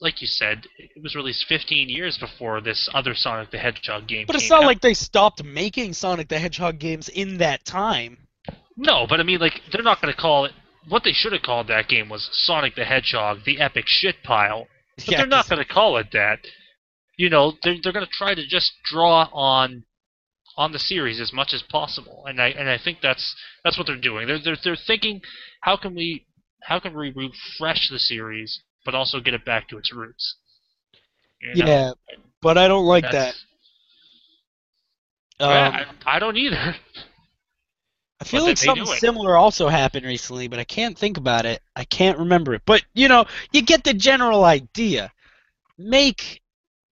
like 0.00 0.20
you 0.20 0.26
said, 0.26 0.66
it 0.78 1.02
was 1.02 1.14
released 1.14 1.46
15 1.48 1.88
years 1.88 2.18
before 2.18 2.60
this 2.60 2.88
other 2.92 3.14
Sonic 3.14 3.50
the 3.50 3.58
Hedgehog 3.58 4.06
game. 4.06 4.26
But 4.26 4.36
it's 4.36 4.50
not 4.50 4.62
out. 4.62 4.66
like 4.66 4.80
they 4.80 4.92
stopped 4.92 5.42
making 5.42 5.94
Sonic 5.94 6.28
the 6.28 6.38
Hedgehog 6.38 6.78
games 6.78 7.08
in 7.08 7.38
that 7.38 7.64
time. 7.64 8.18
No, 8.76 9.06
but 9.08 9.20
I 9.20 9.22
mean, 9.22 9.38
like, 9.38 9.62
they're 9.72 9.82
not 9.82 10.02
going 10.02 10.12
to 10.12 10.20
call 10.20 10.44
it. 10.44 10.52
What 10.88 11.04
they 11.04 11.12
should 11.12 11.32
have 11.32 11.42
called 11.42 11.68
that 11.68 11.88
game 11.88 12.08
was 12.08 12.28
Sonic 12.32 12.74
the 12.74 12.84
Hedgehog, 12.84 13.44
the 13.44 13.60
epic 13.60 13.84
shit 13.86 14.16
pile. 14.22 14.66
But 14.96 15.08
Yeah, 15.08 15.18
they're 15.18 15.26
not 15.26 15.48
going 15.48 15.64
to 15.64 15.72
call 15.72 15.96
it 15.96 16.08
that. 16.12 16.40
You 17.16 17.30
know, 17.30 17.54
they're 17.62 17.76
they're 17.82 17.92
going 17.92 18.06
to 18.06 18.12
try 18.12 18.34
to 18.34 18.46
just 18.46 18.72
draw 18.84 19.28
on 19.32 19.84
on 20.56 20.72
the 20.72 20.78
series 20.78 21.20
as 21.20 21.32
much 21.32 21.52
as 21.52 21.62
possible, 21.62 22.24
and 22.26 22.40
I 22.40 22.48
and 22.48 22.68
I 22.68 22.78
think 22.78 22.98
that's 23.02 23.34
that's 23.64 23.78
what 23.78 23.86
they're 23.86 23.96
doing. 23.96 24.26
They're 24.26 24.40
they're 24.42 24.56
they're 24.62 24.76
thinking, 24.76 25.20
how 25.60 25.76
can 25.76 25.94
we 25.94 26.26
how 26.62 26.80
can 26.80 26.96
we 26.96 27.10
refresh 27.10 27.88
the 27.90 27.98
series, 27.98 28.60
but 28.84 28.94
also 28.94 29.20
get 29.20 29.34
it 29.34 29.44
back 29.44 29.68
to 29.68 29.78
its 29.78 29.92
roots. 29.92 30.36
You 31.40 31.64
know? 31.64 31.70
Yeah, 31.70 31.92
but 32.40 32.58
I 32.58 32.68
don't 32.68 32.86
like 32.86 33.04
that. 33.10 33.34
Um, 35.40 35.50
I, 35.50 35.86
I 36.06 36.18
don't 36.18 36.36
either. 36.36 36.76
I 38.20 38.24
feel 38.24 38.44
like 38.44 38.56
something 38.56 38.86
similar 38.86 39.36
also 39.36 39.68
happened 39.68 40.06
recently, 40.06 40.48
but 40.48 40.58
I 40.58 40.64
can't 40.64 40.96
think 40.96 41.16
about 41.16 41.46
it. 41.46 41.60
I 41.74 41.84
can't 41.84 42.18
remember 42.18 42.54
it. 42.54 42.62
But 42.64 42.84
you 42.94 43.08
know, 43.08 43.26
you 43.52 43.62
get 43.62 43.84
the 43.84 43.94
general 43.94 44.44
idea. 44.44 45.12
Make 45.76 46.40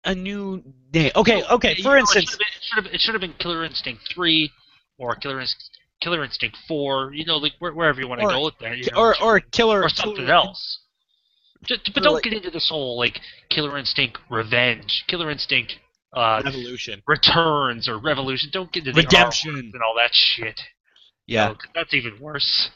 a 0.06 0.16
new 0.16 0.64
name. 0.94 1.12
Okay, 1.16 1.44
okay. 1.44 1.76
You 1.76 1.84
For 1.84 1.90
know, 1.90 2.00
instance, 2.00 2.34
it 2.34 2.40
should, 2.62 2.76
have 2.76 2.84
been, 2.86 2.94
it 2.94 3.02
should 3.02 3.14
have 3.14 3.22
been 3.22 3.34
Killer 3.34 3.66
Instinct 3.66 4.04
three 4.14 4.52
or 4.98 5.16
Killer 5.16 5.42
Instinct, 5.42 5.78
Killer 6.02 6.24
Instinct 6.24 6.58
four. 6.68 7.14
You 7.14 7.26
know, 7.26 7.36
like 7.36 7.54
wherever 7.60 8.00
you 8.00 8.08
want 8.08 8.22
to 8.22 8.28
go 8.28 8.46
with 8.46 8.58
that. 8.62 8.78
You 8.78 8.86
know, 8.92 9.00
or 9.00 9.22
or 9.22 9.40
killer 9.40 9.84
or 9.84 9.90
something 9.90 10.26
killer- 10.26 10.34
else. 10.34 10.80
Just, 11.66 11.92
but 11.94 12.04
don't 12.04 12.14
like- 12.14 12.24
get 12.24 12.34
into 12.34 12.50
this 12.50 12.70
whole 12.70 12.98
like 12.98 13.20
Killer 13.50 13.78
Instinct 13.78 14.18
Revenge, 14.30 15.04
Killer 15.08 15.30
Instinct 15.30 15.76
uh, 16.14 16.42
Revolution. 16.46 17.02
Returns 17.06 17.90
or 17.90 18.00
Revolution. 18.00 18.50
Don't 18.54 18.72
get 18.72 18.88
into 18.88 18.94
the 18.94 19.02
Redemption. 19.02 19.72
And 19.74 19.82
all 19.84 19.96
that 19.98 20.12
shit. 20.14 20.60
Yeah, 21.30 21.50
'cause 21.54 21.58
that's 21.76 21.94
even 21.94 22.20
worse. 22.20 22.70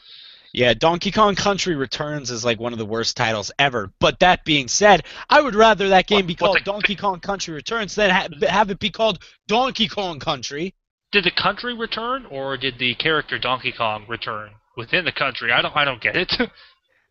yeah. 0.52 0.74
Donkey 0.74 1.10
Kong 1.10 1.34
Country 1.34 1.74
Returns 1.74 2.30
is 2.30 2.44
like 2.44 2.60
one 2.60 2.72
of 2.72 2.78
the 2.78 2.86
worst 2.86 3.16
titles 3.16 3.50
ever. 3.58 3.92
But 3.98 4.20
that 4.20 4.44
being 4.44 4.68
said, 4.68 5.04
I 5.28 5.40
would 5.40 5.54
rather 5.54 5.88
that 5.90 6.06
game 6.06 6.18
What- 6.18 6.26
be 6.26 6.34
called 6.34 6.56
the- 6.58 6.60
Donkey 6.60 6.94
Kong 6.96 7.20
Country 7.20 7.52
Returns 7.54 7.94
than 7.94 8.10
ha- 8.10 8.28
have 8.48 8.70
it 8.70 8.78
be 8.78 8.90
called 8.90 9.18
Donkey 9.48 9.88
Kong 9.88 10.18
Country. 10.20 10.74
Did 11.12 11.24
the 11.24 11.30
country 11.30 11.74
return, 11.74 12.26
or 12.26 12.56
did 12.56 12.78
the 12.78 12.94
character 12.96 13.38
Donkey 13.38 13.70
Kong 13.72 14.04
return 14.08 14.50
within 14.76 15.04
the 15.04 15.12
country? 15.12 15.52
I 15.52 15.62
don't. 15.62 15.76
I 15.76 15.84
don't 15.84 16.00
get 16.00 16.16
it. 16.16 16.32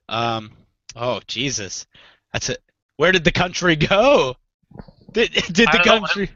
Um. 0.09 0.51
Oh 0.97 1.21
Jesus, 1.27 1.85
that's 2.33 2.49
it. 2.49 2.61
Where 2.97 3.11
did 3.13 3.23
the 3.23 3.31
country 3.31 3.75
go? 3.77 4.35
Did 5.11 5.31
did 5.51 5.69
the 5.71 5.81
don't 5.83 6.01
know. 6.17 6.27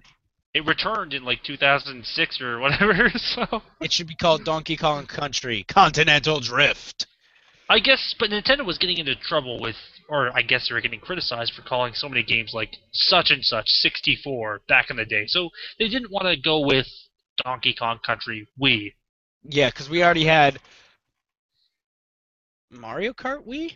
It 0.58 0.66
returned 0.66 1.14
in 1.14 1.24
like 1.24 1.43
2006 1.43 2.41
or 2.41 2.60
whatever. 2.60 3.12
So 3.18 3.62
It 3.80 3.91
should 3.91 4.08
be 4.08 4.16
called 4.16 4.43
Donkey 4.43 4.76
Kong 4.76 5.05
Country 5.05 5.64
Continental 5.68 6.39
Drift. 6.39 7.05
I 7.70 7.80
guess, 7.80 8.16
but 8.18 8.30
Nintendo 8.30 8.66
was 8.66 8.78
getting 8.78 8.97
into 8.97 9.16
trouble 9.16 9.60
with, 9.60 9.76
or 10.10 10.36
I 10.36 10.41
guess 10.41 10.68
they 10.68 10.74
were 10.74 10.82
getting 10.82 10.99
criticized 10.99 11.53
for 11.53 11.62
calling 11.62 11.93
so 11.93 12.08
many 12.10 12.24
games 12.24 12.53
like 12.53 12.78
such 12.91 13.30
and 13.30 13.43
such 13.43 13.68
64 13.68 14.62
back 14.68 14.89
in 14.89 14.95
the 14.95 15.05
day. 15.05 15.26
So 15.28 15.49
they 15.78 15.89
didn't 15.89 16.12
want 16.12 16.26
to 16.28 16.41
go 16.41 16.66
with 16.66 16.88
Donkey 17.43 17.76
Kong 17.78 17.99
Country 18.05 18.47
Wii. 18.62 18.93
Yeah, 19.43 19.70
because 19.70 19.89
we 19.89 20.03
already 20.03 20.26
had 20.26 20.60
Mario 22.72 23.14
Kart 23.14 23.45
Wii, 23.45 23.76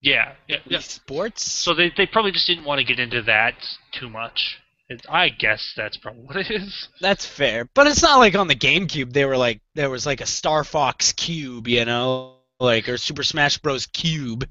Yeah, 0.00 0.32
yeah, 0.48 0.58
yeah. 0.66 0.80
Sports. 0.80 1.44
So 1.44 1.74
they 1.74 1.92
they 1.96 2.06
probably 2.06 2.32
just 2.32 2.46
didn't 2.46 2.64
want 2.64 2.78
to 2.78 2.84
get 2.84 2.98
into 2.98 3.22
that 3.22 3.54
too 3.92 4.08
much. 4.08 4.58
It, 4.88 5.04
I 5.08 5.28
guess 5.28 5.74
that's 5.76 5.98
probably 5.98 6.22
what 6.22 6.36
it 6.36 6.50
is. 6.50 6.88
That's 7.00 7.26
fair, 7.26 7.68
but 7.74 7.86
it's 7.86 8.02
not 8.02 8.18
like 8.18 8.34
on 8.34 8.48
the 8.48 8.54
GameCube 8.54 9.12
they 9.12 9.26
were 9.26 9.36
like 9.36 9.60
there 9.74 9.90
was 9.90 10.06
like 10.06 10.22
a 10.22 10.26
Star 10.26 10.64
Fox 10.64 11.12
Cube, 11.12 11.68
you 11.68 11.84
know, 11.84 12.36
like 12.58 12.88
or 12.88 12.96
Super 12.96 13.22
Smash 13.22 13.58
Bros. 13.58 13.86
Cube, 13.86 14.48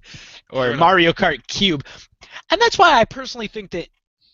or 0.52 0.68
enough. 0.68 0.80
Mario 0.80 1.12
Kart 1.12 1.46
Cube, 1.48 1.84
and 2.52 2.62
that's 2.62 2.78
why 2.78 3.00
I 3.00 3.06
personally 3.06 3.48
think 3.48 3.72
that 3.72 3.88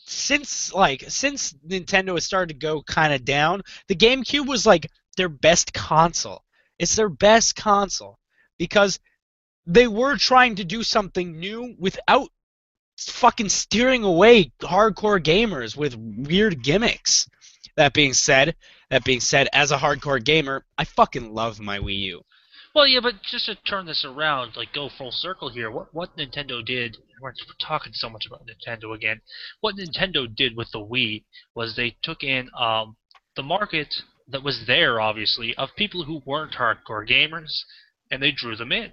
since 0.05 0.73
like 0.73 1.05
since 1.07 1.53
Nintendo 1.65 2.15
has 2.15 2.25
started 2.25 2.49
to 2.53 2.59
go 2.59 2.83
kind 2.83 3.13
of 3.13 3.23
down, 3.23 3.61
the 3.87 3.95
GameCube 3.95 4.45
was 4.45 4.65
like 4.65 4.91
their 5.15 5.29
best 5.29 5.73
console. 5.73 6.43
It's 6.79 6.97
their 6.97 7.09
best 7.09 7.55
console 7.55 8.19
because 8.57 8.99
they 9.65 9.87
were 9.87 10.17
trying 10.17 10.55
to 10.55 10.65
do 10.65 10.83
something 10.83 11.39
new 11.39 11.75
without 11.79 12.29
fucking 13.11 13.49
steering 13.49 14.03
away 14.03 14.51
hardcore 14.59 15.23
gamers 15.23 15.75
with 15.75 15.95
weird 15.95 16.63
gimmicks. 16.63 17.29
That 17.75 17.93
being 17.93 18.13
said, 18.13 18.55
that 18.89 19.03
being 19.03 19.19
said, 19.19 19.49
as 19.51 19.71
a 19.71 19.77
hardcore 19.77 20.23
gamer, 20.23 20.63
I 20.77 20.85
fucking 20.85 21.33
love 21.33 21.59
my 21.59 21.79
Wii 21.79 21.97
U. 21.99 22.23
Well, 22.75 22.87
yeah, 22.87 23.01
but 23.01 23.21
just 23.21 23.45
to 23.45 23.55
turn 23.55 23.85
this 23.85 24.03
around, 24.03 24.55
like 24.55 24.73
go 24.73 24.89
full 24.89 25.11
circle 25.11 25.49
here, 25.49 25.69
what 25.69 25.93
what 25.93 26.17
Nintendo 26.17 26.65
did, 26.65 26.97
we're 27.21 27.33
talking 27.61 27.93
so 27.93 28.09
much 28.09 28.25
about 28.25 28.47
Nintendo 28.47 28.95
again. 28.95 29.21
What 29.61 29.75
Nintendo 29.75 30.33
did 30.33 30.55
with 30.57 30.71
the 30.71 30.79
Wii 30.79 31.23
was 31.55 31.75
they 31.75 31.97
took 32.01 32.23
in 32.23 32.49
um, 32.59 32.95
the 33.35 33.43
market 33.43 33.93
that 34.27 34.43
was 34.43 34.63
there, 34.65 34.99
obviously, 34.99 35.55
of 35.55 35.75
people 35.75 36.03
who 36.03 36.23
weren't 36.25 36.53
hardcore 36.53 37.07
gamers, 37.07 37.63
and 38.09 38.21
they 38.21 38.31
drew 38.31 38.55
them 38.55 38.71
in. 38.71 38.91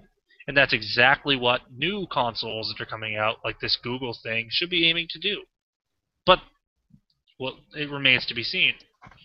And 0.51 0.57
that's 0.57 0.73
exactly 0.73 1.37
what 1.37 1.61
new 1.73 2.09
consoles 2.11 2.75
that 2.75 2.83
are 2.83 2.91
coming 2.91 3.15
out, 3.15 3.37
like 3.45 3.61
this 3.61 3.77
Google 3.77 4.17
thing, 4.21 4.49
should 4.51 4.69
be 4.69 4.89
aiming 4.91 5.07
to 5.11 5.21
do. 5.21 5.43
But, 6.27 6.41
well, 7.39 7.61
it 7.77 7.89
remains 7.89 8.27
to 8.27 8.35
be 8.35 8.43
seen. 8.43 8.75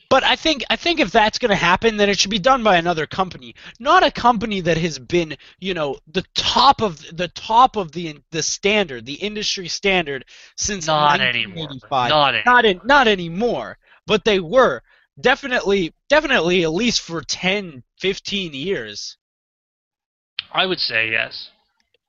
But 0.07 0.23
I 0.23 0.35
think 0.35 0.63
I 0.69 0.75
think 0.75 0.99
if 0.99 1.11
that's 1.11 1.39
going 1.39 1.49
to 1.49 1.55
happen, 1.55 1.97
then 1.97 2.09
it 2.09 2.19
should 2.19 2.29
be 2.29 2.37
done 2.37 2.61
by 2.61 2.77
another 2.77 3.07
company, 3.07 3.55
not 3.79 4.03
a 4.03 4.11
company 4.11 4.61
that 4.61 4.77
has 4.77 4.99
been, 4.99 5.35
you 5.57 5.73
know, 5.73 5.97
the 6.05 6.23
top 6.35 6.83
of 6.83 7.03
the 7.17 7.29
top 7.29 7.75
of 7.75 7.91
the 7.91 8.19
the 8.29 8.43
standard, 8.43 9.07
the 9.07 9.15
industry 9.15 9.67
standard 9.67 10.25
since 10.55 10.85
Not 10.85 11.21
anymore. 11.21 11.69
1985. 11.69 12.09
Not 12.09 12.35
anymore. 12.35 12.53
Not 12.53 12.65
in, 12.65 12.81
not 12.85 13.07
anymore, 13.07 13.77
but 14.05 14.25
they 14.25 14.39
were 14.39 14.83
definitely 15.19 15.91
definitely 16.07 16.61
at 16.61 16.71
least 16.71 17.01
for 17.01 17.21
10, 17.23 17.81
15 17.97 18.53
years. 18.53 19.17
I 20.55 20.65
would 20.65 20.79
say 20.79 21.11
yes. 21.11 21.49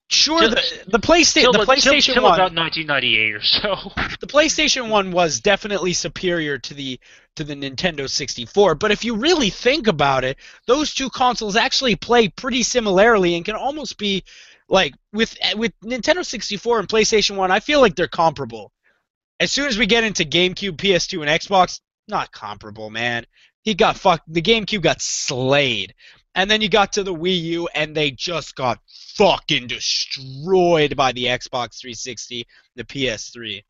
Sure, 0.08 0.38
Till- 0.38 0.50
the 0.50 0.62
the 0.86 0.98
PlayStation 1.00 1.40
Till, 1.42 1.52
the 1.52 1.58
till- 1.58 1.66
PlayStation 1.66 2.14
till 2.14 2.22
One 2.22 2.34
about 2.34 2.54
1998 2.54 3.34
or 3.34 3.42
so. 3.42 3.92
the 4.20 4.28
PlayStation 4.28 4.88
1 4.88 5.10
was 5.10 5.40
definitely 5.40 5.92
superior 5.92 6.58
to 6.58 6.74
the 6.74 7.00
to 7.34 7.42
the 7.44 7.54
Nintendo 7.54 8.08
64, 8.08 8.76
but 8.76 8.92
if 8.92 9.04
you 9.04 9.16
really 9.16 9.50
think 9.50 9.88
about 9.88 10.24
it, 10.24 10.38
those 10.66 10.94
two 10.94 11.10
consoles 11.10 11.56
actually 11.56 11.96
play 11.96 12.28
pretty 12.28 12.62
similarly 12.62 13.34
and 13.34 13.44
can 13.44 13.56
almost 13.56 13.98
be 13.98 14.22
like 14.68 14.94
with 15.12 15.36
with 15.56 15.72
Nintendo 15.80 16.24
64 16.24 16.78
and 16.78 16.88
PlayStation 16.88 17.34
1, 17.36 17.50
I 17.50 17.58
feel 17.58 17.80
like 17.80 17.96
they're 17.96 18.06
comparable. 18.06 18.70
As 19.40 19.50
soon 19.50 19.66
as 19.66 19.76
we 19.76 19.86
get 19.86 20.04
into 20.04 20.24
GameCube, 20.24 20.76
PS2 20.76 21.20
and 21.20 21.28
Xbox, 21.42 21.80
not 22.06 22.30
comparable, 22.30 22.90
man. 22.90 23.26
He 23.62 23.74
got 23.74 23.96
fucked 23.96 24.32
the 24.32 24.40
GameCube 24.40 24.82
got 24.82 25.02
slayed. 25.02 25.94
And 26.36 26.50
then 26.50 26.60
you 26.60 26.68
got 26.68 26.92
to 26.92 27.02
the 27.02 27.14
Wii 27.14 27.40
U 27.42 27.68
and 27.74 27.96
they 27.96 28.10
just 28.10 28.54
got 28.56 28.78
fucking 29.16 29.66
destroyed 29.66 30.94
by 30.94 31.12
the 31.12 31.24
Xbox 31.24 31.80
360, 31.80 32.46
the 32.76 32.84
PS3. 32.84 33.64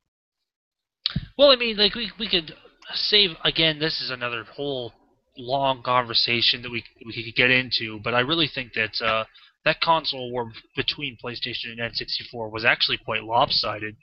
Well, 1.38 1.50
I 1.52 1.56
mean, 1.56 1.76
like 1.76 1.94
we 1.94 2.10
we 2.18 2.28
could 2.28 2.54
save 2.92 3.30
again. 3.44 3.78
This 3.78 4.00
is 4.00 4.10
another 4.10 4.42
whole 4.44 4.92
long 5.38 5.82
conversation 5.84 6.62
that 6.62 6.70
we 6.70 6.82
we 7.04 7.12
could 7.12 7.36
get 7.36 7.52
into, 7.52 8.00
but 8.02 8.14
I 8.14 8.20
really 8.20 8.48
think 8.52 8.72
that 8.72 9.00
uh, 9.00 9.24
that 9.64 9.80
console 9.80 10.32
war 10.32 10.50
between 10.74 11.16
PlayStation 11.22 11.70
and 11.70 11.80
N64 11.80 12.50
was 12.50 12.64
actually 12.64 12.98
quite 12.98 13.22
lopsided. 13.22 13.96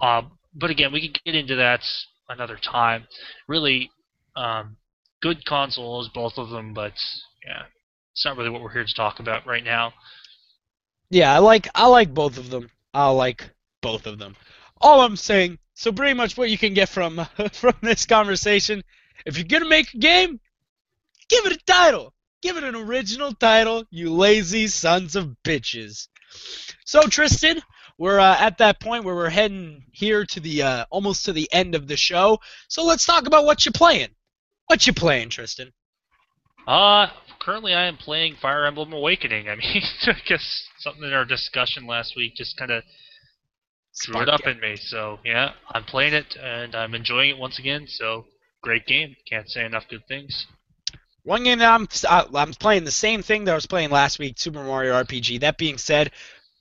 Uh, 0.00 0.22
but 0.54 0.70
again, 0.70 0.92
we 0.92 1.06
could 1.06 1.22
get 1.24 1.34
into 1.34 1.56
that 1.56 1.82
another 2.30 2.56
time. 2.56 3.06
Really, 3.48 3.90
um, 4.36 4.76
good 5.20 5.44
consoles, 5.44 6.08
both 6.14 6.38
of 6.38 6.48
them, 6.48 6.72
but 6.72 6.94
yeah, 7.44 7.64
it's 8.12 8.24
not 8.24 8.36
really 8.36 8.50
what 8.50 8.62
we're 8.62 8.72
here 8.72 8.84
to 8.84 8.94
talk 8.94 9.20
about 9.20 9.46
right 9.46 9.64
now. 9.64 9.92
Yeah, 11.10 11.34
I 11.34 11.38
like 11.38 11.68
I 11.74 11.86
like 11.86 12.14
both 12.14 12.38
of 12.38 12.50
them. 12.50 12.70
I 12.94 13.08
like 13.10 13.50
both 13.80 14.06
of 14.06 14.18
them. 14.18 14.36
All 14.80 15.02
I'm 15.02 15.16
saying, 15.16 15.58
so 15.74 15.92
pretty 15.92 16.14
much 16.14 16.36
what 16.36 16.50
you 16.50 16.58
can 16.58 16.74
get 16.74 16.88
from 16.88 17.26
from 17.52 17.74
this 17.82 18.06
conversation, 18.06 18.82
if 19.26 19.36
you're 19.36 19.46
gonna 19.46 19.68
make 19.68 19.92
a 19.94 19.98
game, 19.98 20.40
give 21.28 21.46
it 21.46 21.52
a 21.52 21.64
title. 21.66 22.14
Give 22.42 22.56
it 22.56 22.64
an 22.64 22.74
original 22.74 23.32
title, 23.32 23.84
you 23.90 24.12
lazy 24.12 24.66
sons 24.66 25.14
of 25.14 25.36
bitches. 25.44 26.08
So 26.84 27.02
Tristan, 27.02 27.62
we're 27.98 28.18
uh, 28.18 28.36
at 28.36 28.58
that 28.58 28.80
point 28.80 29.04
where 29.04 29.14
we're 29.14 29.30
heading 29.30 29.84
here 29.92 30.24
to 30.26 30.40
the 30.40 30.62
uh, 30.62 30.84
almost 30.90 31.26
to 31.26 31.32
the 31.32 31.48
end 31.52 31.74
of 31.74 31.86
the 31.86 31.96
show. 31.96 32.40
So 32.68 32.84
let's 32.84 33.06
talk 33.06 33.26
about 33.26 33.44
what 33.44 33.64
you're 33.64 33.72
playing. 33.72 34.08
What 34.66 34.86
you 34.86 34.92
playing, 34.92 35.28
Tristan? 35.28 35.72
Uh, 36.66 37.08
currently 37.42 37.74
I 37.74 37.86
am 37.86 37.96
playing 37.96 38.36
Fire 38.40 38.64
Emblem 38.64 38.92
Awakening. 38.92 39.48
I 39.48 39.56
mean, 39.56 39.82
I 40.06 40.16
guess 40.26 40.68
something 40.78 41.04
in 41.04 41.12
our 41.12 41.24
discussion 41.24 41.86
last 41.86 42.14
week 42.16 42.36
just 42.36 42.56
kind 42.56 42.70
of 42.70 42.84
drew 44.00 44.22
it 44.22 44.28
up 44.28 44.46
in 44.46 44.60
me. 44.60 44.76
So 44.76 45.18
yeah, 45.24 45.50
I'm 45.72 45.84
playing 45.84 46.14
it 46.14 46.36
and 46.40 46.74
I'm 46.74 46.94
enjoying 46.94 47.30
it 47.30 47.38
once 47.38 47.58
again. 47.58 47.86
So 47.88 48.26
great 48.62 48.86
game. 48.86 49.16
Can't 49.28 49.50
say 49.50 49.64
enough 49.64 49.84
good 49.90 50.06
things. 50.06 50.46
One 51.24 51.44
game 51.44 51.58
that 51.58 51.72
I'm 51.72 51.88
uh, 52.08 52.24
I'm 52.34 52.52
playing 52.54 52.84
the 52.84 52.90
same 52.90 53.22
thing 53.22 53.44
that 53.44 53.52
I 53.52 53.56
was 53.56 53.66
playing 53.66 53.90
last 53.90 54.18
week, 54.18 54.38
Super 54.38 54.62
Mario 54.62 54.94
RPG. 55.02 55.40
That 55.40 55.58
being 55.58 55.78
said, 55.78 56.10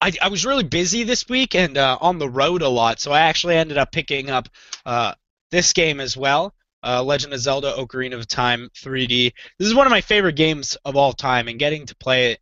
I, 0.01 0.11
I 0.21 0.29
was 0.29 0.45
really 0.45 0.63
busy 0.63 1.03
this 1.03 1.27
week 1.27 1.55
and 1.55 1.77
uh, 1.77 1.97
on 1.99 2.19
the 2.19 2.29
road 2.29 2.61
a 2.61 2.69
lot, 2.69 2.99
so 2.99 3.11
I 3.11 3.21
actually 3.21 3.55
ended 3.55 3.77
up 3.77 3.91
picking 3.91 4.29
up 4.29 4.49
uh, 4.85 5.13
this 5.49 5.73
game 5.73 5.99
as 5.99 6.15
well. 6.15 6.53
Uh, 6.83 7.03
Legend 7.03 7.33
of 7.33 7.39
Zelda: 7.39 7.73
Ocarina 7.77 8.15
of 8.15 8.27
Time 8.27 8.69
3D. 8.75 9.33
This 9.59 9.67
is 9.67 9.75
one 9.75 9.87
of 9.87 9.91
my 9.91 10.01
favorite 10.01 10.35
games 10.35 10.77
of 10.85 10.95
all 10.95 11.13
time, 11.13 11.47
and 11.47 11.59
getting 11.59 11.85
to 11.85 11.95
play 11.95 12.31
it, 12.31 12.39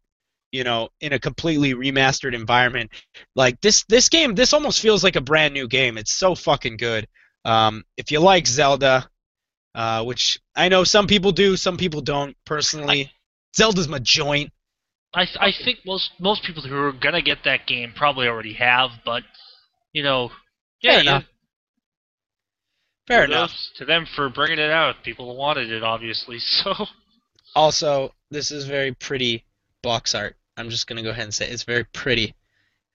you 0.51 0.63
know, 0.63 0.89
in 1.01 1.13
a 1.13 1.19
completely 1.19 1.73
remastered 1.73 2.33
environment, 2.33 2.91
like 3.35 3.59
this, 3.61 3.83
this 3.89 4.09
game, 4.09 4.35
this 4.35 4.53
almost 4.53 4.81
feels 4.81 5.03
like 5.03 5.15
a 5.15 5.21
brand 5.21 5.53
new 5.53 5.67
game. 5.67 5.97
It's 5.97 6.11
so 6.11 6.35
fucking 6.35 6.77
good. 6.77 7.07
Um, 7.45 7.83
if 7.97 8.11
you 8.11 8.19
like 8.19 8.47
Zelda, 8.47 9.09
uh, 9.75 10.03
which 10.03 10.39
I 10.55 10.69
know 10.69 10.83
some 10.83 11.07
people 11.07 11.31
do, 11.31 11.55
some 11.55 11.77
people 11.77 12.01
don't. 12.01 12.35
Personally, 12.45 13.11
Zelda's 13.55 13.87
my 13.87 13.99
joint. 13.99 14.51
I 15.13 15.27
I 15.39 15.51
think 15.51 15.79
most 15.85 16.11
most 16.19 16.43
people 16.43 16.61
who 16.63 16.75
are 16.75 16.91
gonna 16.91 17.21
get 17.21 17.43
that 17.45 17.67
game 17.67 17.93
probably 17.95 18.27
already 18.27 18.53
have, 18.53 18.91
but 19.05 19.23
you 19.93 20.03
know, 20.03 20.31
yeah, 20.81 21.21
Fair 23.09 23.25
enough. 23.25 23.49
Kudos 23.49 23.69
enough. 23.71 23.77
to 23.79 23.85
them 23.85 24.05
for 24.15 24.29
bringing 24.29 24.59
it 24.59 24.71
out. 24.71 25.03
People 25.03 25.35
wanted 25.35 25.69
it, 25.71 25.83
obviously. 25.83 26.39
So 26.63 26.73
Also, 27.55 28.13
this 28.31 28.51
is 28.51 28.65
very 28.65 28.93
pretty 28.93 29.43
box 29.83 30.15
art. 30.15 30.35
I'm 30.55 30.69
just 30.69 30.87
gonna 30.87 31.03
go 31.03 31.09
ahead 31.09 31.23
and 31.23 31.33
say 31.33 31.49
it's 31.49 31.63
very 31.63 31.83
pretty. 31.85 32.35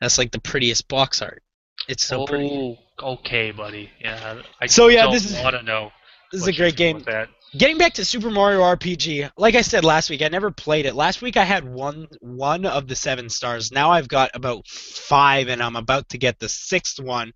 That's 0.00 0.16
like 0.16 0.30
the 0.32 0.40
prettiest 0.40 0.88
box 0.88 1.20
art. 1.20 1.42
It's 1.88 2.04
so 2.04 2.22
oh, 2.22 2.26
pretty. 2.26 2.78
okay, 3.02 3.50
buddy. 3.50 3.90
Yeah, 4.00 4.40
I 4.60 4.66
So, 4.66 4.88
yeah, 4.88 5.02
don't 5.02 5.12
this 5.12 5.30
is- 5.30 5.42
want 5.42 5.56
to 5.56 5.62
know. 5.62 5.90
This 6.32 6.42
is 6.42 6.48
a 6.48 6.52
great 6.52 6.76
game. 6.76 7.00
That. 7.06 7.28
Getting 7.56 7.78
back 7.78 7.94
to 7.94 8.04
Super 8.04 8.30
Mario 8.30 8.60
RPG, 8.60 9.30
like 9.36 9.54
I 9.54 9.60
said 9.62 9.84
last 9.84 10.10
week, 10.10 10.20
I 10.22 10.28
never 10.28 10.50
played 10.50 10.86
it. 10.86 10.96
Last 10.96 11.22
week 11.22 11.36
I 11.36 11.44
had 11.44 11.64
one 11.64 12.08
one 12.20 12.66
of 12.66 12.88
the 12.88 12.96
seven 12.96 13.28
stars. 13.28 13.70
Now 13.70 13.92
I've 13.92 14.08
got 14.08 14.30
about 14.34 14.66
five, 14.66 15.46
and 15.48 15.62
I'm 15.62 15.76
about 15.76 16.08
to 16.08 16.18
get 16.18 16.40
the 16.40 16.48
sixth 16.48 16.98
one. 16.98 17.32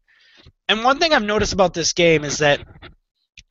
And 0.68 0.84
one 0.84 0.98
thing 0.98 1.12
I've 1.12 1.22
noticed 1.22 1.52
about 1.52 1.74
this 1.74 1.92
game 1.92 2.24
is 2.24 2.38
that 2.38 2.60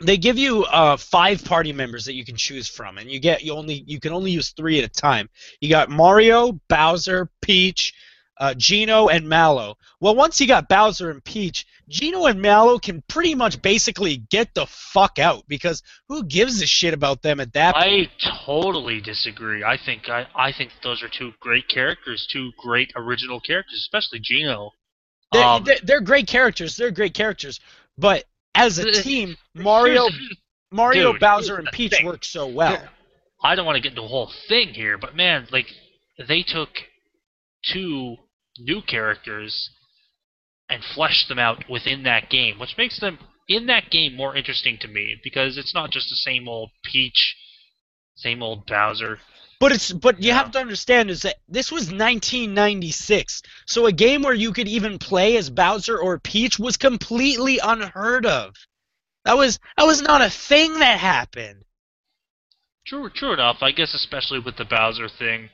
they 0.01 0.17
give 0.17 0.37
you 0.37 0.63
uh, 0.63 0.97
five 0.97 1.43
party 1.43 1.73
members 1.73 2.05
that 2.05 2.13
you 2.13 2.23
can 2.23 2.35
choose 2.35 2.67
from, 2.67 2.97
and 2.97 3.09
you 3.09 3.19
get 3.19 3.43
you 3.43 3.53
only 3.53 3.83
you 3.87 3.99
can 3.99 4.13
only 4.13 4.31
use 4.31 4.51
three 4.51 4.79
at 4.79 4.85
a 4.85 4.89
time. 4.89 5.29
You 5.59 5.69
got 5.69 5.89
Mario, 5.89 6.59
Bowser, 6.69 7.29
Peach, 7.41 7.93
uh, 8.39 8.53
Geno, 8.53 9.07
and 9.07 9.27
Mallow. 9.27 9.77
Well, 9.99 10.15
once 10.15 10.39
you 10.39 10.47
got 10.47 10.69
Bowser 10.69 11.09
and 11.09 11.23
Peach, 11.23 11.65
Geno 11.89 12.25
and 12.25 12.41
Mallow 12.41 12.77
can 12.77 13.01
pretty 13.07 13.33
much 13.33 13.61
basically 13.61 14.17
get 14.17 14.53
the 14.53 14.67
fuck 14.67 15.19
out 15.19 15.47
because 15.47 15.81
who 16.07 16.23
gives 16.23 16.61
a 16.61 16.67
shit 16.67 16.93
about 16.93 17.21
them 17.21 17.39
at 17.39 17.53
that 17.53 17.75
point? 17.75 18.09
I 18.21 18.45
totally 18.45 19.01
disagree. 19.01 19.63
I 19.63 19.77
think 19.77 20.09
I, 20.09 20.27
I 20.35 20.51
think 20.51 20.71
those 20.83 21.01
are 21.01 21.09
two 21.09 21.33
great 21.39 21.67
characters, 21.67 22.27
two 22.31 22.51
great 22.57 22.91
original 22.95 23.39
characters, 23.39 23.79
especially 23.79 24.19
Geno. 24.19 24.73
They're, 25.31 25.43
Um, 25.43 25.63
they're, 25.63 25.77
they're 25.83 26.01
great 26.01 26.27
characters. 26.27 26.75
They're 26.75 26.91
great 26.91 27.13
characters. 27.13 27.59
But 27.97 28.25
as 28.55 28.77
a 28.79 28.91
team, 29.03 29.37
Mario, 29.53 30.07
Mario, 30.71 31.13
dude, 31.13 31.21
Bowser, 31.21 31.55
here's 31.55 31.65
and 31.65 31.73
Peach 31.73 31.93
thing. 31.93 32.05
work 32.05 32.23
so 32.23 32.47
well. 32.47 32.81
I 33.43 33.55
don't 33.55 33.65
want 33.65 33.75
to 33.75 33.81
get 33.81 33.91
into 33.91 34.01
the 34.01 34.07
whole 34.07 34.31
thing 34.47 34.69
here, 34.69 34.97
but 34.97 35.15
man, 35.15 35.47
like 35.51 35.67
they 36.27 36.43
took 36.43 36.69
two 37.71 38.15
new 38.59 38.81
characters 38.81 39.69
and 40.69 40.83
fleshed 40.83 41.29
them 41.29 41.39
out 41.39 41.63
within 41.69 42.03
that 42.03 42.29
game, 42.29 42.59
which 42.59 42.75
makes 42.77 42.99
them 42.99 43.19
in 43.47 43.67
that 43.67 43.89
game 43.89 44.15
more 44.15 44.35
interesting 44.35 44.77
to 44.81 44.87
me 44.87 45.15
because 45.23 45.57
it's 45.57 45.73
not 45.73 45.91
just 45.91 46.09
the 46.09 46.15
same 46.15 46.47
old 46.47 46.71
Peach, 46.83 47.35
same 48.15 48.41
old 48.41 48.65
Bowser. 48.65 49.19
But 49.59 49.71
it's 49.71 49.91
but 49.91 50.21
you 50.21 50.29
Yeah. 50.29 50.35
have 50.35 50.51
to 50.51 50.59
understand 50.59 51.09
is 51.09 51.23
that 51.23 51.37
this 51.47 51.71
was 51.71 51.91
1996, 51.91 53.41
so 53.65 53.87
a 53.87 53.91
game 53.91 54.21
where 54.21 54.33
you 54.33 54.53
could 54.53 54.67
even 54.67 54.99
play 54.99 55.35
as 55.37 55.49
Bowser 55.49 55.97
or 55.97 56.19
Peach 56.19 56.59
was 56.59 56.77
completely 56.77 57.59
unheard 57.63 58.25
of. 58.25 58.55
That 59.25 59.37
was 59.37 59.59
that 59.75 59.85
was 59.87 60.01
not 60.01 60.21
a 60.21 60.29
thing 60.29 60.79
that 60.79 60.99
happened. 60.99 61.63
True, 62.85 63.09
true 63.09 63.33
enough. 63.33 63.57
I 63.61 63.71
guess 63.71 63.93
especially 63.93 64.39
with 64.39 64.57
the 64.57 64.65
Bowser 64.65 65.09
thing, 65.09 65.49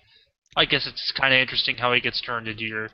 I 0.56 0.66
guess 0.66 0.86
it's 0.86 1.12
kind 1.14 1.34
of 1.34 1.40
interesting 1.40 1.78
how 1.78 1.94
he 1.94 2.00
gets 2.02 2.22
turned 2.22 2.48
into 2.48 2.64
your 2.66 2.90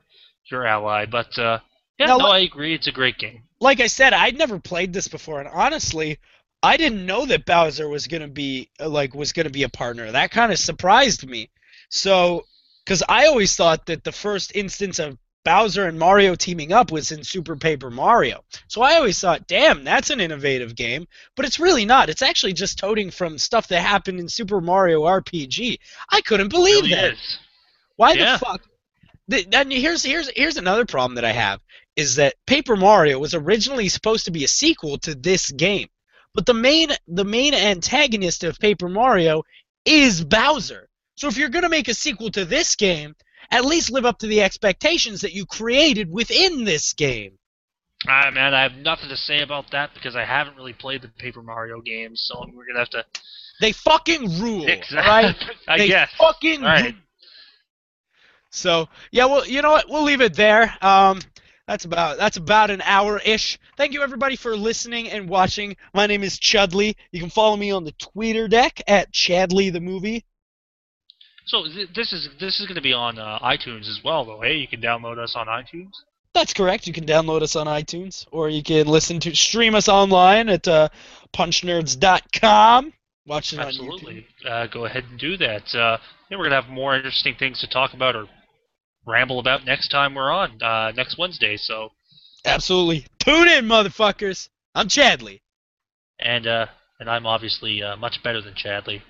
your 0.51 0.65
ally. 0.65 1.05
But 1.05 1.37
uh, 1.37 1.59
yeah, 1.97 2.07
Now, 2.07 2.17
no, 2.17 2.25
I 2.27 2.39
agree. 2.39 2.75
It's 2.75 2.87
a 2.87 2.91
great 2.91 3.17
game. 3.17 3.43
Like 3.59 3.81
I 3.81 3.87
said, 3.87 4.13
I'd 4.13 4.37
never 4.37 4.59
played 4.59 4.93
this 4.93 5.07
before, 5.07 5.39
and 5.39 5.49
honestly, 5.49 6.17
I 6.61 6.77
didn't 6.77 7.05
know 7.05 7.25
that 7.25 7.45
Bowser 7.45 7.87
was 7.87 8.07
gonna 8.07 8.27
be 8.27 8.69
uh, 8.79 8.89
like 8.89 9.13
was 9.13 9.31
gonna 9.33 9.49
be 9.49 9.63
a 9.63 9.69
partner. 9.69 10.11
That 10.11 10.31
kind 10.31 10.51
of 10.51 10.59
surprised 10.59 11.27
me. 11.27 11.49
So, 11.89 12.45
because 12.85 13.03
I 13.07 13.27
always 13.27 13.55
thought 13.55 13.85
that 13.87 14.03
the 14.03 14.11
first 14.11 14.55
instance 14.55 14.99
of 14.99 15.17
Bowser 15.45 15.87
and 15.87 15.97
Mario 15.97 16.35
teaming 16.35 16.73
up 16.73 16.91
was 16.91 17.11
in 17.11 17.23
Super 17.23 17.55
Paper 17.55 17.89
Mario. 17.89 18.43
So 18.67 18.81
I 18.81 18.95
always 18.95 19.19
thought, 19.19 19.47
damn, 19.47 19.83
that's 19.85 20.09
an 20.09 20.19
innovative 20.19 20.75
game. 20.75 21.07
But 21.35 21.45
it's 21.45 21.59
really 21.59 21.85
not. 21.85 22.09
It's 22.09 22.21
actually 22.21 22.53
just 22.53 22.77
toting 22.77 23.09
from 23.09 23.37
stuff 23.37 23.69
that 23.69 23.81
happened 23.81 24.19
in 24.19 24.27
Super 24.27 24.59
Mario 24.59 25.03
RPG. 25.03 25.79
I 26.11 26.21
couldn't 26.21 26.49
believe 26.49 26.83
really 26.83 26.89
that. 26.93 27.13
is. 27.13 27.39
Why 27.95 28.13
Yeah. 28.13 28.33
the 28.33 28.45
fuck? 28.45 28.61
Then 29.29 29.71
here's 29.71 30.03
here's 30.03 30.29
here's 30.35 30.57
another 30.57 30.85
problem 30.85 31.15
that 31.15 31.25
I 31.25 31.31
have 31.31 31.61
is 31.95 32.15
that 32.15 32.33
Paper 32.47 32.75
Mario 32.75 33.19
was 33.19 33.33
originally 33.33 33.87
supposed 33.87 34.25
to 34.25 34.31
be 34.31 34.43
a 34.43 34.47
sequel 34.47 34.97
to 34.99 35.13
this 35.15 35.51
game, 35.51 35.87
but 36.39 36.45
the 36.45 36.53
main 36.53 36.87
the 37.05 37.25
main 37.25 37.53
antagonist 37.53 38.45
of 38.45 38.57
Paper 38.59 38.87
Mario 38.87 39.43
is 39.83 40.23
Bowser. 40.23 40.87
So 41.17 41.27
if 41.27 41.35
you're 41.35 41.49
gonna 41.49 41.67
make 41.67 41.89
a 41.89 41.93
sequel 41.93 42.31
to 42.31 42.45
this 42.45 42.77
game, 42.77 43.13
at 43.51 43.65
least 43.65 43.91
live 43.91 44.05
up 44.05 44.19
to 44.19 44.27
the 44.27 44.41
expectations 44.41 45.19
that 45.19 45.33
you 45.33 45.45
created 45.45 46.09
within 46.09 46.63
this 46.63 46.93
game. 46.93 47.37
Ah, 48.07 48.31
man, 48.33 48.53
I 48.53 48.61
have 48.63 48.75
nothing 48.75 49.09
to 49.09 49.17
say 49.17 49.41
about 49.41 49.69
that 49.71 49.93
because 49.93 50.15
I 50.15 50.23
haven't 50.23 50.55
really 50.55 50.71
played 50.71 51.01
the 51.01 51.09
Paper 51.09 51.41
Mario 51.41 51.81
games, 51.81 52.21
so 52.25 52.49
we're 52.53 52.65
gonna 52.67 52.79
have 52.79 52.89
to. 52.91 53.03
They 53.59 53.73
fucking 53.73 54.39
rule, 54.39 54.65
Exactly. 54.65 55.09
right? 55.09 55.35
I 55.67 55.77
they 55.77 55.87
guess. 55.89 56.09
fucking 56.17 56.61
All 56.61 56.69
right. 56.69 56.83
rule. 56.85 56.93
So 58.49 58.87
yeah, 59.11 59.25
well, 59.25 59.45
you 59.45 59.61
know 59.61 59.71
what? 59.71 59.89
We'll 59.89 60.03
leave 60.03 60.21
it 60.21 60.35
there. 60.35 60.73
Um, 60.81 61.19
that's 61.69 61.85
about 61.85 62.17
that's 62.17 62.37
about 62.37 62.71
an 62.71 62.81
hour 62.81 63.21
ish. 63.23 63.59
Thank 63.77 63.93
you 63.93 64.01
everybody 64.01 64.35
for 64.35 64.57
listening 64.57 65.07
and 65.11 65.29
watching. 65.29 65.77
My 65.93 66.07
name 66.07 66.23
is 66.23 66.39
Chadley. 66.39 66.95
You 67.11 67.19
can 67.19 67.29
follow 67.29 67.55
me 67.55 67.69
on 67.69 67.83
the 67.83 67.91
Twitter 67.91 68.47
deck 68.47 68.81
at 68.87 69.11
Chadley 69.13 69.71
the 69.71 69.79
movie. 69.79 70.25
So 71.45 71.65
th- 71.65 71.89
this 71.93 72.11
is 72.11 72.27
this 72.39 72.59
is 72.59 72.65
gonna 72.65 72.81
be 72.81 72.93
on 72.93 73.19
uh, 73.19 73.37
iTunes 73.43 73.87
as 73.87 73.99
well, 74.03 74.25
though. 74.25 74.41
Hey, 74.41 74.55
you 74.57 74.67
can 74.67 74.81
download 74.81 75.19
us 75.19 75.35
on 75.35 75.45
iTunes. 75.45 75.91
That's 76.33 76.53
correct. 76.53 76.87
You 76.87 76.93
can 76.93 77.05
download 77.05 77.43
us 77.43 77.55
on 77.55 77.67
iTunes, 77.67 78.25
or 78.31 78.49
you 78.49 78.63
can 78.63 78.87
listen 78.87 79.19
to 79.19 79.35
stream 79.35 79.75
us 79.75 79.87
online 79.87 80.49
at 80.49 80.67
uh, 80.67 80.89
punchnerds.com. 81.35 82.93
Watch 83.27 83.53
it 83.53 83.59
on 83.59 83.65
YouTube. 83.65 83.67
Absolutely. 83.67 84.27
Uh, 84.43 84.65
go 84.65 84.85
ahead 84.85 85.03
and 85.07 85.19
do 85.19 85.37
that. 85.37 85.75
Uh, 85.75 85.99
yeah, 86.31 86.37
we're 86.37 86.45
gonna 86.45 86.61
have 86.61 86.71
more 86.71 86.95
interesting 86.95 87.35
things 87.35 87.59
to 87.59 87.67
talk 87.67 87.93
about 87.93 88.15
or 88.15 88.27
ramble 89.09 89.39
about 89.39 89.65
next 89.65 89.89
time 89.89 90.13
we're 90.13 90.31
on 90.31 90.61
uh, 90.61 90.91
next 90.95 91.17
Wednesday. 91.17 91.57
So 91.57 91.89
Absolutely. 92.45 93.05
Tune 93.19 93.47
in, 93.47 93.65
motherfuckers. 93.65 94.49
I'm 94.75 94.87
Chadley. 94.87 95.41
and 96.19 96.47
uh, 96.47 96.67
and 96.99 97.09
I'm 97.09 97.25
obviously 97.25 97.81
uh, 97.83 97.95
much 97.97 98.21
better 98.23 98.41
than 98.41 98.53
Chadley. 98.53 99.01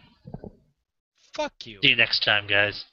Fuck 1.33 1.53
you. 1.65 1.79
See 1.83 1.89
you 1.89 1.95
next 1.95 2.23
time, 2.23 2.47
guys. 2.47 2.85